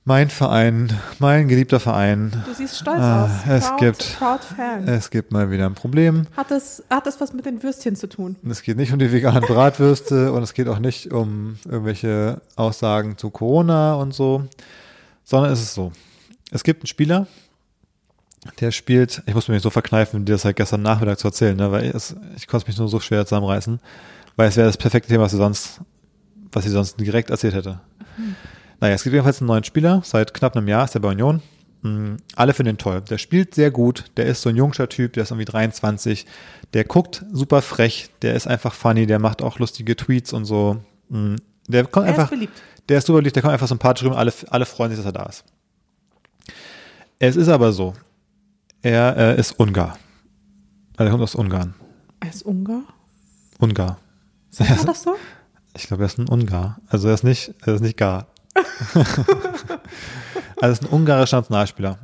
Mein 0.04 0.30
Verein, 0.32 0.92
mein 1.20 1.48
geliebter 1.48 1.80
Verein. 1.80 2.32
Du 2.48 2.54
siehst 2.56 2.78
stolz 2.80 3.00
Ah, 3.00 3.26
aus. 3.26 3.32
es 3.48 3.68
proud, 3.68 3.80
gibt- 3.80 4.16
Proud 4.18 4.44
Fan. 4.44 4.88
Es 4.88 5.12
gibt 5.12 5.32
mal 5.32 5.52
wieder 5.52 5.68
ein 5.68 5.76
Problem. 5.76 6.26
hat, 6.36 6.50
das, 6.50 6.84
hat 6.90 7.06
das 7.06 7.22
was 7.22 7.34
mit 7.34 7.46
den 7.46 7.62
Würstchen 7.62 7.96
zu 7.96 8.08
tun? 8.08 8.36
Es 8.50 8.64
geht 8.64 8.78
nicht 8.78 8.92
um 8.94 8.98
die 9.00 9.12
veganen 9.12 9.42
Bratwürste 9.48 10.32
und 10.34 10.42
es 10.42 10.56
geht 10.56 10.68
auch 10.68 10.80
nicht 10.80 11.12
um 11.14 11.58
irgendwelche 11.66 12.42
Aussagen 12.56 13.16
zu 13.20 13.30
Corona 13.30 13.94
und 13.94 14.14
so, 14.16 14.44
sondern 15.24 15.52
es 15.52 15.62
ist 15.62 15.76
so. 15.76 15.92
Es 16.50 16.64
gibt 16.64 16.82
einen 16.82 16.88
Spieler, 16.88 17.28
der 18.60 18.72
spielt, 18.72 19.22
ich 19.28 19.36
muss 19.36 19.48
mir 19.48 19.54
nicht 19.54 19.64
so 19.64 19.70
verkneifen, 19.70 20.26
dir 20.26 20.34
das 20.34 20.46
halt 20.46 20.56
gestern 20.56 20.82
Nachmittag 20.82 21.20
zu 21.20 21.28
erzählen, 21.28 21.56
ne, 21.56 21.72
weil 21.72 21.86
es, 21.96 22.16
ich 22.36 22.48
konnte 22.48 22.66
mich 22.68 22.78
nur 22.80 22.88
so 22.88 23.00
schwer 23.00 23.24
zusammenreißen, 23.28 23.80
weil 24.42 24.50
es 24.50 24.58
wäre 24.58 24.66
das 24.66 24.78
perfekte 24.78 25.08
Thema, 25.08 25.26
was 25.26 25.32
sie 25.34 25.38
sonst, 25.38 25.82
was 26.52 26.64
sie 26.64 26.72
sonst 26.72 27.00
direkt 27.00 27.30
erzählt 27.30 27.54
hätte. 27.54 27.80
Naja, 28.80 28.96
es 28.96 29.04
gibt 29.04 29.14
jedenfalls 29.14 29.40
einen 29.40 29.48
neuen 29.50 29.64
Spieler, 29.64 30.02
seit 30.04 30.34
knapp 30.34 30.58
einem 30.58 30.68
Jahr 30.68 30.84
ist 30.86 30.96
der 30.96 31.00
bei 31.00 31.10
Union. 31.10 31.44
Mm, 31.84 32.16
Alle 32.36 32.54
finden 32.56 32.72
ihn 32.74 32.78
toll. 32.80 33.02
Der 33.02 33.20
spielt 33.20 33.54
sehr 33.54 33.70
gut, 33.70 34.06
der 34.18 34.26
ist 34.26 34.42
so 34.42 34.50
ein 34.50 34.56
jungscher 34.56 34.90
Typ, 34.90 35.14
der 35.14 35.22
ist 35.24 35.30
irgendwie 35.30 35.46
23, 35.46 36.26
der 36.74 36.86
guckt 36.86 37.24
super 37.32 37.62
frech, 37.62 38.10
der 38.24 38.34
ist 38.34 38.48
einfach 38.48 38.74
funny, 38.74 39.06
der 39.06 39.20
macht 39.20 39.44
auch 39.44 39.60
lustige 39.60 39.96
Tweets 39.96 40.34
und 40.34 40.46
so. 40.46 40.78
Mm, 41.10 41.36
Der 41.68 41.86
kommt 41.86 42.08
Er 42.08 42.14
ist 42.14 42.18
einfach, 42.20 42.32
beliebt. 42.32 42.60
der 42.90 42.98
ist 42.98 43.06
super 43.06 43.20
beliebt, 43.20 43.36
der 43.36 43.44
kommt 43.44 43.54
einfach 43.54 43.68
sympathisch 43.68 44.04
rüber, 44.04 44.18
alle, 44.18 44.34
alle 44.50 44.66
freuen 44.66 44.90
sich, 44.90 44.98
dass 44.98 45.06
er 45.06 45.12
da 45.12 45.26
ist. 45.28 45.44
Es 47.20 47.36
ist 47.36 47.50
aber 47.50 47.72
so, 47.72 47.94
er 48.82 49.16
äh, 49.18 49.40
ist 49.40 49.60
Ungar. 49.60 50.00
Also 50.98 51.06
er 51.08 51.12
kommt 51.12 51.24
aus 51.24 51.36
Ungarn. 51.36 51.76
Er 52.20 52.30
ist 52.30 52.44
Ungar? 52.44 52.82
Ungar. 53.60 54.00
Sagt 54.52 54.70
man 54.78 54.86
das 54.86 55.02
so? 55.04 55.16
Ich 55.76 55.88
glaube, 55.88 56.04
er 56.04 56.08
ist 56.08 56.18
ein 56.20 56.28
Ungar. 56.28 56.80
Also 56.90 57.08
er 57.08 57.14
ist 57.14 57.24
nicht, 57.24 57.54
er 57.66 57.76
ist 57.76 57.82
nicht 57.82 57.98
gar. 57.98 58.28
also 58.94 59.02
er 60.62 60.70
ist 60.70 60.84
ein 60.84 60.90
ungarischer 60.90 61.38
Nationalspieler. 61.38 61.98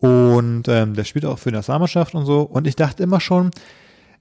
Und 0.00 0.68
ähm, 0.68 0.94
der 0.94 1.04
spielt 1.04 1.24
auch 1.24 1.38
für 1.38 1.50
die 1.50 1.56
Nationalmannschaft 1.56 2.14
und 2.14 2.26
so. 2.26 2.42
Und 2.42 2.66
ich 2.66 2.76
dachte 2.76 3.02
immer 3.02 3.20
schon, 3.20 3.50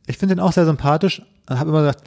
ich 0.07 0.17
finde 0.17 0.35
ihn 0.35 0.39
auch 0.39 0.53
sehr 0.53 0.65
sympathisch. 0.65 1.21
Und 1.49 1.59
habe 1.59 1.69
immer 1.69 1.81
gedacht, 1.81 2.03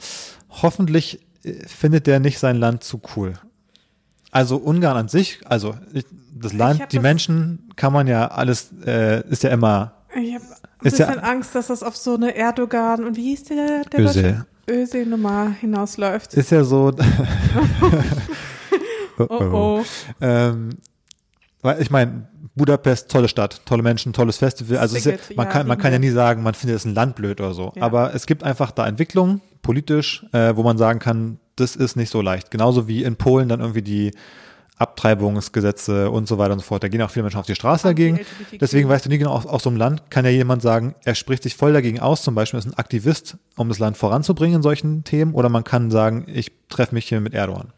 hoffentlich 0.49 1.25
äh, 1.43 1.53
findet 1.67 2.07
der 2.07 2.19
nicht 2.19 2.39
sein 2.39 2.57
Land 2.57 2.83
zu 2.83 2.99
cool. 3.15 3.33
Also 4.31 4.57
Ungarn 4.57 4.97
an 4.97 5.07
sich, 5.09 5.39
also 5.45 5.75
ich, 5.93 6.05
das 6.33 6.53
Land, 6.53 6.91
die 6.91 6.95
das- 6.97 7.03
Menschen 7.03 7.69
kann 7.75 7.91
man 7.93 8.07
ja 8.07 8.27
alles, 8.27 8.71
äh, 8.85 9.27
ist 9.29 9.43
ja 9.43 9.49
immer 9.49 9.93
Ich 10.15 10.33
habe 10.35 10.45
ein 10.45 10.85
Ist 10.87 10.99
ja- 10.99 11.07
bisschen 11.07 11.21
Angst, 11.23 11.53
dass 11.55 11.67
das 11.67 11.83
auf 11.83 11.97
so 11.97 12.15
eine 12.15 12.33
Erdogan 12.35 13.03
und 13.03 13.17
wie 13.17 13.23
hieß 13.29 13.43
der? 13.45 13.83
der 13.85 13.99
Özil. 13.99 14.45
Deutsche- 14.71 14.81
Özil-Nummer 14.83 15.51
hinausläuft. 15.59 16.33
ist 16.33 16.51
ja 16.51 16.63
so. 16.63 16.91
Oh 19.19 19.25
oh. 19.29 19.83
Ähm, 20.19 20.69
weil 21.61 21.79
ich 21.81 21.91
meine, 21.91 22.27
Budapest, 22.55 23.11
tolle 23.11 23.27
Stadt, 23.27 23.61
tolle 23.65 23.83
Menschen, 23.83 24.13
tolles 24.13 24.37
Festival. 24.37 24.77
Also 24.79 24.97
ja, 24.97 25.15
man 25.35 25.47
kann, 25.47 25.67
man 25.67 25.77
kann 25.77 25.91
ja 25.93 26.01
wir. 26.01 26.07
nie 26.09 26.13
sagen, 26.13 26.41
man 26.41 26.55
findet 26.55 26.77
es 26.77 26.85
ein 26.85 26.95
Land 26.95 27.15
blöd 27.17 27.39
oder 27.39 27.53
so. 27.53 27.71
Ja. 27.75 27.83
Aber 27.83 28.15
es 28.15 28.25
gibt 28.25 28.43
einfach 28.43 28.71
da 28.71 28.87
Entwicklungen, 28.87 29.41
politisch, 29.61 30.25
äh, 30.33 30.55
wo 30.55 30.63
man 30.63 30.77
sagen 30.79 30.97
kann, 30.99 31.37
das 31.55 31.75
ist 31.75 31.95
nicht 31.95 32.09
so 32.09 32.21
leicht. 32.21 32.49
Genauso 32.49 32.87
wie 32.87 33.03
in 33.03 33.15
Polen 33.15 33.47
dann 33.47 33.59
irgendwie 33.59 33.83
die 33.83 34.11
Abtreibungsgesetze 34.77 36.09
und 36.09 36.27
so 36.27 36.37
weiter 36.37 36.53
und 36.53 36.59
so 36.59 36.65
fort. 36.65 36.83
Da 36.83 36.87
gehen 36.87 37.01
auch 37.01 37.11
viele 37.11 37.23
Menschen 37.23 37.39
auf 37.39 37.45
die 37.45 37.55
Straße 37.55 37.83
dagegen. 37.83 38.19
Deswegen 38.59 38.89
weißt 38.89 39.05
du 39.05 39.09
nie 39.09 39.19
genau, 39.19 39.31
aus, 39.31 39.45
aus 39.45 39.63
so 39.63 39.69
einem 39.69 39.77
Land 39.77 40.09
kann 40.09 40.25
ja 40.25 40.31
jemand 40.31 40.61
sagen, 40.61 40.95
er 41.03 41.13
spricht 41.13 41.43
sich 41.43 41.55
voll 41.55 41.73
dagegen 41.73 41.99
aus, 41.99 42.23
zum 42.23 42.33
Beispiel 42.33 42.59
ist 42.59 42.65
ein 42.65 42.73
Aktivist, 42.73 43.37
um 43.55 43.69
das 43.69 43.79
Land 43.79 43.97
voranzubringen 43.97 44.57
in 44.57 44.61
solchen 44.63 45.03
Themen, 45.03 45.33
oder 45.33 45.49
man 45.49 45.63
kann 45.63 45.91
sagen, 45.91 46.25
ich 46.27 46.51
treffe 46.69 46.95
mich 46.95 47.07
hier 47.07 47.21
mit 47.21 47.33
Erdogan. 47.33 47.73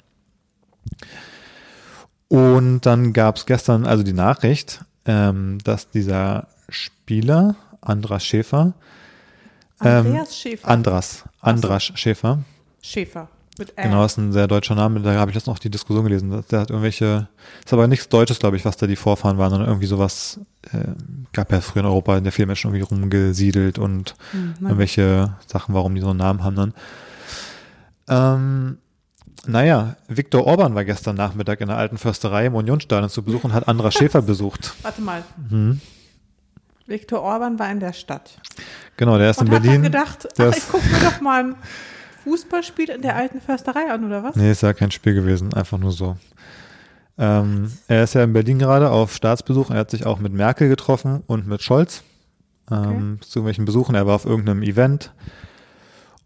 Und 2.30 2.82
dann 2.86 3.14
gab 3.14 3.36
es 3.36 3.46
gestern 3.46 3.86
also 3.86 4.04
die 4.04 4.14
Nachricht, 4.14 4.86
ähm, 5.06 5.58
dass 5.64 5.90
dieser 5.90 6.48
Spieler, 6.70 7.56
Andras 7.82 8.26
Schäfer, 8.26 8.74
ähm, 9.82 10.08
Andreas 10.08 10.38
Schäfer. 10.38 10.68
Andras, 10.68 11.24
Andras 11.42 11.84
Schäfer, 11.84 12.40
Schäfer. 12.82 13.30
Mit 13.60 13.78
Ä. 13.78 13.84
Genau, 13.84 14.04
ist 14.04 14.18
ein 14.18 14.32
sehr 14.34 14.48
deutscher 14.48 14.74
Name. 14.76 15.00
Da 15.02 15.14
habe 15.14 15.30
ich 15.32 15.36
jetzt 15.36 15.46
noch 15.48 15.60
die 15.60 15.70
Diskussion 15.70 16.04
gelesen. 16.06 16.44
Der 16.50 16.62
hat 16.62 16.70
irgendwelche, 16.70 17.28
ist 17.64 17.72
aber 17.74 17.88
nichts 17.88 18.10
Deutsches, 18.10 18.40
glaube 18.40 18.58
ich, 18.58 18.66
was 18.66 18.78
da 18.78 18.88
die 18.88 18.96
Vorfahren 18.96 19.38
waren, 19.38 19.52
sondern 19.52 19.70
irgendwie 19.70 19.86
sowas, 19.86 20.40
äh, 20.72 20.94
gab 21.34 21.52
ja 21.52 21.62
früher 21.62 21.82
in 21.82 21.88
Europa 21.88 22.18
in 22.18 22.24
der 22.24 22.34
viele 22.34 22.48
Menschen 22.48 22.74
irgendwie 22.74 22.84
rumgesiedelt 22.84 23.78
und 23.78 24.16
Hm, 24.32 24.56
na, 24.60 24.70
irgendwelche 24.70 25.36
Sachen, 25.46 25.76
warum 25.76 25.94
die 25.94 26.02
so 26.02 26.10
einen 26.10 26.20
Namen 26.20 26.44
haben 26.44 26.56
dann. 26.56 26.74
Ähm, 28.08 28.78
naja, 29.46 29.98
Viktor 30.08 30.46
Orban 30.46 30.74
war 30.74 30.86
gestern 30.86 31.16
Nachmittag 31.16 31.62
in 31.62 31.68
der 31.68 31.78
alten 31.78 31.98
Försterei 31.98 32.46
im 32.48 32.56
Unionsstadion 32.56 33.10
zu 33.10 33.24
Besuch 33.24 33.44
und 33.44 33.54
hat 33.54 33.68
Andra 33.68 33.92
Schäfer 33.92 34.22
besucht. 34.22 34.74
Warte 34.82 35.02
mal. 35.02 35.24
Mhm. 35.50 35.80
Viktor 36.86 37.22
Orban 37.22 37.60
war 37.60 37.72
in 37.72 37.80
der 37.80 37.94
Stadt. 37.94 38.40
Genau, 38.98 39.18
der 39.18 39.30
ist 39.32 39.40
und 39.40 39.48
in 39.48 39.52
Berlin. 39.52 39.76
Hat 39.76 39.84
gedacht, 39.84 40.28
ach, 40.38 40.56
ich 40.56 40.68
gucke 40.70 40.86
mir 40.90 41.00
doch 41.00 41.22
mal 41.22 41.56
ein 42.26 42.30
Fußballspiel 42.32 42.90
in 42.90 43.02
der 43.02 43.16
alten 43.16 43.42
Försterei 43.42 43.92
an, 43.92 44.06
oder 44.06 44.24
was? 44.24 44.36
Nee, 44.36 44.52
ist 44.52 44.62
ja 44.62 44.74
kein 44.74 44.92
Spiel 44.92 45.14
gewesen, 45.14 45.54
einfach 45.54 45.78
nur 45.78 45.92
so. 45.92 46.18
Ähm, 47.18 47.72
er 47.88 48.04
ist 48.04 48.16
ja 48.16 48.24
in 48.24 48.34
Berlin 48.34 48.60
gerade 48.60 48.90
auf 48.90 49.14
Staatsbesuch. 49.14 49.70
Er 49.70 49.78
hat 49.78 49.92
sich 49.92 50.06
auch 50.06 50.20
mit 50.20 50.34
Merkel 50.34 50.68
getroffen 50.68 51.24
und 51.28 51.48
mit 51.48 51.62
Scholz 51.62 52.04
ähm, 52.72 53.18
okay. 53.20 53.28
zu 53.28 53.40
irgendwelchen 53.40 53.66
Besuchen. 53.66 53.96
Er 53.96 54.08
war 54.08 54.16
auf 54.16 54.26
irgendeinem 54.26 54.64
Event. 54.64 55.12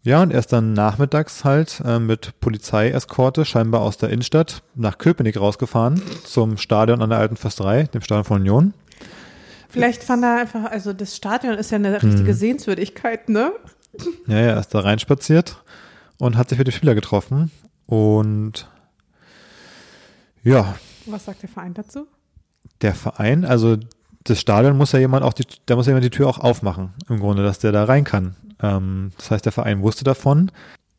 Ja, 0.02 0.22
und 0.22 0.32
er 0.32 0.38
ist 0.38 0.52
dann 0.52 0.72
nachmittags 0.72 1.44
halt 1.44 1.82
äh, 1.84 1.98
mit 1.98 2.40
Polizeieskorte 2.40 3.44
scheinbar 3.44 3.82
aus 3.82 3.98
der 3.98 4.08
Innenstadt 4.08 4.62
nach 4.74 4.96
Köpenick 4.96 5.38
rausgefahren 5.38 6.00
zum 6.24 6.56
Stadion 6.56 7.02
an 7.02 7.10
der 7.10 7.18
Alten 7.18 7.36
Försterei, 7.36 7.84
dem 7.84 8.00
Stadion 8.00 8.24
von 8.24 8.40
Union. 8.40 8.74
Vielleicht 9.68 10.02
fand 10.02 10.24
er 10.24 10.40
einfach, 10.40 10.70
also 10.70 10.94
das 10.94 11.14
Stadion 11.14 11.54
ist 11.54 11.70
ja 11.70 11.76
eine 11.76 12.02
richtige 12.02 12.28
hm. 12.28 12.32
Sehenswürdigkeit, 12.32 13.28
ne? 13.28 13.52
Ja, 14.26 14.38
ja, 14.38 14.46
er 14.52 14.60
ist 14.60 14.72
da 14.74 14.80
reinspaziert 14.80 15.62
und 16.18 16.36
hat 16.36 16.48
sich 16.48 16.58
mit 16.58 16.66
dem 16.66 16.72
Spieler 16.72 16.94
getroffen 16.94 17.50
und 17.86 18.68
ja. 20.42 20.76
Was 21.06 21.24
sagt 21.24 21.42
der 21.42 21.48
Verein 21.48 21.74
dazu? 21.74 22.06
Der 22.80 22.94
Verein, 22.94 23.44
also 23.44 23.76
das 24.24 24.40
Stadion 24.40 24.76
muss 24.76 24.92
ja 24.92 24.98
jemand 24.98 25.24
auch 25.24 25.32
die, 25.32 25.44
da 25.66 25.76
muss 25.76 25.86
ja 25.86 25.90
jemand 25.90 26.04
die 26.04 26.16
Tür 26.16 26.28
auch 26.28 26.38
aufmachen, 26.38 26.94
im 27.08 27.18
Grunde, 27.18 27.42
dass 27.42 27.58
der 27.58 27.72
da 27.72 27.84
rein 27.84 28.04
kann. 28.04 28.36
Ähm, 28.62 29.12
das 29.16 29.30
heißt, 29.30 29.44
der 29.44 29.52
Verein 29.52 29.82
wusste 29.82 30.04
davon 30.04 30.50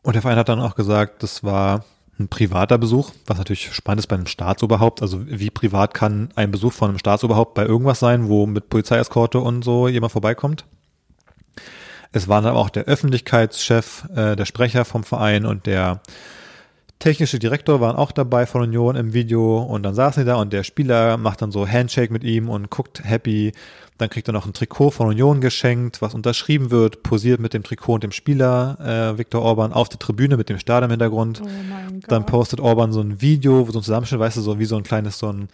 und 0.01 0.13
der 0.13 0.21
Verein 0.21 0.37
hat 0.37 0.49
dann 0.49 0.61
auch 0.61 0.75
gesagt, 0.75 1.23
das 1.23 1.43
war 1.43 1.85
ein 2.19 2.27
privater 2.27 2.77
Besuch, 2.77 3.11
was 3.25 3.37
natürlich 3.37 3.73
spannend 3.73 3.99
ist 3.99 4.07
bei 4.07 4.15
einem 4.15 4.27
Staatsoberhaupt. 4.27 5.01
Also 5.01 5.25
wie 5.25 5.49
privat 5.49 5.93
kann 5.93 6.29
ein 6.35 6.51
Besuch 6.51 6.73
von 6.73 6.89
einem 6.89 6.99
Staatsoberhaupt 6.99 7.53
bei 7.53 7.65
irgendwas 7.65 7.99
sein, 7.99 8.27
wo 8.27 8.45
mit 8.45 8.69
Polizeieskorte 8.69 9.39
und 9.39 9.63
so 9.63 9.87
jemand 9.87 10.11
vorbeikommt? 10.11 10.65
Es 12.11 12.27
waren 12.27 12.43
dann 12.43 12.55
auch 12.55 12.69
der 12.69 12.85
Öffentlichkeitschef, 12.85 14.05
äh, 14.15 14.35
der 14.35 14.45
Sprecher 14.45 14.85
vom 14.85 15.03
Verein 15.03 15.45
und 15.45 15.65
der 15.65 16.01
technische 16.99 17.39
Direktor 17.39 17.79
waren 17.79 17.95
auch 17.95 18.11
dabei 18.11 18.45
von 18.45 18.61
Union 18.61 18.95
im 18.95 19.13
Video 19.13 19.59
und 19.59 19.83
dann 19.83 19.95
saßen 19.95 20.23
die 20.23 20.27
da 20.27 20.35
und 20.35 20.51
der 20.51 20.63
Spieler 20.63 21.17
macht 21.17 21.41
dann 21.41 21.51
so 21.51 21.65
Handshake 21.67 22.11
mit 22.11 22.23
ihm 22.23 22.49
und 22.49 22.69
guckt 22.69 23.03
happy. 23.03 23.53
Dann 23.97 24.09
kriegt 24.09 24.27
er 24.29 24.33
noch 24.33 24.45
ein 24.45 24.53
Trikot 24.53 24.91
von 24.91 25.07
Union 25.07 25.39
geschenkt, 25.39 26.01
was 26.01 26.13
unterschrieben 26.13 26.71
wird, 26.71 27.03
posiert 27.03 27.39
mit 27.39 27.53
dem 27.53 27.63
Trikot 27.63 27.95
und 27.95 28.03
dem 28.03 28.11
Spieler 28.11 29.13
äh, 29.13 29.17
Viktor 29.17 29.41
Orban 29.41 29.71
auf 29.71 29.89
der 29.89 29.99
Tribüne 29.99 30.35
mit 30.35 30.49
dem 30.49 30.59
Stadion 30.59 30.85
im 30.85 30.91
Hintergrund. 30.91 31.41
Oh 31.43 31.47
dann 32.07 32.25
postet 32.25 32.59
Orban 32.59 32.91
so 32.91 33.01
ein 33.01 33.21
Video, 33.21 33.65
so 33.69 33.79
ein 33.79 33.83
Zusammenschnitt, 33.83 34.19
weißt 34.19 34.37
du, 34.37 34.41
so 34.41 34.59
wie 34.59 34.65
so 34.65 34.75
ein 34.75 34.83
kleines, 34.83 35.19
so 35.19 35.31
ein 35.31 35.49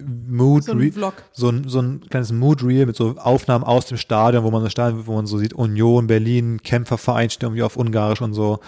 Mood, 0.00 0.64
so 0.64 0.72
ein, 0.72 0.92
Vlog. 0.92 1.14
So, 1.32 1.48
ein, 1.48 1.68
so 1.68 1.80
ein 1.80 2.00
kleines 2.08 2.32
Mood 2.32 2.64
Reel 2.64 2.86
mit 2.86 2.96
so 2.96 3.16
Aufnahmen 3.16 3.64
aus 3.64 3.86
dem 3.86 3.96
Stadion, 3.96 4.42
wo 4.42 4.50
man 4.50 4.62
so 4.62 4.68
Stadion, 4.68 5.06
wo 5.06 5.14
man 5.14 5.26
so 5.26 5.38
sieht, 5.38 5.52
Union, 5.52 6.08
Berlin, 6.08 6.60
Kämpferverein 6.62 7.30
steht 7.30 7.44
irgendwie 7.44 7.62
auf 7.62 7.76
Ungarisch 7.76 8.20
und 8.20 8.34
so. 8.34 8.58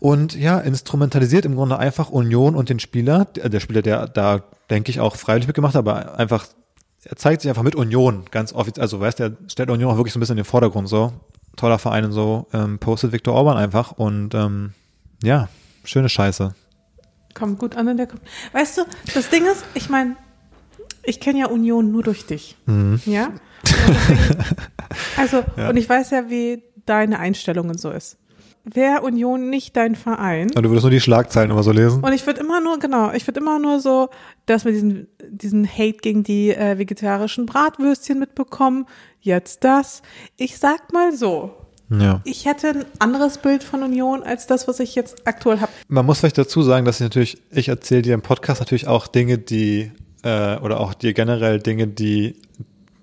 Und 0.00 0.36
ja, 0.36 0.58
instrumentalisiert 0.58 1.44
im 1.44 1.54
Grunde 1.54 1.78
einfach 1.78 2.10
Union 2.10 2.54
und 2.54 2.68
den 2.68 2.78
Spieler. 2.78 3.24
Der 3.26 3.60
Spieler, 3.60 3.82
der 3.82 4.06
da, 4.06 4.42
denke 4.70 4.90
ich, 4.90 5.00
auch 5.00 5.16
freiwillig 5.16 5.46
mitgemacht 5.46 5.74
hat, 5.74 5.80
aber 5.80 6.18
einfach, 6.18 6.46
er 7.04 7.16
zeigt 7.16 7.42
sich 7.42 7.48
einfach 7.48 7.62
mit 7.64 7.74
Union 7.74 8.24
ganz 8.30 8.52
offiziell. 8.52 8.82
Also, 8.82 9.00
weißt 9.00 9.18
du, 9.18 9.22
er 9.24 9.32
stellt 9.48 9.70
Union 9.70 9.90
auch 9.90 9.96
wirklich 9.96 10.12
so 10.12 10.18
ein 10.18 10.20
bisschen 10.20 10.34
in 10.34 10.44
den 10.44 10.50
Vordergrund, 10.50 10.88
so. 10.88 11.12
Toller 11.56 11.80
Verein 11.80 12.04
und 12.04 12.12
so, 12.12 12.46
ähm, 12.52 12.78
postet 12.78 13.10
Viktor 13.10 13.34
Orban 13.34 13.56
einfach 13.56 13.90
und 13.92 14.32
ähm, 14.34 14.74
ja, 15.22 15.48
schöne 15.82 16.08
Scheiße. 16.08 16.54
Kommt 17.38 17.58
gut 17.58 17.76
an 17.76 17.88
in 17.88 17.96
der 17.96 18.06
Kom 18.06 18.20
Weißt 18.52 18.78
du, 18.78 18.82
das 19.14 19.30
Ding 19.30 19.44
ist, 19.46 19.64
ich 19.74 19.88
meine, 19.88 20.16
ich 21.04 21.20
kenne 21.20 21.40
ja 21.40 21.46
Union 21.46 21.92
nur 21.92 22.02
durch 22.02 22.26
dich. 22.26 22.56
Mhm. 22.66 23.00
Ja? 23.06 23.32
Deswegen, 23.62 24.44
also, 25.16 25.44
ja. 25.56 25.68
und 25.70 25.76
ich 25.76 25.88
weiß 25.88 26.10
ja, 26.10 26.28
wie 26.28 26.62
deine 26.86 27.18
Einstellung 27.18 27.68
und 27.68 27.80
so 27.80 27.90
ist 27.90 28.18
wäre 28.74 29.02
Union 29.02 29.50
nicht 29.50 29.76
dein 29.76 29.94
Verein. 29.94 30.50
Aber 30.52 30.62
du 30.62 30.70
würdest 30.70 30.84
nur 30.84 30.90
die 30.90 31.00
Schlagzeilen 31.00 31.50
immer 31.50 31.62
so 31.62 31.72
lesen. 31.72 32.02
Und 32.02 32.12
ich 32.12 32.26
würde 32.26 32.40
immer 32.40 32.60
nur, 32.60 32.78
genau, 32.78 33.12
ich 33.12 33.26
würde 33.26 33.40
immer 33.40 33.58
nur 33.58 33.80
so, 33.80 34.08
dass 34.46 34.64
wir 34.64 34.72
diesen, 34.72 35.08
diesen 35.28 35.66
Hate 35.66 35.98
gegen 35.98 36.22
die 36.22 36.50
äh, 36.50 36.78
vegetarischen 36.78 37.46
Bratwürstchen 37.46 38.18
mitbekommen. 38.18 38.86
Jetzt 39.20 39.64
das. 39.64 40.02
Ich 40.36 40.58
sag 40.58 40.92
mal 40.92 41.12
so. 41.12 41.52
Ja. 41.90 42.20
Ich 42.24 42.44
hätte 42.44 42.68
ein 42.68 42.84
anderes 42.98 43.38
Bild 43.38 43.64
von 43.64 43.82
Union 43.82 44.22
als 44.22 44.46
das, 44.46 44.68
was 44.68 44.80
ich 44.80 44.94
jetzt 44.94 45.26
aktuell 45.26 45.60
habe. 45.60 45.72
Man 45.88 46.04
muss 46.04 46.20
vielleicht 46.20 46.38
dazu 46.38 46.62
sagen, 46.62 46.84
dass 46.84 46.96
ich 46.96 47.04
natürlich, 47.04 47.38
ich 47.50 47.68
erzähle 47.68 48.02
dir 48.02 48.14
im 48.14 48.22
Podcast 48.22 48.60
natürlich 48.60 48.86
auch 48.86 49.06
Dinge, 49.06 49.38
die, 49.38 49.90
äh, 50.22 50.56
oder 50.58 50.80
auch 50.80 50.94
dir 50.94 51.14
generell 51.14 51.60
Dinge, 51.60 51.86
die 51.86 52.36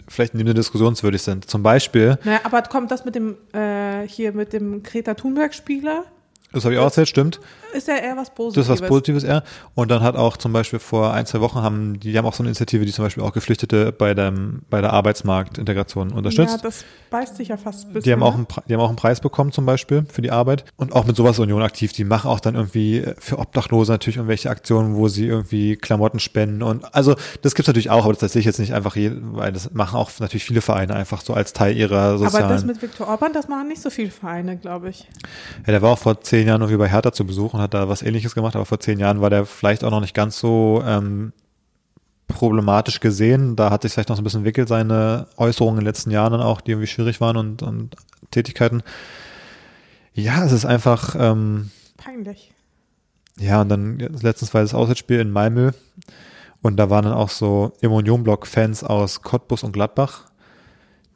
vielleicht 0.08 0.34
in 0.34 0.45
dem 0.45 0.54
diskussionswürdig 0.54 1.21
sind. 1.21 1.50
Zum 1.50 1.63
Beispiel. 1.63 2.17
Naja, 2.24 2.41
aber 2.43 2.62
kommt 2.63 2.91
das 2.91 3.06
mit 3.06 3.15
dem, 3.15 3.38
äh, 3.54 4.08
hier 4.08 4.34
mit 4.34 4.54
dem 4.54 4.84
Greta 4.84 5.15
Thunberg-Spieler? 5.15 6.06
Das 6.55 6.63
habe 6.63 6.73
ich 6.73 6.79
auch 6.79 6.85
erzählt, 6.85 7.09
stimmt. 7.09 7.41
Ist 7.73 7.89
ja 7.89 7.97
eher 7.97 8.15
was 8.15 8.33
Positives. 8.33 8.67
Das 8.67 8.75
ist 8.77 8.81
was 8.81 8.87
Positives 8.87 9.23
eher. 9.25 9.43
Und 9.73 9.91
dann 9.91 10.01
hat 10.01 10.15
auch 10.15 10.37
zum 10.37 10.53
Beispiel 10.53 10.79
vor 10.79 11.13
ein, 11.13 11.25
zwei 11.25 11.41
Wochen 11.41 11.61
haben, 11.61 11.99
die 11.99 12.17
haben 12.17 12.25
auch 12.25 12.33
so 12.33 12.43
eine 12.43 12.49
Initiative, 12.49 12.85
die 12.85 12.93
zum 12.93 13.03
Beispiel 13.03 13.21
auch 13.23 13.33
Geflüchtete 13.33 13.91
bei 13.91 14.13
dem, 14.13 14.61
bei 14.69 14.79
der 14.79 14.93
Arbeitsmarktintegration 14.93 16.13
unterstützt. 16.13 16.55
Ja, 16.55 16.61
das 16.63 16.85
beißt 17.09 17.35
sich 17.35 17.49
ja 17.49 17.57
fast 17.57 17.87
ein 17.87 17.93
bisschen. 17.93 18.03
Die 18.03 18.13
haben 18.13 18.23
auch 18.23 18.37
ne? 18.37 18.45
einen, 18.49 18.63
die 18.69 18.73
haben 18.73 18.79
auch 18.79 18.87
einen 18.87 18.95
Preis 18.95 19.19
bekommen 19.19 19.51
zum 19.51 19.65
Beispiel 19.65 20.05
für 20.09 20.21
die 20.21 20.31
Arbeit. 20.31 20.63
Und 20.77 20.93
auch 20.93 21.05
mit 21.05 21.17
sowas 21.17 21.37
Union 21.39 21.61
aktiv. 21.61 21.91
Die 21.91 22.05
machen 22.05 22.29
auch 22.29 22.39
dann 22.39 22.55
irgendwie 22.55 23.03
für 23.19 23.37
Obdachlose 23.37 23.91
natürlich 23.91 24.15
irgendwelche 24.15 24.49
Aktionen, 24.49 24.95
wo 24.95 25.09
sie 25.09 25.27
irgendwie 25.27 25.75
Klamotten 25.75 26.19
spenden. 26.19 26.63
Und 26.63 26.95
also, 26.95 27.15
das 27.41 27.55
gibt's 27.55 27.67
natürlich 27.67 27.89
auch, 27.89 28.05
aber 28.05 28.13
das 28.13 28.31
sehe 28.31 28.39
ich 28.39 28.45
jetzt 28.45 28.59
nicht 28.59 28.73
einfach, 28.73 28.95
je, 28.95 29.11
weil 29.13 29.51
das 29.51 29.73
machen 29.73 29.97
auch 29.97 30.09
natürlich 30.19 30.45
viele 30.45 30.61
Vereine 30.61 30.95
einfach 30.95 31.19
so 31.19 31.33
als 31.33 31.51
Teil 31.51 31.75
ihrer 31.75 32.17
sozialen. 32.17 32.45
Aber 32.45 32.53
das 32.53 32.63
mit 32.63 32.81
Viktor 32.81 33.09
Orban, 33.09 33.33
das 33.33 33.49
machen 33.49 33.67
nicht 33.67 33.81
so 33.81 33.89
viele 33.89 34.11
Vereine, 34.11 34.55
glaube 34.55 34.89
ich. 34.89 35.07
Ja, 35.65 35.73
der 35.73 35.81
war 35.81 35.91
auch 35.91 35.99
vor 35.99 36.21
zehn 36.21 36.44
Jahren 36.45 36.62
irgendwie 36.62 36.77
bei 36.77 36.89
Hertha 36.89 37.12
zu 37.12 37.25
Besuch 37.25 37.53
und 37.53 37.62
hat 37.62 37.73
da 37.73 37.89
was 37.89 38.01
ähnliches 38.01 38.36
gemacht, 38.36 38.55
aber 38.55 38.65
vor 38.65 38.79
zehn 38.79 38.99
Jahren 38.99 39.21
war 39.21 39.29
der 39.29 39.45
vielleicht 39.45 39.84
auch 39.84 39.91
noch 39.91 40.01
nicht 40.01 40.13
ganz 40.13 40.39
so 40.39 40.84
ähm, 40.86 41.34
problematisch 42.27 42.99
gesehen. 42.99 43.55
Da 43.55 43.69
hat 43.69 43.84
sich 43.84 43.93
vielleicht 43.93 44.10
noch 44.10 44.15
so 44.15 44.21
ein 44.21 44.23
bisschen 44.23 44.39
entwickelt, 44.41 44.67
seine 44.67 45.27
Äußerungen 45.38 45.79
in 45.79 45.81
den 45.81 45.88
letzten 45.88 46.12
Jahren 46.12 46.31
dann 46.31 46.41
auch, 46.41 46.62
die 46.62 46.71
irgendwie 46.71 46.88
schwierig 46.88 47.21
waren 47.21 47.38
und, 47.38 47.63
und 47.63 47.95
Tätigkeiten. 48.31 48.84
Ja, 50.13 50.43
es 50.45 50.51
ist 50.51 50.65
einfach 50.65 51.15
ähm, 51.17 51.71
peinlich. 51.97 52.51
Ja, 53.38 53.62
und 53.62 53.69
dann 53.69 53.99
letztens 53.99 54.53
war 54.53 54.62
das 54.62 54.73
Auswärtsspiel 54.73 55.19
in 55.19 55.31
Malmö 55.31 55.71
und 56.62 56.77
da 56.77 56.89
waren 56.89 57.03
dann 57.03 57.13
auch 57.13 57.29
so 57.29 57.73
im 57.81 57.91
Union-Block-Fans 57.91 58.84
aus 58.84 59.21
Cottbus 59.21 59.63
und 59.63 59.73
Gladbach, 59.73 60.23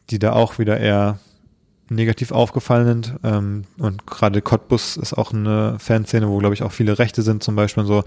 die 0.10 0.20
da 0.20 0.34
auch 0.34 0.60
wieder 0.60 0.78
eher 0.80 1.20
negativ 1.90 2.32
aufgefallen 2.32 2.86
sind. 2.86 3.14
Ähm, 3.24 3.64
und 3.78 4.06
gerade 4.08 4.42
Cottbus 4.42 4.98
ist 4.98 5.14
auch 5.14 5.34
eine 5.34 5.78
Fanszene, 5.80 6.28
wo, 6.30 6.38
glaube 6.38 6.56
ich, 6.56 6.64
auch 6.64 6.72
viele 6.72 7.00
Rechte 7.00 7.22
sind 7.22 7.44
zum 7.44 7.56
Beispiel 7.56 7.82
und 7.82 7.88
so. 7.88 8.04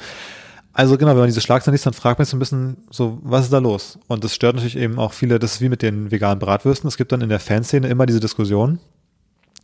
Also 0.75 0.97
genau, 0.97 1.11
wenn 1.11 1.19
man 1.19 1.27
diese 1.27 1.43
Schlagzeilen 1.43 1.75
liest, 1.75 1.85
dann 1.85 1.93
fragt 1.93 2.19
man 2.19 2.25
sich 2.25 2.31
so 2.31 2.37
ein 2.37 2.41
bisschen 2.41 2.77
so, 2.91 3.19
was 3.23 3.45
ist 3.45 3.53
da 3.53 3.59
los? 3.59 3.99
Und 4.09 4.25
das 4.25 4.35
stört 4.35 4.55
natürlich 4.55 4.79
eben 4.79 4.99
auch 4.99 5.13
viele, 5.13 5.39
das 5.39 5.55
ist 5.55 5.61
wie 5.61 5.69
mit 5.69 5.83
den 5.83 6.11
veganen 6.11 6.39
Bratwürsten. 6.39 6.89
Es 6.89 6.97
gibt 6.97 7.13
dann 7.13 7.21
in 7.21 7.29
der 7.29 7.41
Fanszene 7.41 7.89
immer 7.89 8.07
diese 8.07 8.21
Diskussion, 8.21 8.79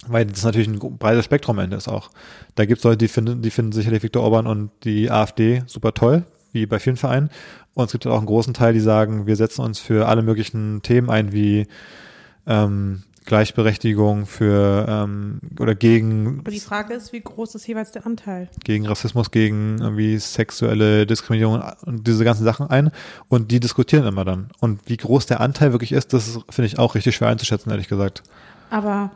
weil 0.07 0.27
das 0.27 0.45
natürlich 0.45 0.69
ein 0.69 0.79
breites 0.79 1.25
Spektrum 1.25 1.59
am 1.59 1.65
Ende 1.65 1.77
ist 1.77 1.89
auch. 1.89 2.11
Da 2.57 2.67
gibt 2.67 2.79
es 2.79 2.85
Leute, 2.85 2.99
die 2.99 3.09
finden, 3.09 3.41
die 3.41 3.51
finden 3.51 3.73
sicherlich 3.73 4.03
Viktor 4.03 4.23
Orban 4.23 4.47
und 4.47 4.71
die 4.85 5.11
AfD 5.11 5.63
super 5.67 5.95
toll, 5.95 6.25
wie 6.53 6.67
bei 6.67 6.79
vielen 6.79 6.97
Vereinen. 6.97 7.31
Und 7.73 7.87
es 7.87 7.93
gibt 7.93 8.07
auch 8.07 8.19
einen 8.19 8.27
großen 8.27 8.53
Teil, 8.53 8.75
die 8.75 8.81
sagen, 8.81 9.27
wir 9.27 9.37
setzen 9.37 9.63
uns 9.63 9.79
für 9.79 10.09
alle 10.09 10.23
möglichen 10.23 10.83
Themen 10.83 11.09
ein, 11.09 11.33
wie 11.33 11.69
ähm, 12.47 13.05
Gleichberechtigung 13.29 14.25
für 14.25 14.87
ähm, 14.89 15.41
oder 15.61 15.75
gegen. 15.75 16.41
Aber 16.41 16.51
die 16.51 16.61
Frage 16.61 16.95
ist, 16.95 17.13
wie 17.13 17.21
groß 17.21 17.55
ist 17.55 17.67
jeweils 17.69 17.93
der 17.93 18.07
Anteil? 18.07 18.49
Gegen 18.65 18.87
Rassismus, 18.87 19.31
gegen 19.31 19.79
irgendwie 19.81 20.19
sexuelle 20.19 21.07
Diskriminierung 21.07 21.63
und 21.85 22.07
diese 22.07 22.25
ganzen 22.25 22.45
Sachen 22.45 22.69
ein 22.71 22.91
und 23.29 23.51
die 23.51 23.61
diskutieren 23.61 24.07
immer 24.07 24.25
dann. 24.25 24.49
Und 24.61 24.81
wie 24.87 24.97
groß 24.97 25.27
der 25.27 25.41
Anteil 25.41 25.73
wirklich 25.73 25.93
ist, 25.93 26.15
das 26.15 26.41
finde 26.49 26.67
ich 26.67 26.79
auch 26.79 26.95
richtig 26.95 27.15
schwer 27.17 27.29
einzuschätzen, 27.29 27.71
ehrlich 27.71 27.89
gesagt. 27.89 28.23
Aber 28.71 29.11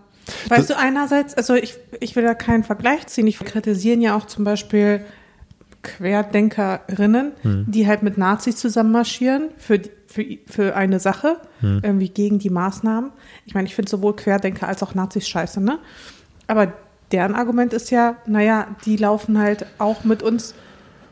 weißt 0.49 0.69
das, 0.71 0.77
du, 0.77 0.79
einerseits, 0.79 1.35
also 1.35 1.55
ich, 1.55 1.77
ich 2.01 2.15
will 2.15 2.23
da 2.23 2.35
keinen 2.35 2.65
Vergleich 2.65 3.07
ziehen, 3.07 3.27
ich 3.27 3.39
kritisieren 3.39 4.03
ja 4.03 4.15
auch 4.15 4.27
zum 4.27 4.45
Beispiel 4.45 5.01
Querdenkerinnen, 5.83 7.33
hm. 7.43 7.65
die 7.69 7.87
halt 7.87 8.03
mit 8.03 8.19
Nazis 8.19 8.57
zusammen 8.57 8.93
marschieren 8.93 9.51
für, 9.59 9.81
für, 10.07 10.25
für 10.47 10.77
eine 10.77 11.01
Sache, 11.01 11.39
hm. 11.61 11.81
irgendwie 11.83 12.09
gegen 12.09 12.39
die 12.39 12.51
Maßnahmen. 12.51 13.11
Ich 13.47 13.55
meine, 13.55 13.67
ich 13.67 13.75
finde 13.75 13.91
sowohl 13.91 14.15
Querdenker 14.15 14.69
als 14.69 14.83
auch 14.83 14.95
Nazis 14.95 15.29
scheiße, 15.29 15.61
ne? 15.61 15.79
Aber 16.47 16.73
deren 17.11 17.35
Argument 17.35 17.73
ist 17.73 17.91
ja, 17.91 18.17
naja, 18.27 18.69
die 18.85 18.97
laufen 18.97 19.39
halt 19.39 19.67
auch 19.79 20.05
mit 20.05 20.23
uns 20.23 20.55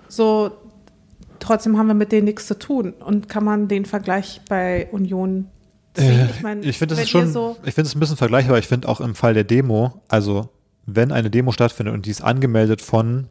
so, 0.09 0.51
trotzdem 1.39 1.79
haben 1.79 1.87
wir 1.87 1.95
mit 1.95 2.12
denen 2.12 2.25
nichts 2.25 2.47
zu 2.47 2.59
tun. 2.59 2.93
Und 2.93 3.29
kann 3.29 3.45
man 3.45 3.68
den 3.68 3.85
Vergleich 3.85 4.41
bei 4.49 4.89
Union 4.91 5.47
ziehen? 5.95 6.21
Äh, 6.21 6.27
ich, 6.27 6.43
mein, 6.43 6.62
ich 6.62 6.79
finde 6.79 6.95
das 6.95 7.09
schon, 7.09 7.33
so 7.33 7.57
ich 7.64 7.75
finde 7.75 7.89
es 7.89 7.95
ein 7.95 8.01
bisschen 8.01 8.16
vergleichbar. 8.16 8.59
Ich 8.59 8.68
finde 8.68 8.89
auch 8.89 9.01
im 9.01 9.14
Fall 9.14 9.35
der 9.35 9.45
Demo, 9.45 10.03
also 10.09 10.49
wenn 10.87 11.12
eine 11.12 11.31
Demo 11.31 11.53
stattfindet 11.53 11.95
und 11.95 12.07
die 12.07 12.11
ist 12.11 12.23
angemeldet 12.23 12.83
von, 12.83 13.29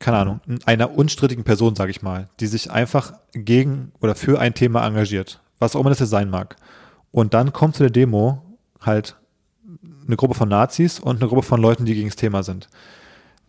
keine 0.00 0.16
Ahnung, 0.16 0.40
einer 0.64 0.96
unstrittigen 0.96 1.44
Person, 1.44 1.76
sage 1.76 1.90
ich 1.90 2.02
mal, 2.02 2.28
die 2.40 2.46
sich 2.46 2.70
einfach 2.70 3.12
gegen 3.32 3.92
oder 4.00 4.14
für 4.14 4.40
ein 4.40 4.54
Thema 4.54 4.84
engagiert, 4.84 5.40
was 5.58 5.76
auch 5.76 5.80
immer 5.80 5.90
das 5.90 6.00
jetzt 6.00 6.10
sein 6.10 6.30
mag. 6.30 6.56
Und 7.12 7.34
dann 7.34 7.52
kommt 7.52 7.76
zu 7.76 7.82
der 7.82 7.90
Demo 7.90 8.42
halt 8.80 9.16
eine 10.06 10.16
Gruppe 10.16 10.34
von 10.34 10.48
Nazis 10.48 10.98
und 10.98 11.20
eine 11.20 11.28
Gruppe 11.28 11.42
von 11.42 11.60
Leuten, 11.60 11.84
die 11.84 11.94
gegen 11.94 12.08
das 12.08 12.16
Thema 12.16 12.42
sind. 12.42 12.68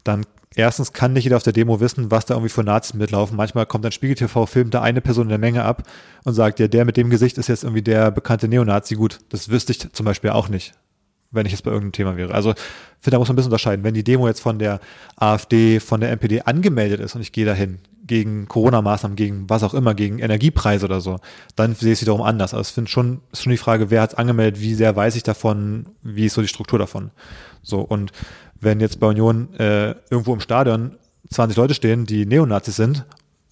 Dann 0.04 0.26
erstens 0.54 0.91
kann 0.91 1.14
nicht 1.14 1.24
jeder 1.24 1.38
auf 1.38 1.43
der 1.43 1.54
Demo 1.54 1.80
wissen, 1.80 2.12
was 2.12 2.26
da 2.26 2.34
irgendwie 2.34 2.49
für 2.49 2.64
Nazis 2.64 2.95
mitlaufen. 2.95 3.38
Manchmal 3.38 3.66
kommt 3.66 3.86
ein 3.86 3.93
Spiegel 3.93 4.16
TV, 4.16 4.45
filmt 4.45 4.74
da 4.74 4.82
eine 4.82 4.99
Person 4.99 5.26
in 5.26 5.30
der 5.30 5.38
Menge 5.38 5.64
ab 5.64 5.84
und 6.26 6.34
sagt, 6.34 6.60
ja, 6.60 6.68
der 6.68 6.84
mit 6.84 6.97
dem 6.97 7.10
Gesicht 7.10 7.38
ist 7.38 7.47
jetzt 7.47 7.64
irgendwie 7.64 7.82
der 7.82 8.12
bekannte 8.12 8.49
Neonazi. 8.49 8.95
Gut, 8.95 9.20
das 9.30 9.49
wüsste 9.49 9.72
ich 9.72 9.93
zum 9.93 10.06
Beispiel 10.06 10.32
auch 10.32 10.49
nicht, 10.49 10.74
wenn 11.32 11.45
ich 11.45 11.51
jetzt 11.51 11.63
bei 11.63 11.71
irgendeinem 11.71 11.93
Thema 11.93 12.17
wäre. 12.17 12.34
Also, 12.34 12.53
finde, 12.99 13.15
da 13.15 13.19
muss 13.19 13.27
man 13.27 13.34
ein 13.34 13.38
bisschen 13.38 13.51
unterscheiden. 13.51 13.84
Wenn 13.84 13.93
die 13.93 14.03
Demo 14.03 14.27
jetzt 14.27 14.41
von 14.41 14.59
der 14.59 14.79
AfD, 15.15 15.79
von 15.79 16.01
der 16.01 16.11
NPD 16.11 16.41
angemeldet 16.41 16.99
ist 16.99 17.15
und 17.15 17.21
ich 17.21 17.32
gehe 17.32 17.45
dahin 17.45 17.79
gegen 18.05 18.47
Corona-Maßnahmen, 18.47 19.15
gegen 19.15 19.49
was 19.49 19.63
auch 19.63 19.73
immer, 19.73 19.93
gegen 19.95 20.19
Energiepreise 20.19 20.86
oder 20.86 21.01
so, 21.01 21.19
dann 21.55 21.75
sehe 21.75 21.93
ich 21.93 21.99
es 21.99 22.01
wiederum 22.01 22.21
anders. 22.21 22.53
Also, 22.53 22.69
ich 22.69 22.73
finde 22.73 22.91
schon, 22.91 23.21
ist 23.32 23.43
schon 23.43 23.51
die 23.51 23.57
Frage, 23.57 23.89
wer 23.89 24.01
hat 24.01 24.11
es 24.11 24.17
angemeldet, 24.17 24.61
wie 24.61 24.73
sehr 24.73 24.95
weiß 24.95 25.15
ich 25.15 25.23
davon, 25.23 25.88
wie 26.03 26.25
ist 26.25 26.34
so 26.34 26.41
die 26.41 26.47
Struktur 26.47 26.79
davon. 26.79 27.11
So, 27.63 27.79
und 27.79 28.11
wenn 28.59 28.79
jetzt 28.79 28.99
bei 28.99 29.07
Union 29.07 29.53
äh, 29.55 29.95
irgendwo 30.09 30.34
im 30.34 30.39
Stadion 30.39 30.97
20 31.29 31.57
Leute 31.57 31.73
stehen, 31.73 32.05
die 32.05 32.25
Neonazis 32.25 32.75
sind. 32.75 33.05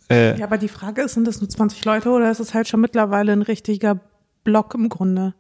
Äh, 0.09 0.38
ja, 0.38 0.45
aber 0.45 0.57
die 0.57 0.67
Frage 0.67 1.03
ist, 1.03 1.13
sind 1.13 1.27
das 1.27 1.39
nur 1.39 1.49
20 1.49 1.86
Leute 1.86 2.09
oder 2.09 2.30
ist 2.30 2.39
es 2.39 2.53
halt 2.53 2.67
schon 2.67 2.82
mittlerweile 2.82 3.32
ein 3.32 3.41
richtiger 3.41 3.99
Block 4.43 4.73
im 4.73 4.89
Grunde? 4.89 5.34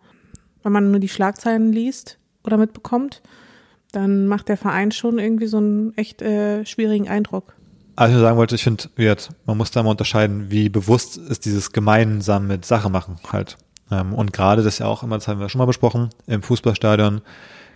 Wenn 0.63 0.71
man 0.71 0.91
nur 0.91 0.99
die 0.99 1.09
Schlagzeilen 1.09 1.71
liest 1.71 2.18
oder 2.43 2.57
mitbekommt, 2.57 3.21
dann 3.91 4.27
macht 4.27 4.49
der 4.49 4.57
Verein 4.57 4.91
schon 4.91 5.19
irgendwie 5.19 5.47
so 5.47 5.57
einen 5.57 5.97
echt 5.97 6.21
äh, 6.21 6.65
schwierigen 6.65 7.07
Eindruck. 7.07 7.55
Also 7.95 8.15
ich 8.15 8.21
sagen 8.21 8.37
wollte, 8.37 8.55
ich 8.55 8.63
finde, 8.63 8.87
man 9.45 9.57
muss 9.57 9.71
da 9.71 9.83
mal 9.83 9.91
unterscheiden, 9.91 10.51
wie 10.51 10.69
bewusst 10.69 11.17
ist 11.17 11.45
dieses 11.45 11.71
gemeinsam 11.71 12.47
mit 12.47 12.65
Sache 12.65 12.89
machen 12.89 13.17
halt. 13.31 13.57
Ähm, 13.91 14.13
und 14.13 14.31
gerade 14.31 14.63
das 14.63 14.79
ja 14.79 14.85
auch 14.85 15.03
immer, 15.03 15.17
das 15.17 15.27
haben 15.27 15.39
wir 15.39 15.49
schon 15.49 15.59
mal 15.59 15.65
besprochen, 15.65 16.09
im 16.27 16.41
Fußballstadion 16.41 17.21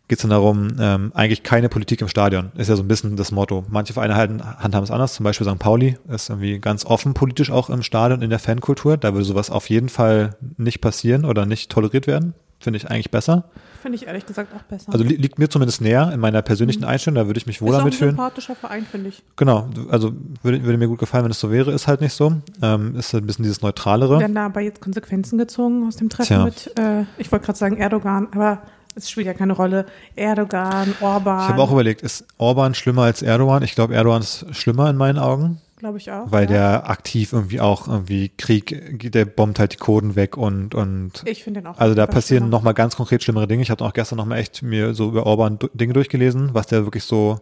geht 0.07 0.19
es 0.19 0.21
dann 0.21 0.31
darum, 0.31 0.75
ähm, 0.79 1.11
eigentlich 1.15 1.43
keine 1.43 1.69
Politik 1.69 2.01
im 2.01 2.07
Stadion. 2.07 2.51
Ist 2.55 2.69
ja 2.69 2.75
so 2.75 2.83
ein 2.83 2.87
bisschen 2.87 3.15
das 3.15 3.31
Motto. 3.31 3.63
Manche 3.69 3.93
Vereine 3.93 4.15
halten, 4.15 4.43
handhaben 4.43 4.83
es 4.83 4.91
anders, 4.91 5.13
zum 5.13 5.23
Beispiel 5.23 5.47
St. 5.47 5.59
Pauli 5.59 5.97
ist 6.09 6.29
irgendwie 6.29 6.59
ganz 6.59 6.85
offen 6.85 7.13
politisch 7.13 7.51
auch 7.51 7.69
im 7.69 7.83
Stadion, 7.83 8.21
in 8.21 8.29
der 8.29 8.39
Fankultur. 8.39 8.97
Da 8.97 9.13
würde 9.13 9.25
sowas 9.25 9.49
auf 9.49 9.69
jeden 9.69 9.89
Fall 9.89 10.35
nicht 10.57 10.81
passieren 10.81 11.25
oder 11.25 11.45
nicht 11.45 11.71
toleriert 11.71 12.05
werden. 12.05 12.33
Finde 12.59 12.77
ich 12.77 12.89
eigentlich 12.89 13.11
besser. 13.11 13.45
Finde 13.83 13.97
ich 13.97 14.07
ehrlich 14.07 14.25
gesagt 14.25 14.55
auch 14.55 14.61
besser. 14.61 14.93
Also 14.93 15.03
li 15.03 15.17
liegt 15.17 15.39
mir 15.39 15.49
zumindest 15.49 15.81
näher 15.81 16.09
in 16.13 16.21
meiner 16.21 16.41
persönlichen 16.41 16.83
mhm. 16.83 16.87
Einstellung, 16.87 17.15
da 17.15 17.27
würde 17.27 17.37
ich 17.37 17.45
mich 17.45 17.61
wohler 17.61 17.79
ist 17.79 17.83
mitfühlen. 17.83 18.15
Ist 18.15 18.19
ein 18.21 18.23
sympathischer 18.23 18.55
Verein, 18.55 18.85
finde 18.89 19.09
ich. 19.09 19.21
Genau, 19.35 19.67
also 19.89 20.13
würde, 20.41 20.63
würde 20.63 20.77
mir 20.77 20.87
gut 20.87 20.99
gefallen, 20.99 21.25
wenn 21.25 21.31
es 21.31 21.39
so 21.41 21.51
wäre, 21.51 21.73
ist 21.73 21.85
halt 21.85 21.99
nicht 21.99 22.13
so. 22.13 22.33
Ähm, 22.61 22.95
ist 22.95 23.11
halt 23.11 23.25
ein 23.25 23.27
bisschen 23.27 23.43
dieses 23.43 23.61
Neutralere. 23.61 24.21
Werden 24.21 24.35
da 24.35 24.45
aber 24.45 24.61
jetzt 24.61 24.79
Konsequenzen 24.79 25.37
gezogen 25.37 25.85
aus 25.85 25.97
dem 25.97 26.07
Treffen 26.07 26.27
Tja. 26.27 26.45
mit, 26.45 26.79
äh, 26.79 27.03
ich 27.17 27.29
wollte 27.29 27.45
gerade 27.45 27.59
sagen 27.59 27.75
Erdogan, 27.75 28.29
aber 28.31 28.61
es 28.95 29.09
spielt 29.09 29.27
ja 29.27 29.33
keine 29.33 29.51
Rolle. 29.51 29.85
Erdogan, 30.15 30.95
Orban. 31.01 31.41
Ich 31.41 31.49
habe 31.49 31.61
auch 31.61 31.71
überlegt, 31.73 32.03
ist 32.03 32.25
Orban 32.37 32.75
schlimmer 32.75 33.01
als 33.01 33.21
Erdogan? 33.21 33.63
Ich 33.63 33.75
glaube, 33.75 33.95
Erdogan 33.95 34.21
ist 34.21 34.45
schlimmer 34.55 34.89
in 34.89 34.95
meinen 34.95 35.19
Augen. 35.19 35.59
Glaube 35.83 35.97
ich 35.97 36.09
auch. 36.09 36.31
Weil 36.31 36.43
ja. 36.43 36.47
der 36.47 36.89
aktiv 36.89 37.33
irgendwie 37.33 37.59
auch 37.59 37.89
irgendwie 37.89 38.29
Krieg, 38.29 39.11
der 39.11 39.25
bombt 39.25 39.59
halt 39.59 39.73
die 39.73 39.77
Coden 39.77 40.15
weg 40.15 40.37
und 40.37 40.73
und. 40.73 41.23
Ich 41.25 41.43
finde 41.43 41.59
den 41.59 41.67
auch. 41.67 41.77
Also 41.77 41.93
da 41.93 42.07
passieren 42.07 42.47
nochmal 42.47 42.73
ganz 42.73 42.95
konkret 42.95 43.21
schlimmere 43.21 43.47
Dinge. 43.47 43.63
Ich 43.63 43.69
habe 43.69 43.83
auch 43.83 43.91
gestern 43.91 44.15
nochmal 44.15 44.37
echt 44.37 44.63
mir 44.63 44.93
so 44.93 45.09
über 45.09 45.25
Orban 45.25 45.59
Dinge 45.73 45.91
durchgelesen, 45.91 46.51
was 46.53 46.67
der 46.67 46.85
wirklich 46.85 47.03
so 47.03 47.41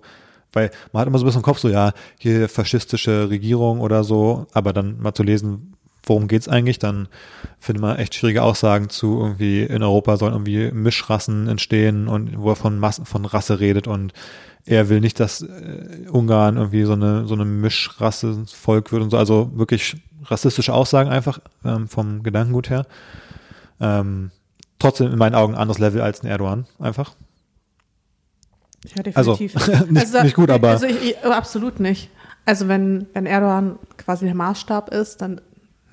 weil 0.54 0.72
man 0.92 1.02
hat 1.02 1.08
immer 1.08 1.20
so 1.20 1.24
ein 1.24 1.28
bisschen 1.28 1.42
im 1.42 1.46
Kopf 1.46 1.60
so, 1.60 1.70
ja, 1.70 1.94
hier 2.18 2.50
faschistische 2.50 3.30
Regierung 3.30 3.80
oder 3.80 4.04
so, 4.04 4.48
aber 4.54 4.74
dann 4.74 5.00
mal 5.00 5.14
zu 5.14 5.22
lesen, 5.22 5.76
worum 6.04 6.28
geht's 6.28 6.48
eigentlich, 6.48 6.80
dann 6.80 7.08
findet 7.60 7.82
man 7.82 7.98
echt 7.98 8.16
schwierige 8.16 8.44
Aussagen 8.44 8.90
zu 8.90 9.20
irgendwie 9.20 9.62
in 9.62 9.84
Europa 9.84 10.18
sollen 10.18 10.34
irgendwie 10.34 10.72
Mischrassen 10.72 11.48
entstehen 11.48 12.08
und 12.08 12.38
wo 12.38 12.50
er 12.50 12.56
von 12.56 12.80
Massen, 12.80 13.06
von 13.06 13.26
Rasse 13.26 13.60
redet 13.60 13.88
und 13.88 14.14
er 14.66 14.90
will 14.90 15.00
nicht, 15.00 15.20
dass 15.20 15.42
äh, 15.42 16.08
Ungarn 16.12 16.58
irgendwie 16.58 16.84
so 16.84 16.94
eine 16.94 17.26
so 17.26 17.34
eine 17.34 17.46
Mischrasse 17.46 18.46
Volk 18.48 18.92
wird 18.92 19.02
und 19.02 19.10
so, 19.10 19.18
also 19.18 19.52
wirklich 19.56 19.96
rassistische 20.26 20.74
Aussagen 20.74 21.10
einfach 21.10 21.40
ähm, 21.66 21.88
vom 21.88 22.24
Gedankengut 22.24 22.70
her. 22.70 22.86
Ähm, 23.80 24.32
trotzdem 24.80 25.12
in 25.12 25.18
meinen 25.18 25.36
Augen 25.36 25.56
anderes 25.56 25.80
Level 25.80 26.02
als 26.02 26.24
ein 26.24 26.28
Erdogan 26.28 26.66
einfach. 26.80 27.16
Ja, 28.96 29.04
definitiv. 29.04 29.56
Also, 29.56 29.86
nicht, 29.90 30.02
also, 30.02 30.24
nicht 30.24 30.36
gut, 30.36 30.50
aber. 30.50 30.70
Also 30.70 30.88
ich, 30.88 31.18
absolut 31.24 31.80
nicht. 31.80 32.10
Also 32.46 32.68
wenn, 32.68 33.08
wenn 33.14 33.26
Erdogan 33.26 33.78
quasi 33.98 34.26
der 34.26 34.36
Maßstab 34.36 34.90
ist, 34.90 35.22
dann 35.22 35.42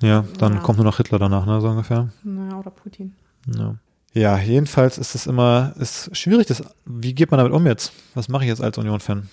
ja, 0.00 0.24
dann 0.38 0.54
ja. 0.54 0.60
kommt 0.60 0.78
nur 0.78 0.84
noch 0.84 0.96
Hitler 0.96 1.18
danach, 1.18 1.46
ne, 1.46 1.60
so 1.60 1.68
ungefähr. 1.68 2.08
Ja, 2.24 2.58
oder 2.58 2.70
Putin. 2.70 3.14
Ja. 3.56 3.76
Ja, 4.14 4.38
jedenfalls 4.38 4.98
ist 4.98 5.14
es 5.14 5.26
immer, 5.26 5.74
ist 5.78 6.16
schwierig, 6.16 6.46
das, 6.46 6.62
wie 6.86 7.14
geht 7.14 7.30
man 7.30 7.38
damit 7.38 7.52
um 7.52 7.66
jetzt? 7.66 7.92
Was 8.14 8.28
mache 8.28 8.44
ich 8.44 8.48
jetzt 8.48 8.62
als 8.62 8.78
Union-Fan 8.78 9.28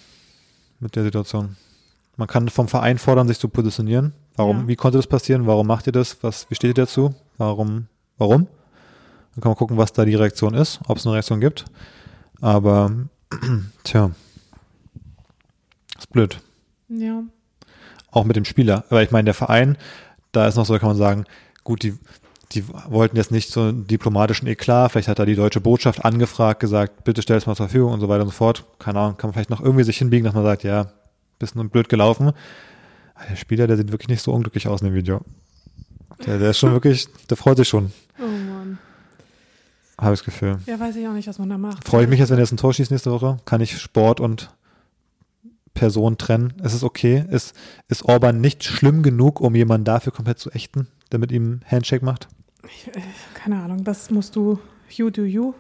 mit 0.80 0.96
der 0.96 1.04
Situation? 1.04 1.56
Man 2.18 2.28
kann 2.28 2.50
vom 2.50 2.68
Verein 2.68 2.98
fordern, 2.98 3.28
sich 3.28 3.40
zu 3.40 3.50
positionieren. 3.50 4.14
Warum, 4.36 4.62
ja. 4.62 4.68
wie 4.68 4.76
konnte 4.76 4.98
das 4.98 5.08
passieren? 5.08 5.48
Warum 5.48 5.68
macht 5.68 5.88
ihr 5.88 5.94
das? 5.94 6.18
Was, 6.22 6.50
wie 6.50 6.56
steht 6.56 6.78
ihr 6.78 6.84
dazu? 6.84 7.16
Warum, 7.38 7.88
warum? 8.18 8.48
Dann 9.34 9.42
kann 9.42 9.50
man 9.50 9.58
gucken, 9.58 9.78
was 9.78 9.92
da 9.92 10.06
die 10.06 10.16
Reaktion 10.16 10.54
ist, 10.54 10.80
ob 10.88 10.98
es 10.98 11.06
eine 11.06 11.16
Reaktion 11.16 11.42
gibt. 11.42 11.66
Aber, 12.42 12.92
tja, 13.84 14.12
ist 15.98 16.10
blöd. 16.12 16.40
Ja. 16.90 17.24
Auch 18.12 18.24
mit 18.24 18.36
dem 18.36 18.46
Spieler. 18.46 18.86
Weil 18.90 19.06
ich 19.06 19.12
meine, 19.12 19.26
der 19.26 19.34
Verein, 19.34 19.78
da 20.36 20.48
ist 20.48 20.56
noch 20.56 20.66
so, 20.66 20.78
kann 20.78 20.90
man 20.90 20.98
sagen, 20.98 21.26
gut, 21.64 21.84
die, 21.84 21.98
die 22.52 22.68
wollten 22.68 23.18
jetzt 23.18 23.32
nicht 23.32 23.52
so 23.52 23.62
einen 23.62 23.88
diplomatischen 23.88 24.48
Eklat, 24.48 24.92
vielleicht 24.92 25.08
hat 25.08 25.20
da 25.20 25.26
die 25.26 25.36
deutsche 25.36 25.62
Botschaft 25.62 26.06
angefragt, 26.06 26.60
gesagt, 26.60 27.04
bitte 27.04 27.22
stell 27.22 27.38
es 27.38 27.46
mal 27.46 27.56
zur 27.56 27.68
Verfügung 27.68 27.94
und 27.94 28.00
so 28.00 28.10
weiter 28.10 28.24
und 28.24 28.30
so 28.30 28.36
fort. 28.36 28.66
Keine 28.80 29.00
Ahnung, 29.00 29.18
kann 29.18 29.30
man 29.30 29.34
vielleicht 29.34 29.50
noch 29.50 29.62
irgendwie 29.62 29.84
sich 29.84 29.98
hinbiegen, 29.98 30.26
dass 30.26 30.34
man 30.34 30.44
sagt, 30.44 30.64
ja, 30.64 30.88
bisschen 31.40 31.70
blöd 31.70 31.90
gelaufen. 31.90 32.32
Aber 33.16 33.26
der 33.30 33.36
Spieler, 33.36 33.68
der 33.68 33.78
sieht 33.78 33.92
wirklich 33.92 34.10
nicht 34.10 34.22
so 34.22 34.34
unglücklich 34.34 34.68
aus 34.68 34.82
in 34.82 34.88
dem 34.88 34.96
Video. 34.96 35.22
Der, 36.26 36.40
der 36.40 36.52
ist 36.52 36.60
schon 36.60 36.72
wirklich, 36.74 37.08
der 37.30 37.38
freut 37.38 37.58
sich 37.58 37.68
schon. 37.68 37.92
Oh 38.20 38.24
Mann. 38.24 38.78
Habe 39.98 40.14
ich 40.14 40.20
das 40.20 40.26
Gefühl. 40.26 40.60
Ja, 40.66 40.80
weiß 40.80 40.96
ich 40.98 41.08
auch 41.08 41.14
nicht, 41.14 41.28
was 41.28 41.40
man 41.40 41.50
da 41.50 41.58
macht. 41.58 41.88
Freue 41.88 42.04
ich 42.04 42.10
mich 42.10 42.20
jetzt, 42.20 42.30
wenn 42.30 42.38
er 42.38 42.44
jetzt 42.44 42.52
ein 42.52 42.58
Tor 42.58 42.74
schießt 42.74 42.92
nächste 42.92 43.12
Woche? 43.12 43.38
Kann 43.46 43.62
ich 43.62 43.78
Sport 43.80 44.20
und 44.20 44.50
Person 45.76 46.18
trennen. 46.18 46.54
Es 46.64 46.74
ist 46.74 46.84
okay. 46.84 47.24
Ist, 47.30 47.56
ist 47.88 48.04
Orban 48.04 48.42
nicht 48.42 48.64
schlimm 48.64 49.04
genug, 49.04 49.40
um 49.40 49.54
jemanden 49.54 49.86
dafür 49.86 50.12
komplett 50.12 50.40
zu 50.40 50.50
ächten, 50.50 50.88
der 51.12 51.20
mit 51.20 51.32
ihm 51.32 51.60
Handshake 51.70 52.04
macht? 52.04 52.28
Ich, 52.66 52.90
keine 53.36 53.62
Ahnung, 53.62 53.84
das 53.84 54.10
musst 54.10 54.36
du, 54.36 54.58
you 54.90 55.12
do 55.12 55.24
you. 55.24 55.54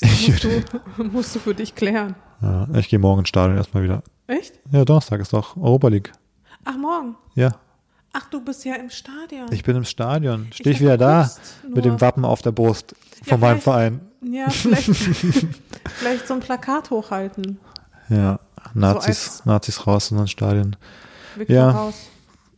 Musst 0.26 0.44
du, 0.44 0.48
musst 1.12 1.34
du 1.34 1.40
für 1.40 1.54
dich 1.54 1.74
klären. 1.74 2.14
Ja, 2.40 2.66
ich 2.74 2.88
gehe 2.88 2.98
morgen 2.98 3.18
ins 3.20 3.28
Stadion 3.28 3.58
erstmal 3.58 3.82
wieder. 3.82 4.02
Echt? 4.28 4.54
Ja, 4.72 4.86
Donnerstag 4.86 5.20
ist 5.20 5.34
doch 5.34 5.58
Europa 5.58 5.88
League. 5.88 6.12
Ach, 6.64 6.76
morgen? 6.78 7.16
Ja. 7.34 7.50
Ach, 8.12 8.28
du 8.30 8.42
bist 8.42 8.64
ja 8.64 8.76
im 8.76 8.90
Stadion. 8.90 9.52
Ich 9.52 9.62
bin 9.62 9.76
im 9.76 9.84
Stadion. 9.84 10.48
Stehe 10.52 10.70
ich, 10.70 10.78
ich 10.78 10.82
wieder 10.82 10.96
da 10.96 11.30
mit 11.68 11.84
dem 11.84 12.00
Wappen 12.00 12.24
auf 12.24 12.40
der 12.40 12.52
Brust 12.52 12.94
von 13.22 13.40
ja, 13.40 13.46
meinem 13.46 13.60
Verein. 13.60 14.00
Ja, 14.22 14.48
vielleicht, 14.48 14.90
vielleicht 15.88 16.26
so 16.26 16.34
ein 16.34 16.40
Plakat 16.40 16.90
hochhalten. 16.90 17.58
Ja. 18.08 18.40
Nazis, 18.74 19.38
so 19.38 19.50
Nazis 19.50 19.86
raus 19.86 20.10
in 20.10 20.18
den 20.18 20.28
Stadion. 20.28 20.76
Victor 21.36 21.56
ja, 21.56 21.70
raus. 21.70 22.08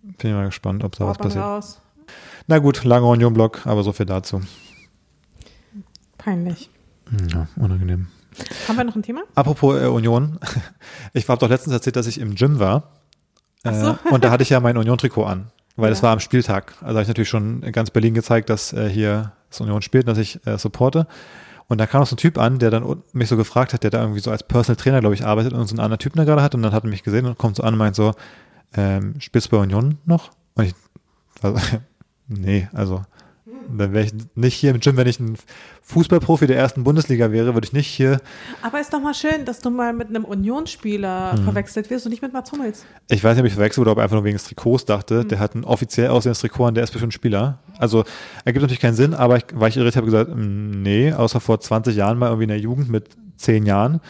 bin 0.02 0.30
ich 0.30 0.36
mal 0.36 0.46
gespannt, 0.46 0.84
ob 0.84 0.96
da 0.96 1.06
was 1.06 1.18
passiert. 1.18 1.44
Raus. 1.44 1.80
Na 2.46 2.58
gut, 2.58 2.84
langer 2.84 3.08
Union-Block, 3.08 3.66
aber 3.66 3.82
so 3.82 3.92
viel 3.92 4.06
dazu. 4.06 4.40
Peinlich. 6.18 6.70
Ja, 7.32 7.48
unangenehm. 7.56 8.08
Haben 8.68 8.76
wir 8.76 8.84
noch 8.84 8.96
ein 8.96 9.02
Thema? 9.02 9.22
Apropos 9.34 9.80
äh, 9.80 9.86
Union. 9.86 10.38
Ich 11.14 11.28
habe 11.28 11.38
doch 11.38 11.48
letztens 11.48 11.74
erzählt, 11.74 11.96
dass 11.96 12.06
ich 12.06 12.18
im 12.18 12.34
Gym 12.34 12.58
war. 12.58 12.84
Äh, 13.64 13.74
so. 13.74 13.98
und 14.10 14.24
da 14.24 14.30
hatte 14.30 14.42
ich 14.42 14.50
ja 14.50 14.60
mein 14.60 14.76
Union-Trikot 14.76 15.24
an, 15.24 15.50
weil 15.76 15.92
es 15.92 15.98
ja. 15.98 16.04
war 16.04 16.12
am 16.12 16.20
Spieltag. 16.20 16.74
Also 16.80 16.94
habe 16.94 17.02
ich 17.02 17.08
natürlich 17.08 17.28
schon 17.28 17.60
ganz 17.72 17.90
Berlin 17.90 18.14
gezeigt, 18.14 18.48
dass 18.48 18.72
äh, 18.72 18.88
hier 18.88 19.32
das 19.50 19.60
Union 19.60 19.82
spielt, 19.82 20.08
dass 20.08 20.18
ich 20.18 20.44
äh, 20.46 20.56
supporte. 20.56 21.06
Und 21.72 21.78
da 21.78 21.86
kam 21.86 22.04
so 22.04 22.14
ein 22.14 22.18
Typ 22.18 22.36
an, 22.36 22.58
der 22.58 22.70
dann 22.70 23.02
mich 23.14 23.30
so 23.30 23.36
gefragt 23.38 23.72
hat, 23.72 23.82
der 23.82 23.88
da 23.88 24.02
irgendwie 24.02 24.20
so 24.20 24.30
als 24.30 24.42
Personal 24.42 24.76
Trainer, 24.76 25.00
glaube 25.00 25.14
ich, 25.14 25.24
arbeitet 25.24 25.54
und 25.54 25.66
so 25.66 25.72
einen 25.72 25.80
anderen 25.80 26.00
Typen 26.00 26.18
da 26.18 26.24
gerade 26.24 26.42
hat. 26.42 26.54
Und 26.54 26.60
dann 26.60 26.74
hat 26.74 26.84
er 26.84 26.90
mich 26.90 27.02
gesehen 27.02 27.24
und 27.24 27.38
kommt 27.38 27.56
so 27.56 27.62
an 27.62 27.72
und 27.72 27.78
meint 27.78 27.96
so, 27.96 28.12
ähm, 28.74 29.14
spielst 29.20 29.48
bei 29.48 29.56
Union 29.56 29.96
noch? 30.04 30.32
Und 30.52 30.66
ich, 30.66 30.74
also, 31.40 31.58
nee, 32.28 32.68
also 32.74 33.06
dann 33.78 33.92
wäre 33.92 34.04
ich 34.04 34.12
nicht 34.34 34.54
hier 34.54 34.70
im 34.70 34.80
Gym, 34.80 34.96
wenn 34.96 35.06
ich 35.06 35.20
ein 35.20 35.36
Fußballprofi 35.82 36.46
der 36.46 36.56
ersten 36.56 36.84
Bundesliga 36.84 37.32
wäre, 37.32 37.54
würde 37.54 37.66
ich 37.66 37.72
nicht 37.72 37.86
hier. 37.86 38.20
Aber 38.62 38.80
ist 38.80 38.92
doch 38.92 39.00
mal 39.00 39.14
schön, 39.14 39.44
dass 39.44 39.60
du 39.60 39.70
mal 39.70 39.92
mit 39.92 40.08
einem 40.08 40.24
Unionsspieler 40.24 41.32
hm. 41.32 41.44
verwechselt 41.44 41.90
wirst 41.90 42.06
und 42.06 42.10
nicht 42.10 42.22
mit 42.22 42.32
Mats 42.32 42.52
Hummels. 42.52 42.84
Ich 43.10 43.22
weiß 43.22 43.34
nicht, 43.34 43.42
ob 43.42 43.46
ich 43.46 43.54
verwechselt 43.54 43.82
oder 43.82 43.92
ob 43.92 43.98
er 43.98 44.04
einfach 44.04 44.16
nur 44.16 44.24
wegen 44.24 44.36
des 44.36 44.44
Trikots 44.44 44.84
dachte. 44.84 45.20
Hm. 45.20 45.28
Der 45.28 45.38
hat 45.38 45.54
ein 45.54 45.64
offiziell 45.64 46.08
aussehendes 46.08 46.40
Trikot 46.40 46.66
an, 46.66 46.74
der 46.74 46.84
ist 46.84 46.92
bestimmt 46.92 47.14
Spieler. 47.14 47.58
Also 47.78 48.04
ergibt 48.44 48.62
natürlich 48.62 48.80
keinen 48.80 48.94
Sinn, 48.94 49.14
aber 49.14 49.36
ich, 49.36 49.44
weil 49.54 49.70
ich 49.70 49.76
irritiert 49.76 49.96
habe 49.96 50.06
gesagt, 50.06 50.30
hm, 50.30 50.82
nee, 50.82 51.12
außer 51.12 51.40
vor 51.40 51.60
20 51.60 51.96
Jahren 51.96 52.18
mal 52.18 52.26
irgendwie 52.26 52.44
in 52.44 52.50
der 52.50 52.60
Jugend 52.60 52.88
mit 52.88 53.10
zehn 53.36 53.66
Jahren. 53.66 54.00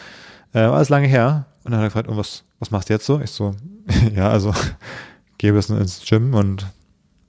Äh, 0.53 0.59
alles 0.59 0.89
lange 0.89 1.07
her. 1.07 1.47
Und 1.63 1.71
dann 1.71 1.79
hat 1.79 1.85
er 1.85 1.89
gefragt, 1.89 2.07
und 2.07 2.17
was, 2.17 2.43
was 2.59 2.71
machst 2.71 2.89
du 2.89 2.93
jetzt 2.93 3.05
so? 3.05 3.19
Ich 3.19 3.31
so, 3.31 3.55
ja, 4.15 4.29
also 4.29 4.53
gehe 5.37 5.51
ein 5.51 5.55
bisschen 5.55 5.79
ins 5.79 6.03
Gym 6.05 6.33
und 6.33 6.67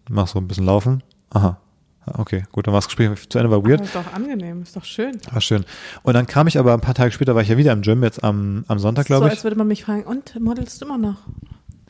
mach 0.09 0.29
so 0.29 0.39
ein 0.39 0.49
bisschen 0.49 0.67
laufen. 0.67 1.03
Aha. 1.31 1.59
Okay, 2.07 2.45
gut, 2.53 2.67
dann 2.67 2.75
war 2.75 2.79
das 2.79 2.87
Gespräch 2.87 3.29
zu 3.29 3.39
Ende, 3.39 3.51
war 3.51 3.65
weird. 3.65 3.81
Aber 3.81 3.85
ist 3.85 3.95
doch 3.95 4.13
angenehm, 4.13 4.63
ist 4.63 4.77
doch 4.77 4.85
schön. 4.85 5.19
War 5.31 5.41
schön. 5.41 5.65
Und 6.03 6.15
dann 6.15 6.27
kam 6.27 6.47
ich 6.47 6.59
aber 6.59 6.75
ein 6.75 6.81
paar 6.81 6.95
Tage 6.95 7.13
später, 7.13 7.35
war 7.35 7.43
ich 7.43 7.49
ja 7.49 7.57
wieder 7.57 7.73
im 7.73 7.83
Gym, 7.83 8.03
jetzt 8.03 8.23
am, 8.23 8.65
am 8.69 8.79
Sonntag, 8.79 9.07
glaube 9.07 9.25
so, 9.25 9.27
ich. 9.27 9.33
als 9.33 9.45
würde 9.45 9.57
man 9.57 9.69
mich 9.69 9.85
fragen, 9.85 10.05
und 10.05 10.39
modelst 10.41 10.81
du 10.81 10.87
immer 10.87 10.99
noch? 10.99 11.17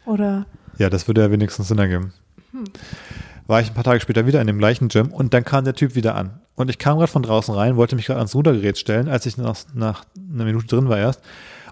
Oder? 0.06 0.46
Ja, 0.78 0.90
das 0.90 1.08
würde 1.08 1.22
ja 1.22 1.30
wenigstens 1.30 1.68
Sinn 1.68 1.78
ergeben. 1.78 2.12
Hm. 2.52 2.64
War 3.46 3.60
ich 3.60 3.68
ein 3.68 3.74
paar 3.74 3.84
Tage 3.84 4.00
später 4.00 4.26
wieder 4.26 4.40
in 4.40 4.46
dem 4.46 4.58
gleichen 4.58 4.88
Gym 4.88 5.12
und 5.12 5.34
dann 5.34 5.44
kam 5.44 5.64
der 5.64 5.74
Typ 5.74 5.94
wieder 5.94 6.14
an. 6.14 6.40
Und 6.54 6.70
ich 6.70 6.78
kam 6.78 6.98
gerade 6.98 7.10
von 7.10 7.22
draußen 7.22 7.54
rein, 7.54 7.76
wollte 7.76 7.96
mich 7.96 8.06
gerade 8.06 8.20
ans 8.20 8.34
Rudergerät 8.34 8.78
stellen, 8.78 9.08
als 9.08 9.26
ich 9.26 9.36
nach, 9.36 9.56
nach 9.74 10.04
einer 10.16 10.44
Minute 10.44 10.66
drin 10.66 10.88
war 10.88 10.98
erst. 10.98 11.20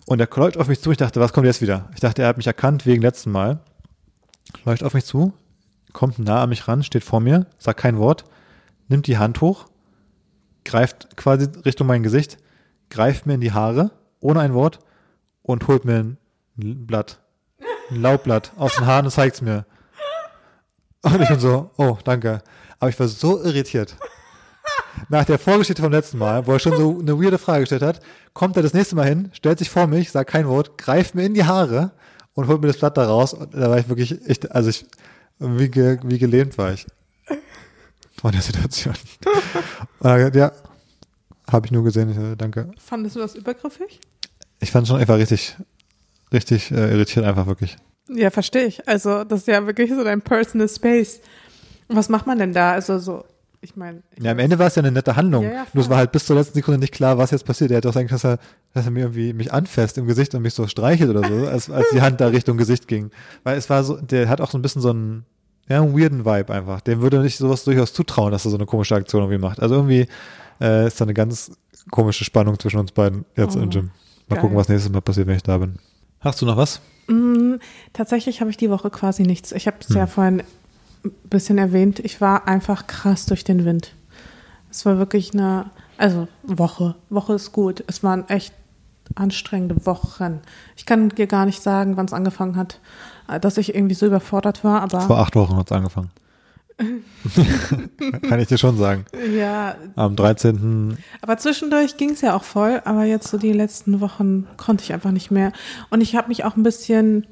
Und 0.04 0.20
er 0.20 0.28
läuft 0.34 0.58
auf 0.58 0.68
mich 0.68 0.80
zu. 0.80 0.90
Ich 0.90 0.98
dachte, 0.98 1.20
was 1.20 1.32
kommt 1.32 1.46
jetzt 1.46 1.62
wieder? 1.62 1.88
Ich 1.94 2.00
dachte, 2.00 2.22
er 2.22 2.28
hat 2.28 2.36
mich 2.36 2.46
erkannt 2.46 2.84
wegen 2.86 3.02
letzten 3.02 3.30
Mal. 3.30 3.60
Läuft 4.64 4.82
auf 4.82 4.94
mich 4.94 5.04
zu, 5.04 5.32
kommt 5.92 6.18
nah 6.18 6.42
an 6.42 6.48
mich 6.48 6.68
ran, 6.68 6.82
steht 6.82 7.04
vor 7.04 7.20
mir, 7.20 7.46
sagt 7.58 7.80
kein 7.80 7.98
Wort, 7.98 8.24
nimmt 8.88 9.06
die 9.06 9.18
Hand 9.18 9.40
hoch, 9.40 9.66
greift 10.64 11.16
quasi 11.16 11.48
Richtung 11.64 11.86
mein 11.86 12.02
Gesicht, 12.02 12.38
greift 12.90 13.26
mir 13.26 13.34
in 13.34 13.40
die 13.40 13.52
Haare, 13.52 13.90
ohne 14.20 14.40
ein 14.40 14.54
Wort, 14.54 14.78
und 15.42 15.66
holt 15.68 15.84
mir 15.84 15.98
ein 16.58 16.86
Blatt, 16.86 17.20
ein 17.90 18.00
Laubblatt 18.00 18.52
aus 18.56 18.76
den 18.76 18.86
Haaren 18.86 19.06
und 19.06 19.10
zeigt's 19.10 19.40
mir. 19.40 19.66
Und 21.02 21.20
ich 21.20 21.28
bin 21.28 21.40
so, 21.40 21.70
oh, 21.76 21.98
danke. 22.04 22.42
Aber 22.78 22.88
ich 22.88 22.98
war 23.00 23.08
so 23.08 23.42
irritiert. 23.42 23.96
Nach 25.08 25.24
der 25.24 25.38
Vorgeschichte 25.38 25.82
vom 25.82 25.90
letzten 25.90 26.18
Mal, 26.18 26.46
wo 26.46 26.52
er 26.52 26.58
schon 26.58 26.76
so 26.76 26.98
eine 27.00 27.20
weirde 27.20 27.38
Frage 27.38 27.60
gestellt 27.60 27.82
hat, 27.82 28.00
kommt 28.34 28.56
er 28.56 28.62
das 28.62 28.74
nächste 28.74 28.94
Mal 28.94 29.06
hin, 29.06 29.30
stellt 29.32 29.58
sich 29.58 29.70
vor 29.70 29.86
mich, 29.86 30.12
sagt 30.12 30.30
kein 30.30 30.46
Wort, 30.46 30.78
greift 30.78 31.14
mir 31.14 31.24
in 31.24 31.34
die 31.34 31.44
Haare 31.44 31.92
und 32.34 32.46
holt 32.46 32.60
mir 32.60 32.68
das 32.68 32.78
Blatt 32.78 32.96
da 32.96 33.06
raus. 33.06 33.34
Und 33.34 33.54
da 33.54 33.70
war 33.70 33.78
ich 33.78 33.88
wirklich, 33.88 34.24
echt, 34.28 34.52
also 34.52 34.70
ich, 34.70 34.86
wie, 35.38 35.68
ge, 35.68 35.98
wie 36.02 36.18
gelähmt 36.18 36.56
war 36.58 36.72
ich 36.72 36.86
von 38.22 38.32
der 38.32 38.40
Situation. 38.40 38.94
äh, 40.04 40.36
ja, 40.36 40.52
habe 41.50 41.66
ich 41.66 41.72
nur 41.72 41.82
gesehen, 41.82 42.10
äh, 42.32 42.36
danke. 42.36 42.70
Fandest 42.78 43.16
du 43.16 43.20
das 43.20 43.34
übergriffig? 43.34 44.00
Ich 44.60 44.70
fand 44.70 44.86
schon 44.86 45.00
einfach 45.00 45.16
richtig, 45.16 45.56
richtig 46.32 46.70
äh, 46.70 46.92
irritiert, 46.92 47.24
einfach 47.24 47.46
wirklich. 47.46 47.76
Ja, 48.08 48.30
verstehe 48.30 48.66
ich. 48.66 48.86
Also, 48.88 49.24
das 49.24 49.40
ist 49.40 49.48
ja 49.48 49.66
wirklich 49.66 49.90
so 49.90 50.04
dein 50.04 50.22
Personal 50.22 50.68
Space. 50.68 51.20
Was 51.88 52.08
macht 52.08 52.26
man 52.28 52.38
denn 52.38 52.52
da? 52.52 52.72
Also, 52.72 52.98
so, 52.98 53.24
ich 53.62 53.76
meine. 53.76 54.02
Ja, 54.20 54.32
am 54.32 54.38
Ende 54.38 54.58
war 54.58 54.66
es 54.66 54.74
ja 54.74 54.82
eine 54.82 54.92
nette 54.92 55.16
Handlung. 55.16 55.44
Ja, 55.44 55.50
ja, 55.52 55.66
Nur 55.72 55.84
es 55.84 55.88
war 55.90 55.96
halt 55.96 56.12
bis 56.12 56.26
zur 56.26 56.36
letzten 56.36 56.54
Sekunde 56.54 56.78
nicht 56.80 56.92
klar, 56.92 57.16
was 57.16 57.30
jetzt 57.30 57.44
passiert. 57.46 57.70
Er 57.70 57.78
hätte 57.78 57.88
auch 57.88 57.92
sagen 57.94 58.08
können, 58.08 58.20
dass 58.20 58.24
er, 58.24 58.38
dass 58.74 58.84
er 58.84 58.90
mir 58.90 59.00
irgendwie 59.00 59.32
mich 59.32 59.52
anfasst 59.52 59.96
im 59.98 60.06
Gesicht 60.06 60.34
und 60.34 60.42
mich 60.42 60.52
so 60.54 60.66
streichelt 60.66 61.08
oder 61.10 61.26
so, 61.26 61.46
als, 61.46 61.70
als 61.70 61.86
die 61.92 62.02
Hand 62.02 62.20
da 62.20 62.26
Richtung 62.28 62.56
Gesicht 62.58 62.88
ging. 62.88 63.10
Weil 63.44 63.56
es 63.56 63.70
war 63.70 63.84
so, 63.84 63.96
der 63.96 64.28
hat 64.28 64.40
auch 64.40 64.50
so 64.50 64.58
ein 64.58 64.62
bisschen 64.62 64.82
so 64.82 64.90
einen, 64.90 65.24
ja, 65.68 65.80
einen 65.80 65.96
weirden 65.98 66.24
Vibe 66.24 66.52
einfach. 66.52 66.80
Dem 66.80 67.00
würde 67.00 67.20
nicht 67.20 67.38
sowas 67.38 67.64
durchaus 67.64 67.92
zutrauen, 67.92 68.32
dass 68.32 68.44
er 68.44 68.50
so 68.50 68.56
eine 68.56 68.66
komische 68.66 68.94
Aktion 68.96 69.22
irgendwie 69.22 69.38
macht. 69.40 69.60
Also 69.62 69.76
irgendwie 69.76 70.08
äh, 70.60 70.86
ist 70.88 71.00
da 71.00 71.04
eine 71.04 71.14
ganz 71.14 71.52
komische 71.90 72.24
Spannung 72.24 72.58
zwischen 72.58 72.78
uns 72.80 72.92
beiden 72.92 73.24
jetzt 73.36 73.56
Oh, 73.56 73.60
im 73.60 73.70
Gym. 73.70 73.90
Mal 74.28 74.36
geil. 74.36 74.40
gucken, 74.42 74.56
was 74.56 74.68
nächstes 74.68 74.90
Mal 74.92 75.00
passiert, 75.02 75.26
wenn 75.28 75.36
ich 75.36 75.42
da 75.42 75.58
bin. 75.58 75.76
Hast 76.20 76.40
du 76.42 76.46
noch 76.46 76.56
was? 76.56 76.80
Mm, 77.08 77.54
tatsächlich 77.92 78.40
habe 78.40 78.50
ich 78.50 78.56
die 78.56 78.70
Woche 78.70 78.90
quasi 78.90 79.22
nichts. 79.24 79.52
Ich 79.52 79.66
habe 79.66 79.76
es 79.80 79.88
Hm. 79.88 79.96
ja 79.96 80.06
vorhin 80.06 80.42
ein 81.04 81.12
bisschen 81.30 81.58
erwähnt. 81.58 81.98
Ich 82.00 82.20
war 82.20 82.46
einfach 82.48 82.86
krass 82.86 83.26
durch 83.26 83.44
den 83.44 83.64
Wind. 83.64 83.94
Es 84.70 84.86
war 84.86 84.98
wirklich 84.98 85.32
eine, 85.34 85.70
also 85.98 86.28
Woche. 86.42 86.94
Woche 87.10 87.34
ist 87.34 87.52
gut. 87.52 87.84
Es 87.86 88.02
waren 88.02 88.28
echt 88.28 88.54
anstrengende 89.14 89.84
Wochen. 89.86 90.40
Ich 90.76 90.86
kann 90.86 91.10
dir 91.10 91.26
gar 91.26 91.44
nicht 91.44 91.62
sagen, 91.62 91.96
wann 91.96 92.06
es 92.06 92.12
angefangen 92.12 92.56
hat, 92.56 92.80
äh, 93.28 93.38
dass 93.38 93.58
ich 93.58 93.74
irgendwie 93.74 93.94
so 93.94 94.06
überfordert 94.06 94.64
war, 94.64 94.80
aber 94.80 95.02
Vor 95.02 95.18
acht 95.18 95.34
Wochen 95.36 95.56
hat's 95.56 95.72
angefangen. 95.72 96.10
Kann 98.28 98.40
ich 98.40 98.48
dir 98.48 98.58
schon 98.58 98.76
sagen. 98.76 99.04
ja, 99.36 99.76
Am 99.94 100.16
13. 100.16 100.96
Aber 101.20 101.36
zwischendurch 101.38 101.96
ging 101.96 102.10
es 102.10 102.22
ja 102.22 102.34
auch 102.34 102.44
voll, 102.44 102.80
aber 102.84 103.04
jetzt 103.04 103.28
so 103.28 103.38
die 103.38 103.52
letzten 103.52 104.00
Wochen 104.00 104.46
konnte 104.56 104.82
ich 104.82 104.92
einfach 104.92 105.10
nicht 105.12 105.30
mehr. 105.30 105.52
Und 105.90 106.00
ich 106.00 106.16
habe 106.16 106.28
mich 106.28 106.44
auch 106.44 106.56
ein 106.56 106.62
bisschen, 106.62 107.26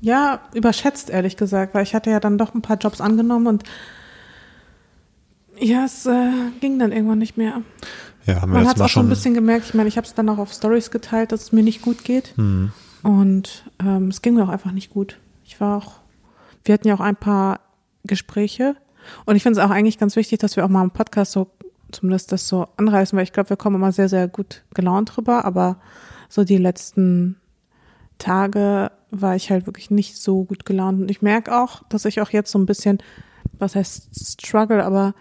ja, 0.00 0.40
überschätzt, 0.54 1.10
ehrlich 1.10 1.36
gesagt, 1.36 1.74
weil 1.74 1.82
ich 1.82 1.94
hatte 1.94 2.10
ja 2.10 2.20
dann 2.20 2.38
doch 2.38 2.54
ein 2.54 2.62
paar 2.62 2.78
Jobs 2.78 3.00
angenommen 3.00 3.46
und 3.46 3.64
ja, 5.58 5.84
es 5.84 6.06
äh, 6.06 6.30
ging 6.60 6.78
dann 6.78 6.92
irgendwann 6.92 7.18
nicht 7.18 7.36
mehr. 7.36 7.62
Ja, 8.26 8.40
haben 8.40 8.50
wir 8.52 8.58
Man 8.58 8.68
hat 8.68 8.76
es 8.76 8.82
auch 8.82 8.88
so 8.88 9.00
ein 9.00 9.04
schon. 9.04 9.08
bisschen 9.08 9.34
gemerkt, 9.34 9.66
ich 9.66 9.74
meine, 9.74 9.88
ich 9.88 9.96
habe 9.96 10.06
es 10.06 10.14
dann 10.14 10.28
auch 10.28 10.38
auf 10.38 10.52
Stories 10.52 10.90
geteilt, 10.90 11.32
dass 11.32 11.42
es 11.42 11.52
mir 11.52 11.62
nicht 11.62 11.82
gut 11.82 12.04
geht. 12.04 12.34
Hm. 12.36 12.72
Und 13.02 13.64
ähm, 13.78 14.08
es 14.08 14.22
ging 14.22 14.34
mir 14.34 14.44
auch 14.44 14.48
einfach 14.48 14.72
nicht 14.72 14.90
gut. 14.90 15.18
Ich 15.44 15.60
war 15.60 15.76
auch, 15.76 15.92
wir 16.64 16.74
hatten 16.74 16.88
ja 16.88 16.94
auch 16.94 17.00
ein 17.00 17.16
paar 17.16 17.60
Gespräche. 18.04 18.76
Und 19.24 19.36
ich 19.36 19.42
finde 19.42 19.58
es 19.58 19.66
auch 19.66 19.70
eigentlich 19.70 19.98
ganz 19.98 20.16
wichtig, 20.16 20.38
dass 20.38 20.56
wir 20.56 20.64
auch 20.64 20.68
mal 20.68 20.82
im 20.82 20.90
Podcast 20.90 21.32
so 21.32 21.50
zumindest 21.92 22.30
das 22.32 22.46
so 22.46 22.68
anreißen, 22.76 23.16
weil 23.16 23.24
ich 23.24 23.32
glaube, 23.32 23.50
wir 23.50 23.56
kommen 23.56 23.76
immer 23.76 23.92
sehr, 23.92 24.08
sehr 24.08 24.28
gut 24.28 24.62
gelaunt 24.74 25.16
drüber. 25.16 25.44
Aber 25.44 25.76
so 26.28 26.44
die 26.44 26.58
letzten 26.58 27.36
Tage 28.18 28.92
war 29.10 29.36
ich 29.36 29.50
halt 29.50 29.66
wirklich 29.66 29.90
nicht 29.90 30.16
so 30.16 30.44
gut 30.44 30.64
gelaunt. 30.64 31.00
Und 31.00 31.10
ich 31.10 31.22
merke 31.22 31.56
auch, 31.56 31.82
dass 31.88 32.04
ich 32.04 32.20
auch 32.20 32.30
jetzt 32.30 32.50
so 32.50 32.58
ein 32.58 32.66
bisschen, 32.66 32.98
was 33.58 33.74
heißt 33.74 34.40
Struggle, 34.40 34.84
aber 34.84 35.14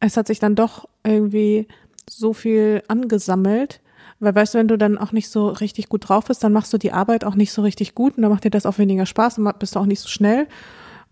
es 0.00 0.16
hat 0.16 0.26
sich 0.26 0.38
dann 0.38 0.54
doch 0.54 0.88
irgendwie 1.04 1.68
so 2.08 2.32
viel 2.32 2.82
angesammelt. 2.88 3.80
Weil 4.18 4.34
weißt 4.34 4.54
du, 4.54 4.58
wenn 4.58 4.68
du 4.68 4.76
dann 4.76 4.98
auch 4.98 5.12
nicht 5.12 5.30
so 5.30 5.48
richtig 5.48 5.88
gut 5.88 6.08
drauf 6.08 6.26
bist, 6.26 6.44
dann 6.44 6.52
machst 6.52 6.72
du 6.72 6.78
die 6.78 6.92
Arbeit 6.92 7.24
auch 7.24 7.34
nicht 7.34 7.52
so 7.52 7.62
richtig 7.62 7.94
gut 7.94 8.16
und 8.16 8.22
dann 8.22 8.30
macht 8.30 8.44
dir 8.44 8.50
das 8.50 8.66
auch 8.66 8.78
weniger 8.78 9.06
Spaß 9.06 9.38
und 9.38 9.58
bist 9.58 9.74
du 9.74 9.80
auch 9.80 9.86
nicht 9.86 10.00
so 10.00 10.08
schnell. 10.08 10.46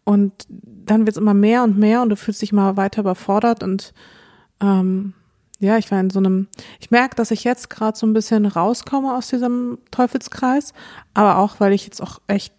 Und 0.05 0.33
dann 0.49 1.01
wird 1.01 1.17
es 1.17 1.21
immer 1.21 1.35
mehr 1.35 1.65
und 1.65 1.79
mehr 1.79 2.03
und 2.03 2.11
du 2.11 2.17
fühlst 2.17 2.43
dich 2.43 2.53
mal 2.53 2.77
weiter 2.77 3.01
überfordert 3.01 3.63
und 3.63 3.95
ähm, 4.61 5.15
ja, 5.61 5.77
ich 5.77 5.91
war 5.91 5.99
in 6.01 6.11
so 6.11 6.21
einem, 6.21 6.47
ich 6.79 6.91
merke, 6.91 7.17
dass 7.17 7.31
ich 7.31 7.45
jetzt 7.45 7.69
gerade 7.69 7.99
so 7.99 8.07
ein 8.07 8.13
bisschen 8.13 8.47
rauskomme 8.47 9.15
aus 9.15 9.29
diesem 9.29 9.79
Teufelskreis, 9.91 10.73
aber 11.15 11.39
auch, 11.39 11.59
weil 11.59 11.73
ich 11.73 11.85
jetzt 11.85 12.01
auch 12.01 12.21
echt 12.29 12.53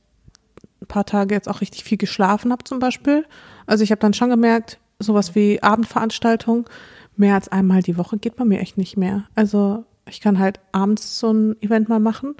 ein 0.81 0.87
paar 0.87 1.05
Tage 1.05 1.33
jetzt 1.33 1.47
auch 1.47 1.61
richtig 1.61 1.83
viel 1.83 1.97
geschlafen 1.97 2.51
habe 2.51 2.63
zum 2.63 2.79
Beispiel. 2.79 3.25
Also 3.65 3.83
ich 3.83 3.91
habe 3.91 4.01
dann 4.01 4.13
schon 4.13 4.29
gemerkt, 4.29 4.79
sowas 4.99 5.33
wie 5.33 5.63
Abendveranstaltung, 5.63 6.69
mehr 7.15 7.35
als 7.35 7.49
einmal 7.49 7.81
die 7.81 7.97
Woche 7.97 8.17
geht 8.17 8.35
bei 8.35 8.43
mir 8.43 8.59
echt 8.59 8.77
nicht 8.77 8.97
mehr. 8.97 9.25
Also 9.33 9.85
ich 10.05 10.19
kann 10.19 10.39
halt 10.39 10.59
abends 10.73 11.19
so 11.19 11.31
ein 11.31 11.61
Event 11.61 11.87
mal 11.87 11.99
machen, 11.99 12.35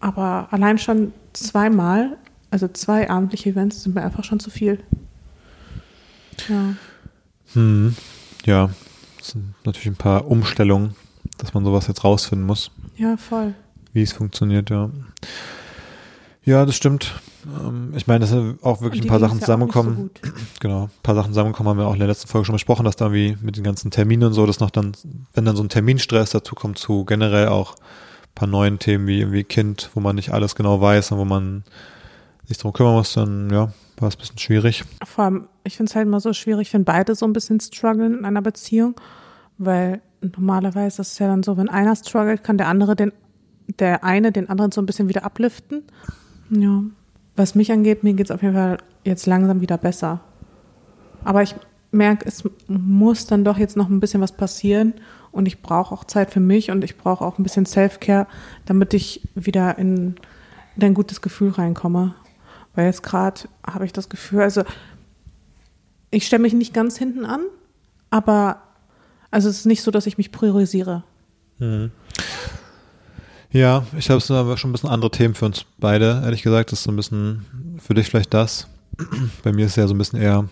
aber 0.00 0.48
allein 0.50 0.78
schon 0.78 1.12
zweimal, 1.34 2.16
also 2.50 2.66
zwei 2.68 3.08
abendliche 3.08 3.50
Events 3.50 3.84
sind 3.84 3.94
mir 3.94 4.02
einfach 4.02 4.24
schon 4.24 4.40
zu 4.40 4.50
viel. 4.50 4.80
Ja. 6.48 6.74
Hm. 7.54 7.94
Ja, 8.44 8.70
das 9.26 9.32
sind 9.32 9.54
natürlich 9.64 9.88
ein 9.88 9.96
paar 9.96 10.26
Umstellungen, 10.28 10.94
dass 11.38 11.52
man 11.54 11.64
sowas 11.64 11.86
jetzt 11.88 12.04
rausfinden 12.04 12.46
muss, 12.46 12.70
Ja, 12.96 13.16
voll. 13.16 13.54
wie 13.92 14.02
es 14.02 14.12
funktioniert, 14.12 14.70
ja. 14.70 14.90
Ja, 16.44 16.64
das 16.64 16.76
stimmt. 16.76 17.20
Ähm, 17.44 17.92
Ich 17.96 18.06
meine, 18.06 18.20
dass 18.20 18.32
auch 18.62 18.80
wirklich 18.80 19.02
ein 19.02 19.08
paar 19.08 19.18
Sachen 19.18 19.38
nicht 19.38 19.46
so. 19.46 20.08
Genau, 20.60 20.84
ein 20.84 20.90
paar 21.02 21.14
Sachen 21.16 21.32
zusammenkommen 21.32 21.68
haben 21.70 21.78
wir 21.78 21.86
auch 21.88 21.94
in 21.94 21.98
der 21.98 22.08
letzten 22.08 22.28
Folge 22.28 22.44
schon 22.46 22.54
besprochen, 22.54 22.84
dass 22.84 22.94
da 22.96 23.12
wie 23.12 23.36
mit 23.42 23.56
den 23.56 23.64
ganzen 23.64 23.90
Terminen 23.90 24.28
und 24.28 24.32
so, 24.32 24.46
dass 24.46 24.60
noch 24.60 24.70
dann, 24.70 24.92
wenn 25.34 25.44
dann 25.44 25.56
so 25.56 25.62
ein 25.64 25.68
Terminstress 25.68 26.30
dazu 26.30 26.54
kommt, 26.54 26.78
zu 26.78 27.04
generell 27.04 27.48
auch 27.48 27.72
ein 27.74 28.34
paar 28.36 28.48
neuen 28.48 28.78
Themen 28.78 29.08
wie 29.08 29.18
irgendwie 29.20 29.42
Kind, 29.44 29.90
wo 29.94 30.00
man 30.00 30.14
nicht 30.16 30.30
alles 30.32 30.54
genau 30.54 30.80
weiß 30.80 31.10
und 31.12 31.18
wo 31.18 31.24
man 31.24 31.64
sich 32.44 32.58
drum 32.58 32.72
kümmern 32.72 32.94
muss, 32.94 33.14
dann 33.14 33.50
ja, 33.50 33.72
war 33.98 34.08
es 34.08 34.14
ein 34.14 34.20
bisschen 34.20 34.38
schwierig. 34.38 34.84
Vor 35.04 35.24
allem, 35.24 35.48
ich 35.66 35.76
finde 35.76 35.90
es 35.90 35.96
halt 35.96 36.06
immer 36.06 36.20
so 36.20 36.32
schwierig, 36.32 36.72
wenn 36.72 36.84
beide 36.84 37.14
so 37.14 37.26
ein 37.26 37.32
bisschen 37.32 37.60
strugglen 37.60 38.18
in 38.18 38.24
einer 38.24 38.42
Beziehung, 38.42 38.94
weil 39.58 40.00
normalerweise 40.20 41.02
ist 41.02 41.12
es 41.12 41.18
ja 41.18 41.26
dann 41.26 41.42
so, 41.42 41.56
wenn 41.56 41.68
einer 41.68 41.96
struggelt, 41.96 42.44
kann 42.44 42.58
der 42.58 42.68
andere 42.68 42.96
den, 42.96 43.12
der 43.78 44.04
eine 44.04 44.32
den 44.32 44.48
anderen 44.48 44.72
so 44.72 44.80
ein 44.80 44.86
bisschen 44.86 45.08
wieder 45.08 45.24
upliften. 45.24 45.82
Ja. 46.50 46.82
Was 47.34 47.54
mich 47.54 47.70
angeht, 47.72 48.04
mir 48.04 48.14
geht 48.14 48.26
es 48.26 48.30
auf 48.30 48.42
jeden 48.42 48.54
Fall 48.54 48.78
jetzt 49.04 49.26
langsam 49.26 49.60
wieder 49.60 49.76
besser. 49.76 50.20
Aber 51.24 51.42
ich 51.42 51.54
merke, 51.90 52.26
es 52.26 52.44
muss 52.68 53.26
dann 53.26 53.44
doch 53.44 53.58
jetzt 53.58 53.76
noch 53.76 53.88
ein 53.88 54.00
bisschen 54.00 54.20
was 54.20 54.32
passieren 54.32 54.94
und 55.32 55.46
ich 55.46 55.62
brauche 55.62 55.92
auch 55.94 56.04
Zeit 56.04 56.32
für 56.32 56.40
mich 56.40 56.70
und 56.70 56.84
ich 56.84 56.96
brauche 56.96 57.24
auch 57.24 57.38
ein 57.38 57.42
bisschen 57.42 57.66
Self-Care, 57.66 58.26
damit 58.64 58.94
ich 58.94 59.28
wieder 59.34 59.78
in, 59.78 60.16
in 60.76 60.84
ein 60.84 60.94
gutes 60.94 61.20
Gefühl 61.20 61.50
reinkomme. 61.50 62.14
Weil 62.74 62.86
jetzt 62.86 63.02
gerade 63.02 63.42
habe 63.66 63.84
ich 63.84 63.92
das 63.92 64.08
Gefühl, 64.08 64.42
also 64.42 64.62
ich 66.10 66.26
stelle 66.26 66.42
mich 66.42 66.52
nicht 66.52 66.74
ganz 66.74 66.96
hinten 66.96 67.24
an, 67.24 67.40
aber 68.10 68.62
also 69.30 69.48
es 69.48 69.58
ist 69.58 69.66
nicht 69.66 69.82
so, 69.82 69.90
dass 69.90 70.06
ich 70.06 70.18
mich 70.18 70.32
priorisiere. 70.32 71.04
Ja, 73.50 73.86
ich 73.96 74.06
glaube, 74.06 74.18
es 74.18 74.26
schon 74.26 74.70
ein 74.70 74.72
bisschen 74.72 74.90
andere 74.90 75.10
Themen 75.10 75.34
für 75.34 75.46
uns 75.46 75.64
beide, 75.78 76.22
ehrlich 76.24 76.42
gesagt. 76.42 76.72
Das 76.72 76.80
ist 76.80 76.84
so 76.84 76.92
ein 76.92 76.96
bisschen 76.96 77.78
für 77.78 77.94
dich 77.94 78.08
vielleicht 78.08 78.34
das. 78.34 78.68
Bei 79.42 79.52
mir 79.52 79.66
ist 79.66 79.72
es 79.72 79.76
ja 79.76 79.86
so 79.86 79.94
ein 79.94 79.98
bisschen 79.98 80.20
eher 80.20 80.48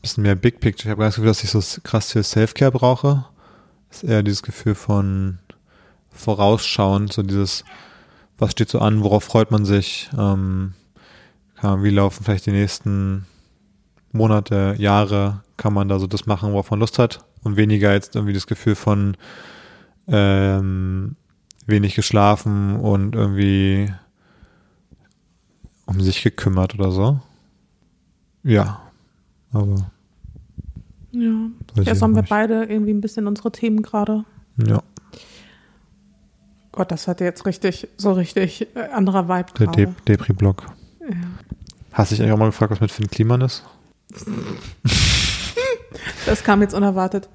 ein 0.00 0.02
bisschen 0.02 0.22
mehr 0.22 0.34
Big 0.36 0.60
Picture. 0.60 0.88
Ich 0.88 0.90
habe 0.92 1.04
das 1.04 1.16
Gefühl, 1.16 1.28
dass 1.28 1.44
ich 1.44 1.50
so 1.50 1.60
krass 1.82 2.12
viel 2.12 2.22
Self-Care 2.22 2.72
brauche. 2.72 3.26
Ist 3.90 4.04
eher 4.04 4.22
dieses 4.22 4.42
Gefühl 4.42 4.74
von 4.74 5.38
Vorausschauen, 6.10 7.08
so 7.08 7.22
dieses, 7.22 7.64
was 8.38 8.52
steht 8.52 8.70
so 8.70 8.78
an, 8.78 9.02
worauf 9.02 9.24
freut 9.24 9.50
man 9.50 9.64
sich, 9.64 10.10
ähm, 10.16 10.74
wie 11.62 11.90
laufen 11.90 12.24
vielleicht 12.24 12.46
die 12.46 12.52
nächsten 12.52 13.26
Monate, 14.12 14.74
Jahre, 14.78 15.42
kann 15.56 15.72
man 15.72 15.88
da 15.88 15.98
so 15.98 16.06
das 16.06 16.26
machen, 16.26 16.52
worauf 16.52 16.70
man 16.70 16.80
Lust 16.80 16.98
hat 16.98 17.24
und 17.42 17.56
weniger 17.56 17.92
jetzt 17.92 18.16
irgendwie 18.16 18.34
das 18.34 18.46
Gefühl 18.46 18.74
von 18.74 19.16
ähm, 20.08 21.16
wenig 21.66 21.94
geschlafen 21.94 22.76
und 22.76 23.14
irgendwie 23.14 23.92
um 25.86 26.00
sich 26.00 26.22
gekümmert 26.22 26.74
oder 26.74 26.90
so. 26.90 27.20
Ja, 28.42 28.80
aber. 29.52 29.90
Ja, 31.12 31.50
Weiß 31.74 31.86
jetzt 31.86 32.02
haben 32.02 32.14
wir 32.14 32.22
nicht. 32.22 32.30
beide 32.30 32.64
irgendwie 32.64 32.92
ein 32.92 33.00
bisschen 33.00 33.26
unsere 33.26 33.52
Themen 33.52 33.82
gerade. 33.82 34.24
Ja, 34.56 34.82
Gott, 36.72 36.92
das 36.92 37.08
hatte 37.08 37.24
jetzt 37.24 37.46
richtig, 37.46 37.88
so 37.96 38.12
richtig 38.12 38.68
äh, 38.74 38.88
anderer 38.92 39.28
Vibe 39.28 39.52
der. 39.58 39.66
De 39.68 39.88
Depri-Block. 40.06 40.66
Ja. 41.10 41.16
Hast 41.92 42.10
du 42.10 42.14
dich 42.14 42.22
eigentlich 42.22 42.34
auch 42.34 42.38
mal 42.38 42.46
gefragt, 42.46 42.70
was 42.72 42.80
mit 42.80 42.90
Finn 42.90 43.08
Kliman 43.08 43.40
ist? 43.42 43.64
Das 46.26 46.44
kam 46.44 46.60
jetzt 46.62 46.74
unerwartet. 46.74 47.28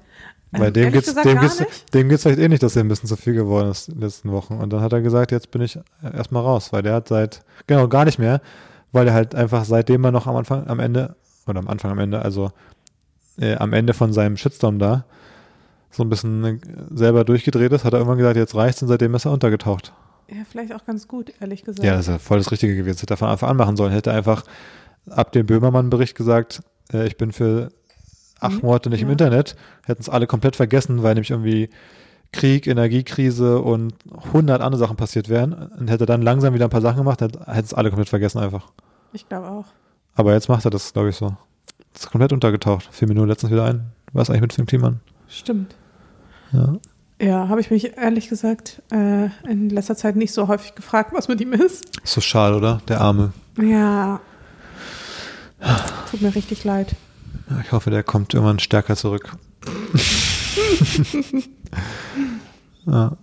Bei 0.52 0.68
Ähm, 0.68 0.72
dem 0.72 0.92
geht's, 0.92 1.14
geht's, 1.14 1.62
dem 1.92 2.08
geht's 2.08 2.22
vielleicht 2.22 2.38
eh 2.38 2.48
nicht, 2.48 2.62
dass 2.62 2.76
er 2.76 2.84
ein 2.84 2.88
bisschen 2.88 3.08
zu 3.08 3.16
viel 3.16 3.34
geworden 3.34 3.70
ist 3.70 3.88
in 3.88 3.94
den 3.94 4.02
letzten 4.02 4.32
Wochen. 4.32 4.54
Und 4.54 4.72
dann 4.72 4.80
hat 4.80 4.92
er 4.92 5.00
gesagt, 5.02 5.32
jetzt 5.32 5.50
bin 5.50 5.60
ich 5.60 5.78
erstmal 6.02 6.42
raus, 6.42 6.72
weil 6.72 6.82
der 6.82 6.94
hat 6.94 7.08
seit, 7.08 7.42
genau, 7.66 7.88
gar 7.88 8.04
nicht 8.04 8.18
mehr, 8.18 8.40
weil 8.92 9.08
er 9.08 9.14
halt 9.14 9.34
einfach 9.34 9.64
seitdem 9.64 10.04
er 10.04 10.12
noch 10.12 10.26
am 10.26 10.36
Anfang, 10.36 10.66
am 10.68 10.78
Ende, 10.80 11.16
oder 11.46 11.58
am 11.58 11.68
Anfang, 11.68 11.90
am 11.90 11.98
Ende, 11.98 12.22
also 12.22 12.52
äh, 13.38 13.56
am 13.56 13.72
Ende 13.72 13.92
von 13.92 14.12
seinem 14.12 14.36
Shitstorm 14.36 14.78
da, 14.78 15.04
so 15.90 16.02
ein 16.02 16.08
bisschen 16.08 16.44
äh, 16.44 16.58
selber 16.94 17.24
durchgedreht 17.24 17.72
ist, 17.72 17.84
hat 17.84 17.92
er 17.92 17.98
irgendwann 17.98 18.18
gesagt, 18.18 18.36
jetzt 18.36 18.54
reicht's 18.54 18.80
und 18.82 18.88
seitdem 18.88 19.14
ist 19.14 19.24
er 19.26 19.32
untergetaucht. 19.32 19.92
Ja, 20.28 20.38
vielleicht 20.50 20.74
auch 20.74 20.84
ganz 20.84 21.06
gut, 21.08 21.32
ehrlich 21.40 21.62
gesagt. 21.64 21.84
Ja, 21.84 21.92
das 21.92 22.02
ist 22.02 22.08
ja 22.08 22.18
voll 22.18 22.38
das 22.38 22.50
Richtige 22.50 22.74
gewesen. 22.74 22.96
Das 22.96 23.02
hätte 23.02 23.14
er 23.14 23.18
von 23.18 23.28
Anfang 23.28 23.50
an 23.50 23.56
machen 23.56 23.76
sollen. 23.76 23.92
Hätte 23.92 24.12
einfach 24.12 24.42
ab 25.08 25.32
dem 25.32 25.46
Böhmermann-Bericht 25.46 26.16
gesagt, 26.16 26.62
äh, 26.92 27.06
ich 27.06 27.16
bin 27.16 27.32
für 27.32 27.68
acht 28.40 28.54
Mhm. 28.54 28.60
Monate 28.68 28.90
nicht 28.90 29.02
im 29.02 29.08
Ja. 29.08 29.12
Internet. 29.12 29.56
Hätten 29.84 30.02
es 30.02 30.08
alle 30.08 30.26
komplett 30.26 30.56
vergessen, 30.56 31.02
weil 31.02 31.14
nämlich 31.14 31.30
irgendwie 31.30 31.70
Krieg, 32.32 32.66
Energiekrise 32.66 33.60
und 33.60 33.94
hundert 34.32 34.60
andere 34.62 34.80
Sachen 34.80 34.96
passiert 34.96 35.28
wären. 35.28 35.52
Und 35.52 35.88
hätte 35.90 36.06
dann 36.06 36.22
langsam 36.22 36.54
wieder 36.54 36.64
ein 36.66 36.70
paar 36.70 36.80
Sachen 36.82 36.98
gemacht, 36.98 37.20
hätte 37.20 37.38
es 37.46 37.72
alle 37.72 37.90
komplett 37.90 38.08
vergessen 38.08 38.38
einfach. 38.40 38.72
Ich 39.12 39.28
glaube 39.28 39.48
auch. 39.48 39.66
Aber 40.16 40.32
jetzt 40.32 40.48
macht 40.48 40.64
er 40.64 40.70
das, 40.70 40.92
glaube 40.92 41.10
ich, 41.10 41.16
so. 41.16 41.36
Das 41.92 42.02
ist 42.02 42.10
komplett 42.10 42.32
untergetaucht. 42.32 42.88
Fiel 42.90 43.06
mir 43.08 43.14
nur 43.14 43.26
letztens 43.26 43.52
wieder 43.52 43.64
ein. 43.64 43.92
Was 44.12 44.28
eigentlich 44.28 44.42
mit 44.42 44.52
Film 44.54 44.66
Kliman? 44.66 45.00
Stimmt. 45.28 45.76
Ja. 46.52 46.74
Ja, 47.20 47.48
habe 47.48 47.60
ich 47.60 47.70
mich 47.70 47.96
ehrlich 47.96 48.28
gesagt 48.28 48.82
äh, 48.92 49.28
in 49.48 49.70
letzter 49.70 49.96
Zeit 49.96 50.16
nicht 50.16 50.32
so 50.32 50.48
häufig 50.48 50.74
gefragt, 50.74 51.12
was 51.14 51.28
mit 51.28 51.40
ihm 51.40 51.54
ist. 51.54 51.84
Ist 52.04 52.12
so 52.12 52.20
schade, 52.20 52.56
oder? 52.56 52.82
Der 52.88 53.00
Arme. 53.00 53.32
Ja. 53.58 54.20
Tut 56.10 56.20
mir 56.20 56.34
richtig 56.34 56.64
leid. 56.64 56.94
Ich 57.64 57.72
hoffe, 57.72 57.90
der 57.90 58.02
kommt 58.02 58.34
irgendwann 58.34 58.58
stärker 58.58 58.96
zurück. 58.96 59.32
ja. 62.86 63.16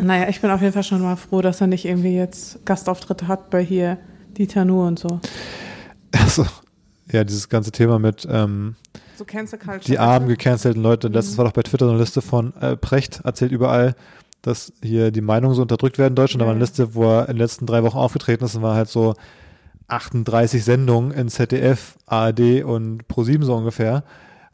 Naja, 0.00 0.28
ich 0.28 0.40
bin 0.40 0.50
auf 0.50 0.60
jeden 0.60 0.72
Fall 0.72 0.84
schon 0.84 1.02
mal 1.02 1.16
froh, 1.16 1.42
dass 1.42 1.60
er 1.60 1.66
nicht 1.66 1.84
irgendwie 1.84 2.14
jetzt 2.14 2.64
Gastauftritte 2.64 3.26
hat 3.26 3.50
bei 3.50 3.64
hier 3.64 3.98
Dieter 4.36 4.64
Nuhr 4.64 4.86
und 4.86 4.98
so. 4.98 5.20
Also, 6.12 6.46
ja, 7.10 7.24
dieses 7.24 7.48
ganze 7.48 7.72
Thema 7.72 7.98
mit 7.98 8.26
ähm, 8.30 8.76
So 9.16 9.24
Cancel 9.24 9.58
Culture. 9.58 9.80
die 9.84 9.98
armen 9.98 10.28
gecancelten 10.28 10.82
Leute. 10.82 11.08
Letztens 11.08 11.34
Mhm. 11.34 11.38
war 11.38 11.44
doch 11.46 11.52
bei 11.52 11.62
Twitter 11.62 11.86
so 11.86 11.90
eine 11.92 12.00
Liste 12.00 12.20
von 12.22 12.54
äh, 12.60 12.76
Precht, 12.76 13.20
erzählt 13.24 13.52
überall, 13.52 13.94
dass 14.42 14.72
hier 14.82 15.10
die 15.10 15.20
Meinungen 15.20 15.54
so 15.54 15.62
unterdrückt 15.62 15.98
werden 15.98 16.12
in 16.12 16.16
Deutschland. 16.16 16.42
Da 16.42 16.46
war 16.46 16.52
eine. 16.52 16.60
Liste, 16.60 16.94
wo 16.94 17.04
er 17.04 17.22
in 17.28 17.34
den 17.34 17.38
letzten 17.38 17.66
drei 17.66 17.82
Wochen 17.82 17.96
aufgetreten 17.98 18.44
ist 18.44 18.54
und 18.56 18.62
war 18.62 18.74
halt 18.74 18.88
so 18.88 19.14
38 19.88 20.64
Sendungen 20.64 21.10
in 21.12 21.28
ZDF, 21.28 21.96
ARD 22.06 22.62
und 22.64 23.06
ProSieben 23.08 23.44
so 23.46 23.54
ungefähr, 23.54 24.02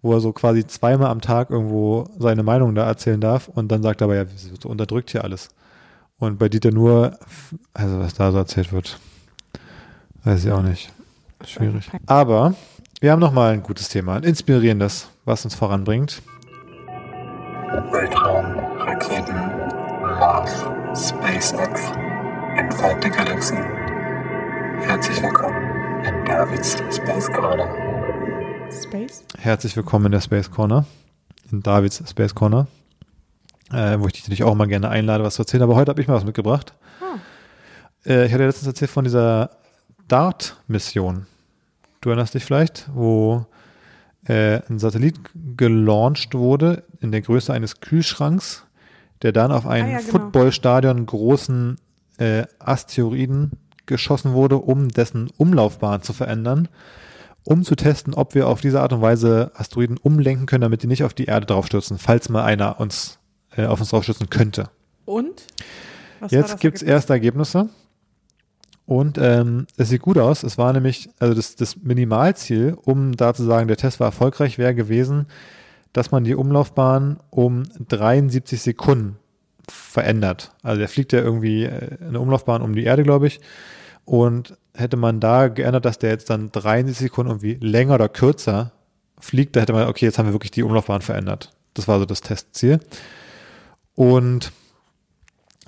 wo 0.02 0.12
er 0.14 0.20
so 0.20 0.32
quasi 0.32 0.66
zweimal 0.66 1.08
am 1.10 1.20
Tag 1.20 1.50
irgendwo 1.50 2.08
seine 2.18 2.42
Meinung 2.42 2.74
da 2.74 2.84
erzählen 2.86 3.20
darf 3.20 3.48
und 3.48 3.70
dann 3.72 3.82
sagt 3.82 4.00
er 4.00 4.06
aber, 4.06 4.16
ja, 4.16 4.24
so 4.60 4.68
unterdrückt 4.68 5.10
hier 5.10 5.24
alles. 5.24 5.48
Und 6.18 6.38
bei 6.38 6.48
Dieter 6.48 6.70
nur, 6.70 7.18
also 7.74 7.98
was 7.98 8.14
da 8.14 8.30
so 8.32 8.38
erzählt 8.38 8.72
wird, 8.72 8.98
weiß 10.24 10.44
ich 10.44 10.52
auch 10.52 10.62
nicht. 10.62 10.92
Schwierig. 11.46 11.90
Aber 12.06 12.54
wir 12.98 13.12
haben 13.12 13.20
noch 13.20 13.32
mal 13.32 13.52
ein 13.52 13.62
gutes 13.62 13.88
Thema, 13.88 14.16
ein 14.16 14.24
inspirierendes, 14.24 15.08
was 15.24 15.44
uns 15.44 15.54
voranbringt. 15.54 16.22
Weltraum, 17.90 18.58
Raketen, 18.78 19.36
Mars, 20.18 20.50
SpaceX, 20.94 21.80
entfernte 22.56 23.08
Galaxien. 23.10 23.64
Herzlich 24.80 25.22
willkommen 25.22 26.04
in 26.04 26.24
Davids 26.24 26.76
Space 26.90 27.30
Corner. 27.32 27.68
Space? 28.70 29.24
Herzlich 29.38 29.76
willkommen 29.76 30.06
in 30.06 30.12
der 30.12 30.20
Space 30.20 30.50
Corner, 30.50 30.84
in 31.50 31.62
Davids 31.62 32.02
Space 32.08 32.34
Corner, 32.34 32.66
äh, 33.72 33.98
wo 33.98 34.06
ich 34.08 34.14
dich 34.14 34.22
natürlich 34.24 34.44
auch 34.44 34.54
mal 34.54 34.66
gerne 34.66 34.88
einlade, 34.88 35.24
was 35.24 35.36
zu 35.36 35.42
erzählen. 35.42 35.62
Aber 35.62 35.76
heute 35.76 35.90
habe 35.90 36.00
ich 36.00 36.08
mal 36.08 36.14
was 36.14 36.24
mitgebracht. 36.24 36.74
Ah. 37.00 37.18
Äh, 38.04 38.26
ich 38.26 38.32
hatte 38.32 38.44
letztens 38.46 38.66
erzählt 38.66 38.90
von 38.90 39.04
dieser 39.04 39.50
DART-Mission. 40.08 41.26
Du 42.00 42.08
erinnerst 42.08 42.34
dich 42.34 42.44
vielleicht, 42.44 42.88
wo 42.94 43.46
äh, 44.26 44.60
ein 44.68 44.78
Satellit 44.78 45.18
gelauncht 45.56 46.34
wurde 46.34 46.84
in 47.00 47.12
der 47.12 47.20
Größe 47.20 47.52
eines 47.52 47.80
Kühlschranks, 47.80 48.64
der 49.22 49.32
dann 49.32 49.52
auf 49.52 49.66
ein 49.66 49.84
Ah, 49.84 49.88
ja, 49.88 49.98
genau. 49.98 50.10
Footballstadion 50.10 51.04
großen 51.06 51.76
äh, 52.18 52.44
Asteroiden 52.58 53.52
geschossen 53.86 54.32
wurde, 54.32 54.56
um 54.56 54.88
dessen 54.88 55.30
Umlaufbahn 55.36 56.02
zu 56.02 56.12
verändern, 56.12 56.68
um 57.44 57.64
zu 57.64 57.74
testen, 57.74 58.14
ob 58.14 58.34
wir 58.34 58.48
auf 58.48 58.60
diese 58.60 58.80
Art 58.80 58.92
und 58.92 59.02
Weise 59.02 59.50
Asteroiden 59.54 59.96
umlenken 59.98 60.46
können, 60.46 60.62
damit 60.62 60.82
die 60.82 60.86
nicht 60.86 61.04
auf 61.04 61.14
die 61.14 61.24
Erde 61.26 61.46
draufstürzen, 61.46 61.98
falls 61.98 62.28
mal 62.28 62.44
einer 62.44 62.80
uns 62.80 63.18
äh, 63.56 63.66
auf 63.66 63.80
uns 63.80 63.90
draufstürzen 63.90 64.30
könnte. 64.30 64.70
Und? 65.04 65.42
Was 66.20 66.32
Jetzt 66.32 66.60
gibt's 66.60 66.82
Ergebnis? 66.82 66.94
erste 66.94 67.12
Ergebnisse. 67.14 67.68
Und 68.90 69.18
ähm, 69.18 69.68
es 69.76 69.88
sieht 69.88 70.02
gut 70.02 70.18
aus. 70.18 70.42
Es 70.42 70.58
war 70.58 70.72
nämlich, 70.72 71.10
also 71.20 71.32
das, 71.32 71.54
das 71.54 71.76
Minimalziel, 71.76 72.76
um 72.82 73.12
da 73.16 73.32
zu 73.32 73.44
sagen, 73.44 73.68
der 73.68 73.76
Test 73.76 74.00
war 74.00 74.08
erfolgreich, 74.08 74.58
wäre 74.58 74.74
gewesen, 74.74 75.26
dass 75.92 76.10
man 76.10 76.24
die 76.24 76.34
Umlaufbahn 76.34 77.20
um 77.30 77.62
73 77.86 78.60
Sekunden 78.60 79.16
verändert. 79.68 80.50
Also 80.64 80.80
der 80.80 80.88
fliegt 80.88 81.12
ja 81.12 81.20
irgendwie 81.20 81.66
äh, 81.66 81.98
eine 82.04 82.18
Umlaufbahn 82.18 82.62
um 82.62 82.74
die 82.74 82.82
Erde, 82.82 83.04
glaube 83.04 83.28
ich. 83.28 83.38
Und 84.04 84.58
hätte 84.74 84.96
man 84.96 85.20
da 85.20 85.46
geändert, 85.46 85.84
dass 85.84 86.00
der 86.00 86.10
jetzt 86.10 86.28
dann 86.28 86.50
73 86.50 86.98
Sekunden 86.98 87.30
irgendwie 87.30 87.64
länger 87.64 87.94
oder 87.94 88.08
kürzer 88.08 88.72
fliegt, 89.20 89.54
da 89.54 89.60
hätte 89.60 89.72
man, 89.72 89.86
okay, 89.86 90.06
jetzt 90.06 90.18
haben 90.18 90.26
wir 90.26 90.34
wirklich 90.34 90.50
die 90.50 90.64
Umlaufbahn 90.64 91.02
verändert. 91.02 91.52
Das 91.74 91.86
war 91.86 92.00
so 92.00 92.06
das 92.06 92.22
Testziel. 92.22 92.80
Und 93.94 94.50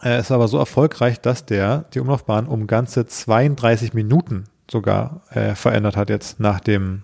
äh, 0.02 0.16
es 0.16 0.30
war 0.30 0.36
aber 0.36 0.48
so 0.48 0.58
erfolgreich, 0.58 1.20
dass 1.20 1.46
der 1.46 1.84
die 1.94 2.00
Umlaufbahn 2.00 2.46
um 2.46 2.66
ganze 2.66 3.06
32 3.06 3.94
Minuten 3.94 4.44
sogar 4.70 5.22
äh, 5.30 5.54
verändert 5.54 5.96
hat 5.96 6.10
jetzt 6.10 6.40
nach 6.40 6.60
dem, 6.60 7.02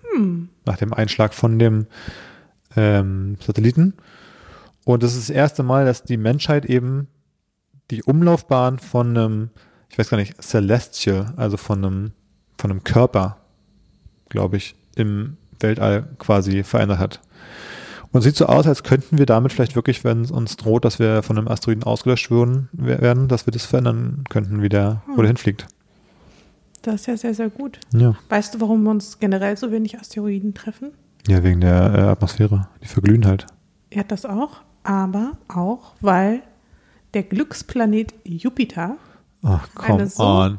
nach 0.65 0.77
dem 0.77 0.93
Einschlag 0.93 1.33
von 1.33 1.59
dem 1.59 1.87
ähm, 2.75 3.37
Satelliten. 3.39 3.93
Und 4.85 5.03
das 5.03 5.15
ist 5.15 5.29
das 5.29 5.35
erste 5.35 5.63
Mal, 5.63 5.85
dass 5.85 6.03
die 6.03 6.17
Menschheit 6.17 6.65
eben 6.65 7.07
die 7.91 8.03
Umlaufbahn 8.03 8.79
von 8.79 9.17
einem, 9.17 9.49
ich 9.89 9.97
weiß 9.97 10.09
gar 10.09 10.17
nicht, 10.17 10.41
Celestial, 10.41 11.33
also 11.37 11.57
von 11.57 11.83
einem, 11.83 12.11
von 12.57 12.71
einem 12.71 12.83
Körper, 12.83 13.37
glaube 14.29 14.57
ich, 14.57 14.75
im 14.95 15.37
Weltall 15.59 16.07
quasi 16.17 16.63
verändert 16.63 16.99
hat. 16.99 17.21
Und 18.11 18.21
sieht 18.23 18.35
so 18.35 18.47
aus, 18.47 18.65
als 18.65 18.81
könnten 18.83 19.17
wir 19.19 19.25
damit 19.27 19.53
vielleicht 19.53 19.75
wirklich, 19.75 20.03
wenn 20.03 20.21
es 20.21 20.31
uns 20.31 20.57
droht, 20.57 20.83
dass 20.83 20.97
wir 20.97 21.21
von 21.21 21.37
einem 21.37 21.47
Asteroiden 21.47 21.83
ausgelöscht 21.83 22.31
würden, 22.31 22.69
wer- 22.71 23.01
werden, 23.01 23.27
dass 23.27 23.45
wir 23.45 23.51
das 23.51 23.65
verändern 23.65 24.23
könnten, 24.29 24.61
wie 24.63 24.69
der, 24.69 25.03
wo 25.15 25.17
der 25.21 25.27
hinfliegt. 25.27 25.67
Das 26.81 26.95
ist 27.01 27.05
ja 27.07 27.17
sehr, 27.17 27.33
sehr 27.33 27.49
gut. 27.49 27.79
Ja. 27.93 28.15
Weißt 28.29 28.55
du, 28.55 28.61
warum 28.61 28.87
uns 28.87 29.19
generell 29.19 29.57
so 29.57 29.71
wenig 29.71 29.99
Asteroiden 29.99 30.53
treffen? 30.53 30.91
Ja, 31.27 31.43
wegen 31.43 31.61
der 31.61 31.93
äh, 31.93 32.01
Atmosphäre. 32.01 32.67
Die 32.81 32.87
verglühen 32.87 33.25
halt. 33.25 33.45
Er 33.91 33.99
hat 34.01 34.11
das 34.11 34.25
auch, 34.25 34.61
aber 34.83 35.33
auch, 35.47 35.93
weil 36.01 36.41
der 37.13 37.23
Glücksplanet 37.23 38.13
Jupiter 38.23 38.95
Ach, 39.43 39.67
Eine 39.77 40.07
so- 40.07 40.23
on. 40.23 40.57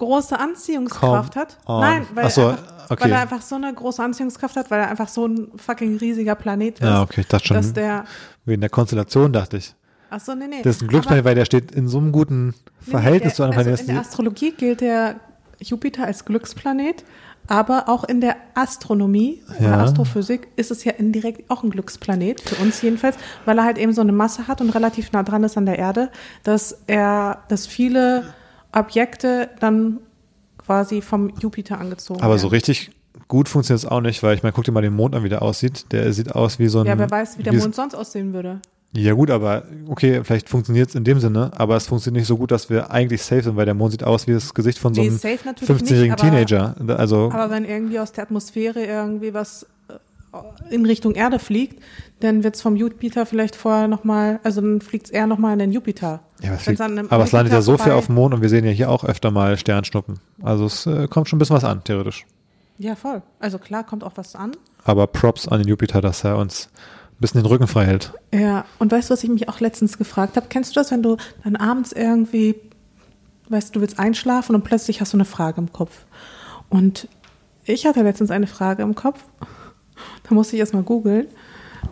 Große 0.00 0.38
Anziehungskraft 0.38 1.34
Come 1.34 1.42
hat. 1.44 1.58
on. 1.66 1.80
Nein, 1.80 2.06
weil, 2.14 2.30
so, 2.30 2.40
er 2.42 2.48
einfach, 2.50 2.90
okay. 2.90 3.04
weil 3.04 3.12
er 3.12 3.20
einfach 3.20 3.42
so 3.42 3.54
eine 3.56 3.72
große 3.72 4.02
Anziehungskraft 4.02 4.56
hat, 4.56 4.70
weil 4.70 4.80
er 4.80 4.88
einfach 4.88 5.08
so 5.08 5.26
ein 5.26 5.52
fucking 5.56 5.98
riesiger 5.98 6.34
Planet 6.34 6.80
ist. 6.80 6.82
Ja, 6.84 7.02
okay, 7.02 7.20
ich 7.20 7.28
dachte 7.28 7.46
schon, 7.48 7.56
Dass 7.56 7.72
der, 7.72 8.04
wegen 8.44 8.60
der 8.60 8.70
Konstellation 8.70 9.32
dachte 9.32 9.58
ich. 9.58 9.74
ach 10.10 10.20
so, 10.20 10.34
nee, 10.34 10.46
nee. 10.48 10.62
Das 10.62 10.76
ist 10.76 10.82
ein 10.82 10.88
Glücksplanet, 10.88 11.24
weil 11.24 11.34
der 11.34 11.44
steht 11.44 11.70
in 11.72 11.86
so 11.86 11.98
einem 11.98 12.12
guten 12.12 12.46
Nee, 12.46 12.54
nee, 12.86 12.90
Verhältnis 12.90 13.32
der, 13.34 13.36
zu 13.36 13.42
anderen 13.44 13.58
also 13.58 13.70
Planeten. 13.70 13.90
In 13.90 13.94
der 13.96 14.04
Astrologie 14.04 14.50
gilt 14.52 14.80
der 14.80 15.16
Jupiter 15.60 16.04
als 16.06 16.24
Glücksplanet, 16.24 17.04
aber 17.46 17.88
auch 17.88 18.04
in 18.04 18.20
der 18.22 18.36
Astronomie 18.54 19.42
oder 19.58 19.68
Ja. 19.68 19.82
Astrophysik 19.84 20.48
ist 20.56 20.70
es 20.70 20.84
ja 20.84 20.92
indirekt 20.92 21.50
auch 21.50 21.62
ein 21.62 21.70
Glücksplanet, 21.70 22.40
für 22.40 22.56
uns 22.62 22.80
jedenfalls, 22.80 23.16
weil 23.44 23.58
er 23.58 23.64
halt 23.64 23.76
eben 23.76 23.92
so 23.92 24.00
eine 24.00 24.12
Masse 24.12 24.48
hat 24.48 24.60
und 24.62 24.70
relativ 24.70 25.12
nah 25.12 25.22
dran 25.22 25.44
ist 25.44 25.56
an 25.58 25.66
der 25.66 25.78
Erde, 25.78 26.10
dass 26.44 26.78
er, 26.86 27.42
dass 27.48 27.66
viele 27.66 28.32
Objekte 28.72 29.48
dann 29.60 29.98
quasi 30.58 31.02
vom 31.02 31.30
Jupiter 31.40 31.78
angezogen 31.80 32.20
Aber 32.22 32.38
so 32.38 32.44
werden. 32.44 32.54
richtig 32.54 32.90
gut 33.28 33.48
funktioniert 33.48 33.84
es 33.84 33.90
auch 33.90 34.00
nicht, 34.00 34.22
weil 34.22 34.34
ich 34.36 34.42
meine, 34.42 34.52
guck 34.52 34.64
dir 34.64 34.72
mal 34.72 34.82
den 34.82 34.94
Mond 34.94 35.14
an, 35.14 35.24
wie 35.24 35.28
der 35.28 35.42
aussieht. 35.42 35.86
Der 35.92 36.12
sieht 36.12 36.34
aus 36.34 36.58
wie 36.58 36.68
so 36.68 36.80
ein. 36.80 36.86
Ja, 36.86 36.98
wer 36.98 37.10
weiß, 37.10 37.38
wie 37.38 37.42
der 37.42 37.52
Mond 37.54 37.74
sonst 37.74 37.94
aussehen 37.94 38.32
würde. 38.32 38.60
Ja 38.92 39.12
gut, 39.12 39.30
aber 39.30 39.64
okay, 39.88 40.22
vielleicht 40.24 40.48
funktioniert 40.48 40.88
es 40.88 40.96
in 40.96 41.04
dem 41.04 41.20
Sinne, 41.20 41.52
aber 41.56 41.76
es 41.76 41.86
funktioniert 41.86 42.20
nicht 42.22 42.26
so 42.26 42.36
gut, 42.36 42.50
dass 42.50 42.70
wir 42.70 42.90
eigentlich 42.90 43.22
safe 43.22 43.42
sind, 43.44 43.54
weil 43.56 43.64
der 43.64 43.74
Mond 43.74 43.92
sieht 43.92 44.02
aus 44.02 44.26
wie 44.26 44.32
das 44.32 44.52
Gesicht 44.52 44.78
von 44.80 44.94
so 44.94 45.00
Nee, 45.00 45.08
einem 45.10 45.38
natürlich 45.44 45.70
15-jährigen 45.70 46.14
nicht, 46.16 46.52
aber- 46.52 46.74
Teenager. 46.76 46.98
Also 46.98 47.30
Aber 47.32 47.50
wenn 47.50 47.64
irgendwie 47.64 48.00
aus 48.00 48.10
der 48.10 48.24
Atmosphäre 48.24 48.84
irgendwie 48.84 49.32
was 49.32 49.64
in 50.70 50.86
Richtung 50.86 51.14
Erde 51.14 51.38
fliegt, 51.38 51.82
dann 52.20 52.44
wird 52.44 52.54
es 52.54 52.62
vom 52.62 52.76
Jupiter 52.76 53.26
vielleicht 53.26 53.56
vorher 53.56 53.88
nochmal, 53.88 54.40
also 54.44 54.60
dann 54.60 54.80
fliegt 54.80 55.06
es 55.06 55.10
eher 55.12 55.26
nochmal 55.26 55.54
in 55.54 55.58
den 55.58 55.72
Jupiter. 55.72 56.20
Ja, 56.40 56.50
aber 56.50 56.60
es, 56.60 56.66
Wenn's 56.66 56.80
fliegt, 56.80 57.12
aber 57.12 57.24
es 57.24 57.32
landet 57.32 57.52
ja 57.52 57.62
so 57.62 57.76
viel 57.76 57.92
auf 57.92 58.06
dem 58.06 58.14
Mond 58.14 58.34
und 58.34 58.42
wir 58.42 58.48
sehen 58.48 58.64
ja 58.64 58.70
hier 58.70 58.90
auch 58.90 59.04
öfter 59.04 59.30
mal 59.30 59.56
Sternschnuppen. 59.56 60.20
Also 60.42 60.66
es 60.66 60.86
äh, 60.86 61.08
kommt 61.08 61.28
schon 61.28 61.36
ein 61.36 61.40
bisschen 61.40 61.56
was 61.56 61.64
an, 61.64 61.82
theoretisch. 61.84 62.26
Ja, 62.78 62.94
voll. 62.94 63.22
Also 63.40 63.58
klar, 63.58 63.84
kommt 63.84 64.04
auch 64.04 64.12
was 64.14 64.34
an. 64.34 64.52
Aber 64.84 65.06
Props 65.06 65.48
an 65.48 65.58
den 65.58 65.68
Jupiter, 65.68 66.00
dass 66.00 66.24
er 66.24 66.38
uns 66.38 66.70
ein 66.74 67.20
bisschen 67.20 67.42
den 67.42 67.46
Rücken 67.46 67.66
frei 67.66 67.84
hält. 67.84 68.12
Ja, 68.32 68.64
und 68.78 68.90
weißt 68.90 69.10
du, 69.10 69.12
was 69.12 69.22
ich 69.22 69.28
mich 69.28 69.48
auch 69.48 69.60
letztens 69.60 69.98
gefragt 69.98 70.36
habe? 70.36 70.46
Kennst 70.48 70.74
du 70.74 70.80
das, 70.80 70.90
wenn 70.90 71.02
du 71.02 71.16
dann 71.44 71.56
abends 71.56 71.92
irgendwie, 71.92 72.54
weißt 73.48 73.68
du, 73.68 73.72
du 73.74 73.80
willst 73.82 73.98
einschlafen 73.98 74.54
und 74.54 74.64
plötzlich 74.64 75.00
hast 75.00 75.12
du 75.12 75.18
eine 75.18 75.26
Frage 75.26 75.60
im 75.60 75.72
Kopf? 75.72 76.04
Und 76.70 77.08
ich 77.64 77.84
hatte 77.84 78.02
letztens 78.02 78.30
eine 78.30 78.46
Frage 78.46 78.82
im 78.82 78.94
Kopf, 78.94 79.24
da 80.28 80.34
musste 80.34 80.56
ich 80.56 80.60
erst 80.60 80.74
mal 80.74 80.82
googeln. 80.82 81.26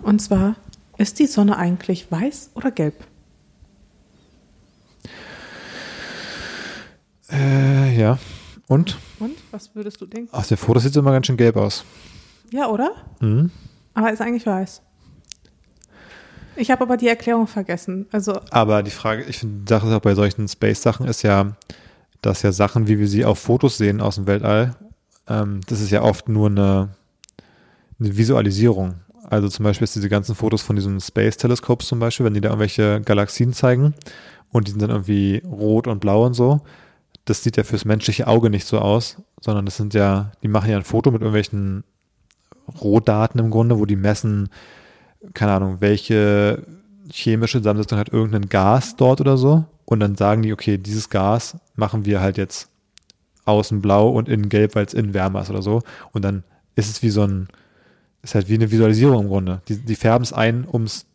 Und 0.02 0.20
zwar, 0.20 0.56
ist 0.96 1.18
die 1.18 1.26
Sonne 1.26 1.56
eigentlich 1.56 2.11
weiß 2.11 2.50
oder 2.54 2.70
gelb? 2.70 2.94
Äh, 7.30 7.98
ja. 7.98 8.18
Und? 8.66 8.98
Und 9.18 9.36
was 9.50 9.74
würdest 9.74 10.00
du 10.00 10.06
denken? 10.06 10.34
Aus 10.34 10.48
den 10.48 10.56
Fotos 10.56 10.82
sieht 10.82 10.96
immer 10.96 11.12
ganz 11.12 11.26
schön 11.26 11.36
gelb 11.36 11.56
aus. 11.56 11.84
Ja, 12.50 12.68
oder? 12.68 12.92
Mhm. 13.20 13.50
Aber 13.94 14.12
ist 14.12 14.20
eigentlich 14.20 14.46
weiß. 14.46 14.82
Ich 16.56 16.70
habe 16.70 16.82
aber 16.82 16.96
die 16.96 17.09
Erklärung 17.09 17.46
vergessen. 17.46 18.06
Also, 18.11 18.40
Aber 18.50 18.82
die 18.82 18.90
Frage, 18.90 19.22
ich 19.24 19.38
finde, 19.38 19.64
die 19.64 19.68
Sache 19.68 19.86
ist 19.86 19.92
auch 19.92 20.00
bei 20.00 20.14
solchen 20.14 20.48
Space-Sachen 20.48 21.06
ist 21.06 21.22
ja, 21.22 21.56
dass 22.20 22.42
ja 22.42 22.50
Sachen, 22.50 22.88
wie 22.88 22.98
wir 22.98 23.06
sie 23.06 23.24
auf 23.24 23.38
Fotos 23.38 23.78
sehen 23.78 24.00
aus 24.00 24.16
dem 24.16 24.26
Weltall, 24.26 24.74
ähm, 25.28 25.61
das 25.68 25.80
ist 25.80 25.90
ja 25.90 26.02
oft 26.02 26.28
nur 26.28 26.48
eine, 26.48 26.88
eine 28.01 28.16
Visualisierung. 28.16 29.01
Also 29.24 29.49
zum 29.49 29.64
Beispiel 29.64 29.84
ist 29.84 29.96
diese 29.96 30.09
ganzen 30.09 30.34
Fotos 30.34 30.62
von 30.62 30.76
diesen 30.76 31.01
Space-Teleskops 31.01 31.86
zum 31.86 31.99
Beispiel, 31.99 32.24
wenn 32.24 32.34
die 32.34 32.40
da 32.40 32.49
irgendwelche 32.49 33.01
Galaxien 33.03 33.53
zeigen 33.53 33.94
und 34.51 34.66
die 34.66 34.70
sind 34.70 34.80
dann 34.80 34.90
irgendwie 34.90 35.42
rot 35.44 35.86
und 35.86 36.01
blau 36.01 36.24
und 36.24 36.34
so, 36.34 36.61
das 37.24 37.42
sieht 37.42 37.57
ja 37.57 37.64
fürs 37.64 37.84
menschliche 37.84 38.26
Auge 38.26 38.49
nicht 38.49 38.66
so 38.66 38.78
aus, 38.78 39.18
sondern 39.40 39.66
das 39.66 39.76
sind 39.76 39.92
ja, 39.92 40.32
die 40.42 40.49
machen 40.49 40.70
ja 40.70 40.76
ein 40.76 40.84
Foto 40.84 41.11
mit 41.11 41.20
irgendwelchen 41.20 41.84
Rohdaten 42.80 43.38
im 43.40 43.51
Grunde, 43.51 43.78
wo 43.78 43.86
die 43.86 43.96
messen, 43.96 44.49
keine 45.34 45.53
Ahnung, 45.53 45.76
welche 45.80 46.62
chemische 47.11 47.59
Zusammensetzung 47.59 47.99
hat 47.99 48.12
irgendein 48.12 48.49
Gas 48.49 48.96
dort 48.96 49.20
oder 49.20 49.36
so. 49.36 49.64
Und 49.84 50.01
dann 50.01 50.16
sagen 50.16 50.42
die, 50.42 50.53
okay, 50.53 50.76
dieses 50.78 51.09
Gas 51.09 51.57
machen 51.74 52.05
wir 52.05 52.20
halt 52.20 52.36
jetzt 52.36 52.68
außen 53.46 53.80
blau 53.80 54.11
und 54.11 54.28
innen 54.28 54.51
gelb, 54.51 54.74
weil 54.74 54.84
es 54.84 54.94
innen 54.94 55.14
wärmer 55.14 55.42
ist 55.42 55.51
oder 55.51 55.62
so. 55.62 55.82
Und 56.12 56.22
dann 56.24 56.44
ist 56.76 56.90
es 56.90 57.03
wie 57.03 57.11
so 57.11 57.22
ein, 57.22 57.49
ist 58.29 58.35
halt 58.35 58.49
wie 58.49 58.55
eine 58.55 58.70
Visualisierung 58.70 59.22
im 59.24 59.29
Grunde. 59.29 59.62
Die, 59.68 59.76
die 59.79 59.97
färben 59.97 60.22
es 60.22 60.33
ein, 60.33 60.64
um 60.64 60.85
es 60.85 61.07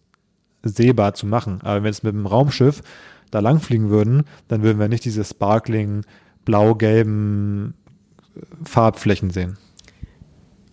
sehbar 0.64 1.14
zu 1.14 1.28
machen. 1.28 1.59
Aber 1.61 1.84
wenn 1.84 1.91
es 1.91 2.03
mit 2.03 2.14
einem 2.14 2.26
Raumschiff 2.26 2.82
da 3.32 3.39
langfliegen 3.39 3.89
würden, 3.89 4.24
dann 4.47 4.64
würden 4.64 4.80
wir 4.80 4.88
nicht 4.88 5.05
diese 5.05 5.24
sparkling 5.24 6.05
blau-gelben 6.45 7.76
Farbflächen 8.64 9.30
sehen. 9.30 9.57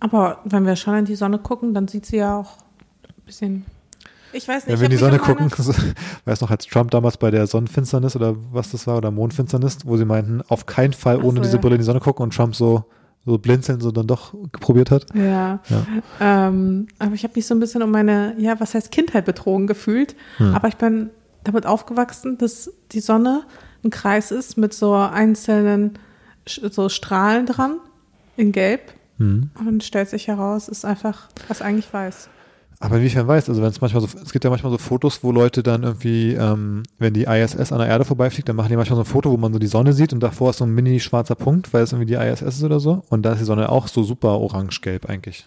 aber 0.01 0.39
wenn 0.45 0.65
wir 0.65 0.77
schon 0.77 0.95
in 0.97 1.05
die 1.05 1.15
Sonne 1.15 1.39
gucken, 1.39 1.75
dann 1.75 1.89
sieht 1.89 2.07
sie 2.07 2.17
ja 2.17 2.39
auch 2.39 2.57
ein 3.07 3.23
bisschen. 3.27 3.67
Ich 4.33 4.49
weiß 4.49 4.67
nicht. 4.67 4.73
Wenn 4.73 4.81
wir 4.81 4.87
in 4.87 4.93
die 4.93 4.97
Sonne 4.97 5.19
gucken, 5.19 5.51
weißt 6.25 6.41
noch, 6.41 6.51
als 6.51 6.67
Trump 6.67 6.91
damals 6.91 7.19
bei 7.19 7.31
der 7.31 7.47
Sonnenfinsternis 7.47 8.17
oder 8.17 8.35
was 8.53 8.71
das 8.71 8.87
war, 8.87 8.97
oder 8.97 9.11
Mondfinsternis, 9.11 9.79
wo 9.85 9.99
sie 9.99 10.07
meinten, 10.07 10.41
auf 10.49 10.65
keinen 10.65 10.95
Fall 10.95 11.19
ohne 11.19 11.39
so, 11.39 11.43
diese. 11.43 11.59
Brille 11.59 11.75
in 11.75 11.81
die 11.81 11.85
Sonne 11.85 12.01
gucken 12.01 12.23
und 12.23 12.35
Trump 12.35 12.55
so, 12.55 12.85
so 13.25 13.39
blinzeln 13.39 13.81
so 13.81 13.91
dann 13.91 14.07
doch 14.07 14.35
probiert 14.53 14.91
hat. 14.91 15.07
Ja. 15.15 15.61
Ja. 15.69 15.87
Ähm, 16.21 16.89
aber 16.99 17.15
ich 17.15 17.23
habe 17.25 17.35
mich 17.37 17.47
so 17.47 17.55
ein 17.55 17.61
bisschen 17.61 17.83
um 17.83 17.91
meine, 17.91 18.35
ja, 18.39 18.59
was 18.61 18.75
heißt 18.75 18.91
Kindheit 18.91 19.25
betrogen 19.25 19.67
gefühlt. 19.67 20.17
Hm. 20.39 20.55
Aber 20.55 20.69
ich 20.69 20.77
bin 20.77 21.11
damit 21.45 21.67
aufgewachsen, 21.67 22.39
dass 22.39 22.73
die 22.93 23.01
Sonne 23.01 23.45
ein 23.85 23.91
Kreis 23.91 24.31
ist 24.31 24.57
mit 24.57 24.75
so 24.75 24.95
einzelnen 24.95 25.99
so 26.47 26.89
Strahlen 26.89 27.47
dran 27.47 27.79
in 28.37 28.53
Gelb. 28.53 28.93
Hm. 29.19 29.51
Und 29.59 29.67
dann 29.67 29.81
stellt 29.81 30.09
sich 30.09 30.29
heraus, 30.29 30.69
ist 30.69 30.85
einfach 30.85 31.29
was 31.49 31.63
eigentlich 31.63 31.93
weiß. 31.93 32.31
Aber 32.79 32.97
inwiefern 32.97 33.29
weiß, 33.29 33.49
also 33.49 33.61
wenn 33.61 33.69
es 33.69 33.81
manchmal 33.81 34.01
so, 34.01 34.09
es 34.23 34.33
gibt 34.33 34.45
ja 34.45 34.51
manchmal 34.51 34.73
so 34.73 34.79
Fotos, 34.79 35.23
wo 35.23 35.33
Leute 35.33 35.63
dann 35.63 35.83
irgendwie, 35.83 36.33
ähm, 36.33 36.83
wenn 36.99 37.13
die 37.13 37.25
ISS 37.25 37.73
an 37.73 37.79
der 37.79 37.89
Erde 37.89 38.07
vorbeifliegt, 38.07 38.49
dann 38.49 38.57
machen 38.57 38.71
die 38.71 38.77
manchmal 38.77 38.97
so 38.97 39.03
ein 39.03 39.07
Foto, 39.07 39.31
wo 39.31 39.37
man 39.37 39.53
so 39.53 39.59
die 39.59 39.67
Sonne 39.67 39.93
sieht 39.93 40.15
und 40.15 40.21
davor 40.21 40.51
ist 40.51 40.59
so 40.59 40.65
ein 40.65 40.75
mini 40.75 40.99
schwarzer 40.99 41.35
Punkt, 41.35 41.75
weil 41.75 41.83
es 41.83 41.93
irgendwie 41.93 42.07
die 42.07 42.15
ISS 42.15 42.43
ist 42.43 42.65
oder 42.65 42.81
so. 42.81 43.03
Und 43.11 43.23
da 43.23 43.33
ist 43.33 43.41
die 43.41 43.45
Sonne 43.45 43.69
auch 43.69 43.87
so 43.87 44.03
super 44.03 44.39
orange-gelb 44.39 45.07
eigentlich. 45.11 45.47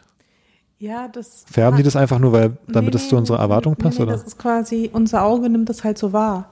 Ja, 0.78 1.08
das. 1.08 1.46
Färben 1.50 1.78
die 1.78 1.84
das 1.84 1.96
einfach 1.96 2.20
nur, 2.20 2.34
weil, 2.34 2.58
damit 2.68 2.94
Nee, 2.94 3.00
es 3.00 3.10
zu 3.10 3.16
unserer 3.16 3.40
Erwartung 3.40 3.78
passt, 3.78 4.00
nee, 4.00 4.06
nee, 4.06 4.12
oder? 4.12 4.18
Das 4.18 4.28
ist 4.28 4.38
quasi, 4.38 4.90
unser 4.94 5.24
Auge 5.24 5.50
nimmt 5.50 5.70
das 5.70 5.84
halt 5.84 5.98
so 5.98 6.14
wahr. 6.14 6.50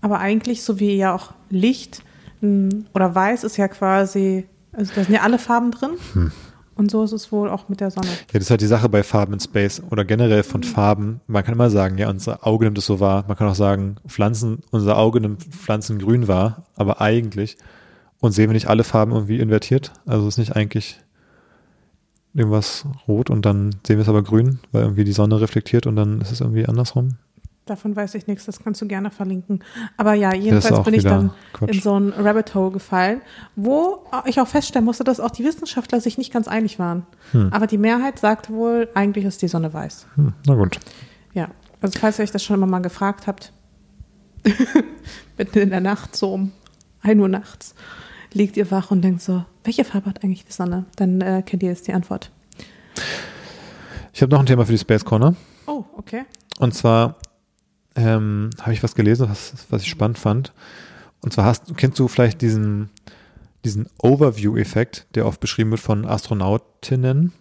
Aber 0.00 0.18
eigentlich, 0.18 0.62
so 0.62 0.78
wie 0.80 0.96
ja 0.96 1.14
auch 1.14 1.32
Licht 1.48 2.02
m, 2.42 2.86
oder 2.92 3.14
Weiß 3.14 3.44
ist 3.44 3.56
ja 3.56 3.68
quasi, 3.68 4.46
also 4.72 4.92
da 4.94 5.04
sind 5.04 5.14
ja 5.14 5.22
alle 5.22 5.38
Farben 5.38 5.70
drin. 5.70 5.90
Hm. 6.12 6.32
Und 6.78 6.92
so 6.92 7.02
ist 7.02 7.10
es 7.10 7.32
wohl 7.32 7.50
auch 7.50 7.68
mit 7.68 7.80
der 7.80 7.90
Sonne. 7.90 8.06
Ja, 8.06 8.14
das 8.34 8.42
ist 8.42 8.50
halt 8.50 8.60
die 8.60 8.66
Sache 8.66 8.88
bei 8.88 9.02
Farben 9.02 9.32
in 9.32 9.40
Space 9.40 9.82
oder 9.90 10.04
generell 10.04 10.44
von 10.44 10.62
Farben. 10.62 11.20
Man 11.26 11.44
kann 11.44 11.54
immer 11.54 11.70
sagen, 11.70 11.98
ja, 11.98 12.08
unser 12.08 12.46
Auge 12.46 12.66
nimmt 12.66 12.78
es 12.78 12.86
so 12.86 13.00
wahr. 13.00 13.24
Man 13.26 13.36
kann 13.36 13.48
auch 13.48 13.56
sagen, 13.56 13.96
Pflanzen, 14.06 14.60
unser 14.70 14.96
Auge 14.96 15.20
nimmt 15.20 15.42
Pflanzen 15.42 15.98
grün 15.98 16.28
wahr, 16.28 16.62
aber 16.76 17.00
eigentlich, 17.00 17.56
und 18.20 18.30
sehen 18.30 18.48
wir 18.48 18.54
nicht 18.54 18.68
alle 18.68 18.84
Farben 18.84 19.10
irgendwie 19.10 19.40
invertiert? 19.40 19.92
Also 20.06 20.28
ist 20.28 20.38
nicht 20.38 20.54
eigentlich 20.54 21.00
irgendwas 22.32 22.86
rot 23.08 23.28
und 23.28 23.44
dann 23.44 23.72
sehen 23.84 23.96
wir 23.96 24.02
es 24.02 24.08
aber 24.08 24.22
grün, 24.22 24.60
weil 24.70 24.82
irgendwie 24.82 25.04
die 25.04 25.12
Sonne 25.12 25.40
reflektiert 25.40 25.88
und 25.88 25.96
dann 25.96 26.20
ist 26.20 26.30
es 26.30 26.40
irgendwie 26.40 26.66
andersrum. 26.66 27.16
Davon 27.68 27.94
weiß 27.94 28.14
ich 28.14 28.26
nichts, 28.26 28.46
das 28.46 28.60
kannst 28.60 28.80
du 28.80 28.86
gerne 28.86 29.10
verlinken. 29.10 29.62
Aber 29.96 30.14
ja, 30.14 30.34
jedenfalls 30.34 30.82
bin 30.84 30.94
ich 30.94 31.04
dann 31.04 31.30
Quatsch. 31.52 31.74
in 31.74 31.80
so 31.80 31.98
ein 31.98 32.12
Rabbit 32.12 32.54
Hole 32.54 32.70
gefallen, 32.70 33.20
wo 33.56 34.04
ich 34.26 34.40
auch 34.40 34.48
feststellen 34.48 34.84
musste, 34.84 35.04
dass 35.04 35.20
auch 35.20 35.30
die 35.30 35.44
Wissenschaftler 35.44 36.00
sich 36.00 36.18
nicht 36.18 36.32
ganz 36.32 36.48
einig 36.48 36.78
waren. 36.78 37.06
Aber 37.50 37.66
die 37.66 37.78
Mehrheit 37.78 38.18
sagt 38.18 38.50
wohl, 38.50 38.88
eigentlich 38.94 39.24
ist 39.24 39.42
die 39.42 39.48
Sonne 39.48 39.72
weiß. 39.72 40.06
Hm, 40.14 40.32
na 40.46 40.54
gut. 40.54 40.78
Ja, 41.34 41.48
also 41.80 41.98
falls 41.98 42.18
ihr 42.18 42.22
euch 42.22 42.30
das 42.30 42.42
schon 42.42 42.56
immer 42.56 42.66
mal 42.66 42.80
gefragt 42.80 43.26
habt, 43.26 43.52
mitten 45.38 45.58
in 45.58 45.70
der 45.70 45.80
Nacht, 45.80 46.16
so 46.16 46.32
um 46.32 46.52
1 47.02 47.20
Uhr 47.20 47.28
nachts, 47.28 47.74
liegt 48.32 48.56
ihr 48.56 48.70
wach 48.70 48.90
und 48.90 49.02
denkt 49.02 49.22
so, 49.22 49.44
welche 49.64 49.84
Farbe 49.84 50.06
hat 50.06 50.24
eigentlich 50.24 50.44
die 50.44 50.52
Sonne? 50.52 50.86
Dann 50.96 51.20
äh, 51.20 51.42
kennt 51.44 51.62
ihr 51.62 51.68
jetzt 51.68 51.86
die 51.86 51.92
Antwort. 51.92 52.30
Ich 54.12 54.22
habe 54.22 54.32
noch 54.32 54.40
ein 54.40 54.46
Thema 54.46 54.64
für 54.64 54.72
die 54.72 54.78
Space 54.78 55.04
Corner. 55.04 55.36
Oh, 55.66 55.84
okay. 55.96 56.24
Und 56.58 56.74
zwar 56.74 57.16
ähm, 57.94 58.50
habe 58.60 58.72
ich 58.72 58.82
was 58.82 58.94
gelesen, 58.94 59.28
was, 59.28 59.52
was 59.70 59.82
ich 59.82 59.88
spannend 59.88 60.18
fand. 60.18 60.52
Und 61.20 61.32
zwar 61.32 61.44
hast, 61.44 61.76
kennst 61.76 61.98
du 61.98 62.08
vielleicht 62.08 62.42
diesen, 62.42 62.90
diesen 63.64 63.88
Overview-Effekt, 63.98 65.06
der 65.14 65.26
oft 65.26 65.40
beschrieben 65.40 65.70
wird 65.70 65.80
von 65.80 66.06
Astronautinnen, 66.06 67.32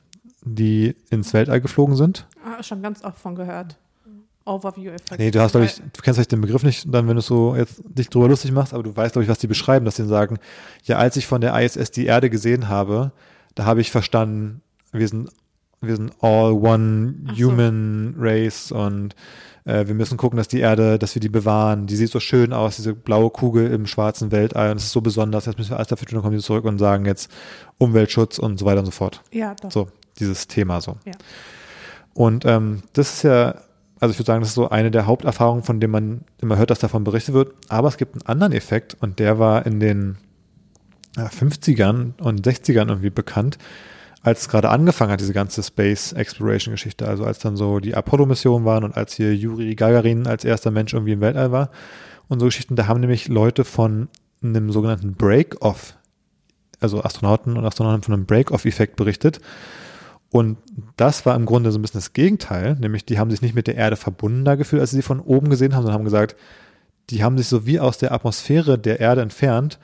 die 0.44 0.96
ins 1.10 1.34
Weltall 1.34 1.62
geflogen 1.62 1.96
sind? 1.96 2.28
Ah, 2.44 2.64
schon 2.64 2.82
ganz 2.82 3.04
oft 3.04 3.20
von 3.20 3.36
gehört. 3.36 3.78
Overview-Effekt. 4.46 5.20
Nee, 5.20 5.30
du 5.30 5.42
hast, 5.42 5.52
glaube 5.52 5.66
ich, 5.66 5.76
du 5.76 6.02
kennst 6.02 6.18
vielleicht 6.18 6.32
den 6.32 6.42
Begriff 6.42 6.64
nicht, 6.64 6.92
dann, 6.92 7.08
wenn 7.08 7.18
du 7.18 7.22
so 7.22 7.56
jetzt 7.56 7.84
dich 7.86 8.10
drüber 8.10 8.30
lustig 8.30 8.52
machst, 8.52 8.74
aber 8.74 8.84
du 8.84 8.96
weißt, 8.96 9.14
glaube 9.14 9.24
ich, 9.24 9.30
was 9.30 9.40
die 9.40 9.48
beschreiben, 9.48 9.86
dass 9.86 9.98
sie 9.98 10.08
sagen, 10.08 10.40
ja, 10.84 10.98
als 10.98 11.18
ich 11.18 11.28
von 11.28 11.42
der 11.42 11.60
ISS 11.60 11.92
die 11.92 12.06
Erde 12.06 12.30
gesehen 12.30 12.70
habe, 12.70 13.12
da 13.56 13.66
habe 13.66 13.82
ich 13.82 13.92
verstanden, 13.92 14.62
wir 14.92 15.08
sind, 15.08 15.30
wir 15.82 15.96
sind 15.96 16.14
all 16.22 16.54
one 16.54 17.16
Ach 17.28 17.36
so. 17.36 17.52
human 17.52 18.16
race 18.18 18.72
und 18.72 19.16
äh, 19.68 19.88
wir 19.88 19.96
müssen 19.96 20.18
gucken, 20.18 20.38
dass 20.38 20.48
die 20.48 20.62
Erde, 20.62 20.98
dass 20.98 21.14
wir 21.14 21.20
die 21.20 21.30
bewahren. 21.30 21.88
Die 21.88 21.96
sieht 21.96 22.10
so 22.10 22.20
schön 22.20 22.54
aus, 22.54 22.78
diese 22.78 22.94
blaue 22.94 23.30
Kugel 23.30 23.70
im 23.72 23.86
schwarzen 23.86 24.32
Weltall 24.32 24.72
und 24.72 24.78
es 24.78 24.86
ist 24.86 24.92
so 24.94 25.02
besonders, 25.02 25.46
jetzt 25.46 25.58
müssen 25.58 25.72
wir 25.72 25.78
alles 25.78 25.90
dafür 25.90 26.08
tun, 26.08 26.16
dann 26.16 26.24
kommen 26.24 26.38
die 26.38 26.44
zurück 26.44 26.64
und 26.66 26.80
sagen 26.80 27.06
jetzt 27.06 27.30
Umweltschutz 27.78 28.40
und 28.40 28.58
so 28.58 28.66
weiter 28.66 28.80
und 28.80 28.86
so 28.86 28.92
fort. 28.92 29.22
Ja, 29.32 29.56
doch. 29.56 29.70
So, 29.70 29.88
dieses 30.20 30.48
Thema 30.48 30.80
so. 30.80 30.98
Ja. 31.06 31.12
Und 32.14 32.46
ähm, 32.46 32.82
das 32.94 33.16
ist 33.16 33.24
ja, 33.24 33.56
also 34.00 34.12
ich 34.12 34.20
würde 34.20 34.28
sagen, 34.28 34.40
das 34.40 34.50
ist 34.50 34.56
so 34.56 34.70
eine 34.70 34.90
der 34.90 35.06
Haupterfahrungen, 35.06 35.64
von 35.64 35.80
denen 35.80 35.92
man 35.92 36.22
immer 36.42 36.58
hört, 36.58 36.70
dass 36.70 36.80
davon 36.80 37.04
berichtet 37.04 37.36
wird. 37.36 37.54
Aber 37.68 37.90
es 37.90 37.98
gibt 37.98 38.14
einen 38.14 38.26
anderen 38.26 38.54
Effekt 38.54 38.96
und 39.02 39.20
der 39.20 39.38
war 39.38 39.66
in 39.66 39.80
den 39.80 40.18
ja, 41.18 41.26
50ern 41.26 42.20
und 42.22 42.48
60ern 42.48 42.88
irgendwie 42.88 43.10
bekannt, 43.10 43.58
als 44.24 44.42
es 44.42 44.50
gerade 44.50 44.70
angefangen 44.70 45.12
hat, 45.12 45.20
diese 45.20 45.34
ganze 45.34 45.64
Space 45.64 46.14
Exploration 46.14 46.74
Geschichte. 46.74 47.08
Also 47.08 47.24
als 47.24 47.40
dann 47.40 47.56
so 47.56 47.80
die 47.80 47.96
Apollo-Missionen 47.96 48.66
waren 48.66 48.84
und 48.84 48.98
als 48.98 49.14
hier 49.14 49.36
Yuri 49.36 49.76
Gagarin 49.76 50.28
als 50.28 50.44
erster 50.44 50.72
Mensch 50.72 50.94
irgendwie 50.94 51.14
im 51.14 51.22
Weltall 51.22 51.52
war 51.52 51.70
und 52.28 52.40
so 52.40 52.46
Geschichten, 52.46 52.76
da 52.76 52.88
haben 52.88 53.00
nämlich 53.00 53.28
Leute 53.28 53.64
von 53.64 54.10
einem 54.44 54.72
sogenannten 54.72 55.14
Break-Off, 55.14 55.96
also 56.80 57.04
Astronauten 57.04 57.58
und 57.58 57.66
Astronauten 57.66 58.04
von 58.04 58.14
einem 58.14 58.26
Break-Off-Effekt 58.26 58.96
berichtet. 58.96 59.40
Und 60.30 60.58
das 60.98 61.26
war 61.26 61.36
im 61.36 61.46
Grunde 61.46 61.72
so 61.72 61.80
ein 61.80 61.82
bisschen 61.82 62.00
das 62.00 62.14
Gegenteil, 62.14 62.76
nämlich 62.76 63.06
die 63.06 63.18
haben 63.18 63.32
sich 63.32 63.42
nicht 63.42 63.56
mit 63.56 63.68
der 63.68 63.76
Erde 63.76 63.96
verbundener 63.96 64.58
gefühlt, 64.58 64.82
als 64.82 64.92
sie 64.92 64.98
sie 64.98 65.02
von 65.02 65.22
oben 65.22 65.50
gesehen 65.50 65.74
haben, 65.74 65.84
sondern 65.84 66.00
haben 66.00 66.06
gesagt, 66.06 66.36
die 67.10 67.24
haben 67.24 67.38
sich 67.38 67.48
so 67.48 67.66
wie 67.66 67.80
aus 67.80 67.98
der 67.98 68.12
Atmosphäre 68.12 68.78
der 68.78 69.00
Erde 69.00 69.22
entfernt 69.22 69.80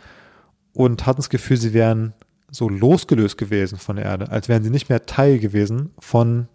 und 0.73 1.05
hatten 1.05 1.19
das 1.19 1.29
Gefühl, 1.29 1.57
sie 1.57 1.73
wären 1.73 2.13
so 2.53 2.69
losgelöst 2.69 3.37
gewesen 3.37 3.79
von 3.79 3.95
der 3.95 4.05
Erde, 4.05 4.29
als 4.29 4.47
wären 4.47 4.63
sie 4.63 4.69
nicht 4.69 4.87
mehr 4.87 5.05
Teil 5.05 5.39
gewesen 5.39 5.91
von 5.99 6.47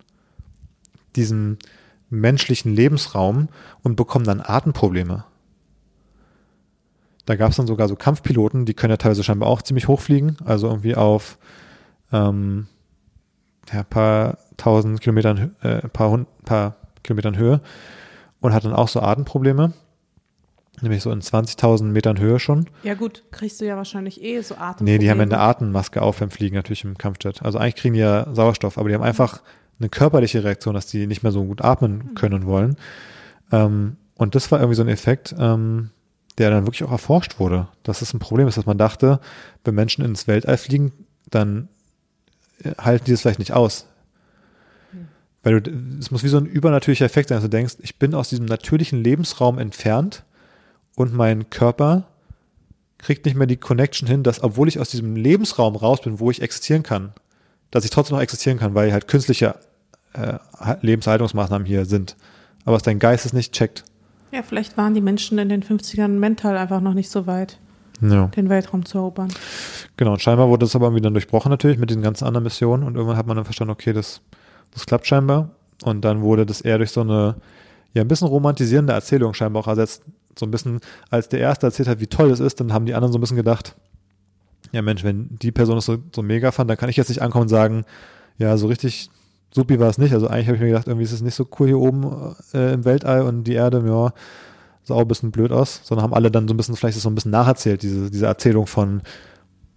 diesem 1.16 1.58
menschlichen 2.08 2.72
Lebensraum 2.72 3.48
und 3.82 3.96
bekommen 3.96 4.24
dann 4.24 4.40
Atemprobleme. 4.40 5.24
Da 7.26 7.36
gab 7.36 7.50
es 7.50 7.56
dann 7.56 7.66
sogar 7.66 7.88
so 7.88 7.96
Kampfpiloten, 7.96 8.64
die 8.64 8.74
können 8.74 8.92
ja 8.92 8.96
teilweise 8.96 9.24
scheinbar 9.24 9.48
auch 9.48 9.60
ziemlich 9.60 9.88
hoch 9.88 10.00
fliegen, 10.00 10.36
also 10.44 10.68
irgendwie 10.68 10.94
auf 10.94 11.36
ähm, 12.12 12.68
ja, 13.72 13.82
paar 13.82 14.38
tausend 14.56 15.00
Kilometern, 15.00 15.56
äh, 15.60 15.88
paar, 15.88 16.10
hund, 16.10 16.28
paar 16.44 16.76
Kilometern 17.02 17.36
Höhe 17.36 17.60
und 18.40 18.54
hat 18.54 18.64
dann 18.64 18.72
auch 18.72 18.88
so 18.88 19.00
Atemprobleme. 19.00 19.72
Nämlich 20.80 21.02
so 21.02 21.10
in 21.10 21.20
20.000 21.20 21.84
Metern 21.84 22.18
Höhe 22.18 22.38
schon. 22.38 22.66
Ja 22.82 22.94
gut, 22.94 23.24
kriegst 23.30 23.60
du 23.60 23.66
ja 23.66 23.76
wahrscheinlich 23.76 24.22
eh 24.22 24.40
so 24.40 24.56
Atem. 24.56 24.84
Nee, 24.84 24.98
die 24.98 25.10
haben 25.10 25.18
ja 25.18 25.24
eine 25.24 25.38
Atemmaske 25.38 26.02
auf 26.02 26.18
beim 26.18 26.30
Fliegen 26.30 26.56
natürlich 26.56 26.84
im 26.84 26.96
Kampfjet. 26.96 27.42
Also 27.42 27.58
eigentlich 27.58 27.76
kriegen 27.76 27.94
die 27.94 28.00
ja 28.00 28.32
Sauerstoff, 28.32 28.78
aber 28.78 28.88
die 28.88 28.94
haben 28.94 29.02
einfach 29.02 29.42
eine 29.78 29.88
körperliche 29.88 30.44
Reaktion, 30.44 30.74
dass 30.74 30.86
die 30.86 31.06
nicht 31.06 31.22
mehr 31.22 31.32
so 31.32 31.44
gut 31.44 31.62
atmen 31.62 32.14
können 32.14 32.34
und 32.34 32.46
wollen. 32.46 32.76
Ähm, 33.52 33.96
und 34.14 34.34
das 34.34 34.50
war 34.50 34.58
irgendwie 34.58 34.76
so 34.76 34.82
ein 34.82 34.88
Effekt, 34.88 35.34
ähm, 35.38 35.90
der 36.38 36.50
dann 36.50 36.66
wirklich 36.66 36.84
auch 36.84 36.92
erforscht 36.92 37.38
wurde. 37.38 37.68
Dass 37.82 38.02
es 38.02 38.12
ein 38.12 38.18
Problem 38.18 38.48
ist, 38.48 38.56
dass 38.56 38.66
man 38.66 38.78
dachte, 38.78 39.20
wenn 39.64 39.74
Menschen 39.74 40.04
ins 40.04 40.26
Weltall 40.26 40.58
fliegen, 40.58 40.92
dann 41.30 41.68
äh, 42.62 42.72
halten 42.78 43.04
die 43.06 43.12
es 43.12 43.22
vielleicht 43.22 43.38
nicht 43.38 43.52
aus. 43.52 43.86
Weil 45.42 45.60
du, 45.60 45.70
es 45.98 46.10
muss 46.10 46.24
wie 46.24 46.28
so 46.28 46.38
ein 46.38 46.46
übernatürlicher 46.46 47.04
Effekt 47.04 47.28
sein, 47.28 47.36
dass 47.36 47.44
du 47.44 47.50
denkst, 47.50 47.76
ich 47.80 47.98
bin 47.98 48.14
aus 48.14 48.28
diesem 48.28 48.46
natürlichen 48.46 49.02
Lebensraum 49.02 49.58
entfernt 49.58 50.24
und 50.98 51.14
mein 51.14 51.50
Körper 51.50 52.04
kriegt 52.98 53.24
nicht 53.26 53.36
mehr 53.36 53.46
die 53.46 53.56
Connection 53.56 54.08
hin, 54.08 54.22
dass 54.22 54.42
obwohl 54.42 54.68
ich 54.68 54.78
aus 54.80 54.90
diesem 54.90 55.14
Lebensraum 55.16 55.76
raus 55.76 56.00
bin, 56.02 56.18
wo 56.20 56.30
ich 56.30 56.42
existieren 56.42 56.82
kann, 56.82 57.12
dass 57.70 57.84
ich 57.84 57.90
trotzdem 57.90 58.16
noch 58.16 58.22
existieren 58.22 58.58
kann, 58.58 58.74
weil 58.74 58.92
halt 58.92 59.06
künstliche 59.08 59.54
äh, 60.14 60.38
Lebenserhaltungsmaßnahmen 60.80 61.66
hier 61.66 61.84
sind. 61.84 62.16
Aber 62.64 62.76
was 62.76 62.82
dein 62.82 62.98
Geist 62.98 63.24
es 63.26 63.32
nicht 63.32 63.52
checkt. 63.52 63.84
Ja, 64.32 64.42
vielleicht 64.42 64.76
waren 64.76 64.94
die 64.94 65.00
Menschen 65.00 65.38
in 65.38 65.48
den 65.48 65.62
50ern 65.62 66.08
mental 66.08 66.56
einfach 66.56 66.80
noch 66.80 66.94
nicht 66.94 67.08
so 67.10 67.26
weit, 67.26 67.58
Ja. 68.00 68.26
den 68.26 68.48
Weltraum 68.48 68.84
zu 68.84 68.98
erobern. 68.98 69.28
Genau, 69.96 70.12
und 70.12 70.20
scheinbar 70.22 70.48
wurde 70.48 70.66
das 70.66 70.74
aber 70.76 70.86
irgendwie 70.86 71.02
dann 71.02 71.14
durchbrochen 71.14 71.50
natürlich 71.50 71.78
mit 71.78 71.90
den 71.90 72.02
ganzen 72.02 72.24
anderen 72.26 72.44
Missionen 72.44 72.82
und 72.82 72.94
irgendwann 72.96 73.16
hat 73.16 73.26
man 73.26 73.36
dann 73.36 73.44
verstanden, 73.44 73.72
okay, 73.72 73.92
das, 73.92 74.20
das 74.72 74.86
klappt 74.86 75.06
scheinbar. 75.06 75.50
Und 75.84 76.04
dann 76.04 76.22
wurde 76.22 76.44
das 76.44 76.60
eher 76.60 76.78
durch 76.78 76.90
so 76.90 77.00
eine, 77.02 77.36
ja, 77.94 78.02
ein 78.02 78.08
bisschen 78.08 78.26
romantisierende 78.28 78.92
Erzählung 78.92 79.32
scheinbar 79.34 79.62
auch 79.62 79.68
ersetzt. 79.68 80.02
So 80.38 80.46
ein 80.46 80.50
bisschen, 80.50 80.80
als 81.10 81.28
der 81.28 81.40
Erste 81.40 81.66
erzählt 81.66 81.88
hat, 81.88 82.00
wie 82.00 82.06
toll 82.06 82.30
es 82.30 82.40
ist, 82.40 82.60
dann 82.60 82.72
haben 82.72 82.86
die 82.86 82.94
anderen 82.94 83.12
so 83.12 83.18
ein 83.18 83.20
bisschen 83.20 83.36
gedacht, 83.36 83.74
ja 84.72 84.82
Mensch, 84.82 85.04
wenn 85.04 85.28
die 85.42 85.52
Person 85.52 85.76
das 85.76 85.86
so, 85.86 85.98
so 86.14 86.22
mega 86.22 86.52
fand, 86.52 86.70
dann 86.70 86.76
kann 86.76 86.88
ich 86.88 86.96
jetzt 86.96 87.08
nicht 87.08 87.22
ankommen 87.22 87.42
und 87.42 87.48
sagen, 87.48 87.84
ja, 88.38 88.56
so 88.56 88.66
richtig 88.66 89.10
supi 89.52 89.80
war 89.80 89.88
es 89.88 89.98
nicht. 89.98 90.12
Also 90.12 90.28
eigentlich 90.28 90.46
habe 90.46 90.56
ich 90.56 90.62
mir 90.62 90.68
gedacht, 90.68 90.86
irgendwie 90.86 91.04
ist 91.04 91.12
es 91.12 91.22
nicht 91.22 91.34
so 91.34 91.46
cool 91.58 91.68
hier 91.68 91.78
oben 91.78 92.34
äh, 92.54 92.74
im 92.74 92.84
Weltall 92.84 93.22
und 93.22 93.44
die 93.44 93.54
Erde, 93.54 93.82
ja, 93.86 94.12
sah 94.84 94.94
auch 94.94 95.00
ein 95.00 95.08
bisschen 95.08 95.30
blöd 95.30 95.52
aus, 95.52 95.80
sondern 95.84 96.04
haben 96.04 96.14
alle 96.14 96.30
dann 96.30 96.48
so 96.48 96.54
ein 96.54 96.56
bisschen, 96.56 96.76
vielleicht 96.76 96.98
so 96.98 97.08
ein 97.08 97.14
bisschen 97.14 97.30
nacherzählt, 97.30 97.82
diese, 97.82 98.10
diese 98.10 98.26
Erzählung 98.26 98.66
von 98.66 99.02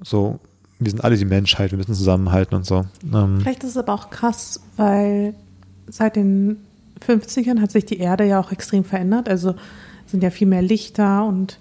so, 0.02 0.40
wir 0.80 0.90
sind 0.90 1.04
alle 1.04 1.16
die 1.16 1.26
Menschheit, 1.26 1.72
wir 1.72 1.78
müssen 1.78 1.94
zusammenhalten 1.94 2.56
und 2.56 2.66
so. 2.66 2.86
Ähm, 3.14 3.40
Vielleicht 3.42 3.64
ist 3.64 3.72
es 3.72 3.78
aber 3.78 3.94
auch 3.94 4.10
krass, 4.10 4.60
weil 4.78 5.36
seit 5.88 6.16
den 6.16 6.58
50ern 7.06 7.62
hat 7.62 7.72
sich 7.72 7.86
die 7.86 8.00
Erde 8.00 8.26
ja 8.26 8.40
auch 8.40 8.52
extrem 8.52 8.84
verändert. 8.84 9.30
Also 9.30 9.56
sind 10.12 10.24
ja 10.24 10.30
viel 10.30 10.48
mehr 10.48 10.62
Lichter 10.62 11.26
und 11.26 11.60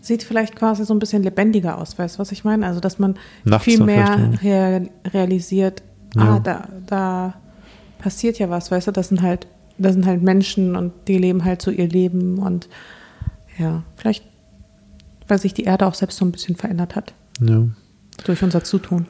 sieht 0.00 0.22
vielleicht 0.22 0.56
quasi 0.56 0.84
so 0.84 0.94
ein 0.94 0.98
bisschen 0.98 1.22
lebendiger 1.22 1.78
aus, 1.78 1.98
weißt 1.98 2.16
du, 2.16 2.18
was 2.20 2.32
ich 2.32 2.44
meine? 2.44 2.66
Also, 2.66 2.80
dass 2.80 2.98
man 2.98 3.16
Nachts 3.44 3.64
viel 3.64 3.82
mehr 3.82 4.32
real, 4.42 4.88
realisiert, 5.12 5.82
Ja. 6.16 6.36
ah, 6.36 6.40
da, 6.40 6.68
da 6.86 7.34
passiert 7.98 8.38
ja 8.38 8.48
was, 8.50 8.70
weißt 8.70 8.88
du, 8.88 8.92
das 8.92 9.08
sind 9.08 9.22
halt, 9.22 9.46
das 9.78 9.92
sind 9.92 10.06
halt 10.06 10.22
Menschen 10.22 10.74
und 10.74 10.92
die 11.06 11.18
leben 11.18 11.44
halt 11.44 11.62
so 11.62 11.70
ihr 11.70 11.88
Leben 11.88 12.38
und 12.38 12.68
ja, 13.58 13.82
vielleicht, 13.96 14.24
weil 15.28 15.38
sich 15.38 15.52
die 15.52 15.64
Erde 15.64 15.86
auch 15.86 15.94
selbst 15.94 16.16
so 16.16 16.24
ein 16.24 16.32
bisschen 16.32 16.56
verändert 16.56 16.96
hat 16.96 17.12
ja. 17.40 17.66
durch 18.24 18.42
unser 18.42 18.64
Zutun. 18.64 19.06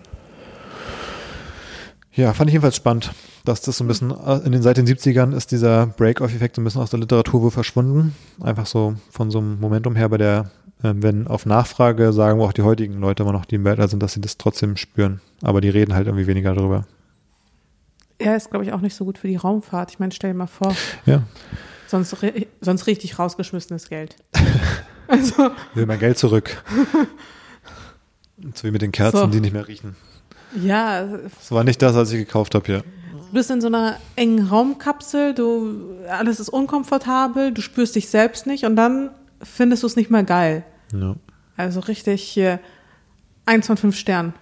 Ja, 2.21 2.33
fand 2.35 2.51
ich 2.51 2.53
jedenfalls 2.53 2.77
spannend, 2.77 3.13
dass 3.45 3.63
das 3.63 3.79
so 3.79 3.85
ein 3.85 3.89
bisschen, 3.89 4.11
äh, 4.11 4.37
in 4.45 4.53
den 4.53 4.63
seit 4.63 4.77
den 4.77 4.87
70ern 4.87 5.35
ist 5.35 5.51
dieser 5.51 5.87
Break-Off-Effekt 5.87 6.57
so 6.57 6.61
ein 6.63 6.65
bisschen 6.65 6.83
aus 6.83 6.91
der 6.91 7.01
Literatur 7.01 7.43
wohl 7.43 7.51
verschwunden. 7.51 8.15
Einfach 8.43 8.67
so 8.67 8.95
von 9.11 9.31
so 9.31 9.39
einem 9.39 9.59
Momentum 9.61 9.97
her 9.97 10.09
bei 10.09 10.19
der, 10.19 10.51
äh, 10.83 10.93
wenn 10.95 11.27
auf 11.27 11.47
Nachfrage 11.47 12.13
sagen 12.13 12.41
auch 12.41 12.53
die 12.53 12.63
heutigen 12.63 13.01
Leute 13.01 13.23
immer 13.23 13.33
noch, 13.33 13.45
die 13.47 13.55
im 13.57 13.65
Weltall 13.65 13.89
sind, 13.89 14.03
dass 14.03 14.13
sie 14.13 14.21
das 14.21 14.37
trotzdem 14.39 14.77
spüren. 14.77 15.21
Aber 15.43 15.61
die 15.61 15.71
reden 15.71 15.95
halt 15.95 16.07
irgendwie 16.07 16.27
weniger 16.27 16.55
drüber. 16.55 16.87
Ja, 18.21 18.35
ist, 18.37 18.51
glaube 18.51 18.67
ich, 18.67 18.73
auch 18.73 18.83
nicht 18.83 18.95
so 18.95 19.07
gut 19.07 19.17
für 19.17 19.29
die 19.29 19.37
Raumfahrt. 19.37 19.91
Ich 19.93 19.99
meine, 19.99 20.13
stell 20.13 20.33
dir 20.33 20.37
mal 20.39 20.47
vor, 20.47 20.77
Ja, 21.07 21.23
sonst, 21.87 22.15
sonst 22.61 22.87
richtig 22.87 23.19
rausgeschmissenes 23.19 23.89
Geld. 23.89 24.17
also, 25.09 25.51
will 25.75 25.87
mein 25.87 25.99
Geld 25.99 26.19
zurück. 26.19 26.63
so 28.55 28.65
wie 28.65 28.71
mit 28.71 28.83
den 28.83 28.93
Kerzen, 28.93 29.17
So. 29.17 29.27
die 29.29 29.41
nicht 29.41 29.55
mehr 29.55 29.67
riechen. 29.67 29.97
Ja, 30.55 31.07
Das 31.07 31.51
war 31.51 31.65
nicht 31.65 31.81
das, 31.83 31.95
was 31.95 32.11
ich 32.13 32.19
gekauft 32.19 32.55
habe 32.55 32.67
hier. 32.67 32.79
du 33.29 33.33
bist 33.33 33.51
in 33.51 33.61
so 33.61 33.67
einer 33.69 33.97
engen 34.17 34.47
Raumkapsel, 34.49 35.35
du, 35.35 35.97
alles 36.09 36.41
ist 36.41 36.49
unkomfortabel, 36.49 37.53
du 37.53 37.61
spürst 37.63 37.95
dich 37.95 38.09
selbst 38.09 38.47
nicht 38.47 38.65
und 38.65 38.77
dann 38.77 39.11
findest 39.43 39.83
du 39.83 39.87
es 39.87 39.97
nicht 39.97 40.11
mehr 40.11 40.25
geil. 40.25 40.65
Ja. 40.93 41.15
Also 41.57 41.81
richtig 41.81 42.23
hier 42.23 42.59
eins 43.47 43.67
von 43.67 43.77
fünf 43.77 43.97
Sternen. 43.97 44.33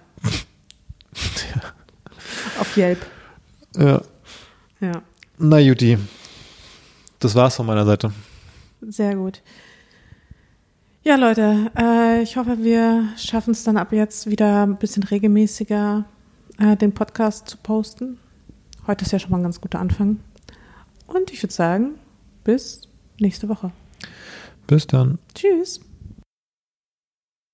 Auf 2.59 2.75
Yelp. 2.77 3.05
ja. 3.77 4.01
Ja, 4.81 5.01
Na 5.37 5.59
Juti, 5.59 5.97
das 7.19 7.35
war's 7.35 7.57
von 7.57 7.65
meiner 7.65 7.85
Seite. 7.85 8.13
sehr 8.81 9.13
gut. 9.15 9.41
Ja, 11.01 11.15
Leute, 11.15 11.71
äh, 11.77 12.21
ich 12.21 12.35
hoffe, 12.35 12.57
wir 12.59 13.07
schaffen 13.15 13.51
es 13.51 13.63
dann 13.63 13.77
ab 13.77 13.93
jetzt 13.93 14.29
wieder 14.29 14.63
ein 14.63 14.75
bisschen 14.75 15.03
regelmäßiger, 15.03 16.03
äh, 16.59 16.75
den 16.75 16.93
Podcast 16.93 17.47
zu 17.47 17.57
posten. 17.57 18.19
Heute 18.85 19.05
ist 19.05 19.13
ja 19.13 19.19
schon 19.19 19.31
mal 19.31 19.37
ein 19.37 19.43
ganz 19.43 19.61
guter 19.61 19.79
Anfang. 19.79 20.19
Und 21.07 21.31
ich 21.31 21.41
würde 21.41 21.53
sagen, 21.53 21.91
bis 22.43 22.81
nächste 23.17 23.47
Woche. 23.47 23.71
Bis 24.67 24.87
dann. 24.87 25.19
Tschüss. 25.33 25.79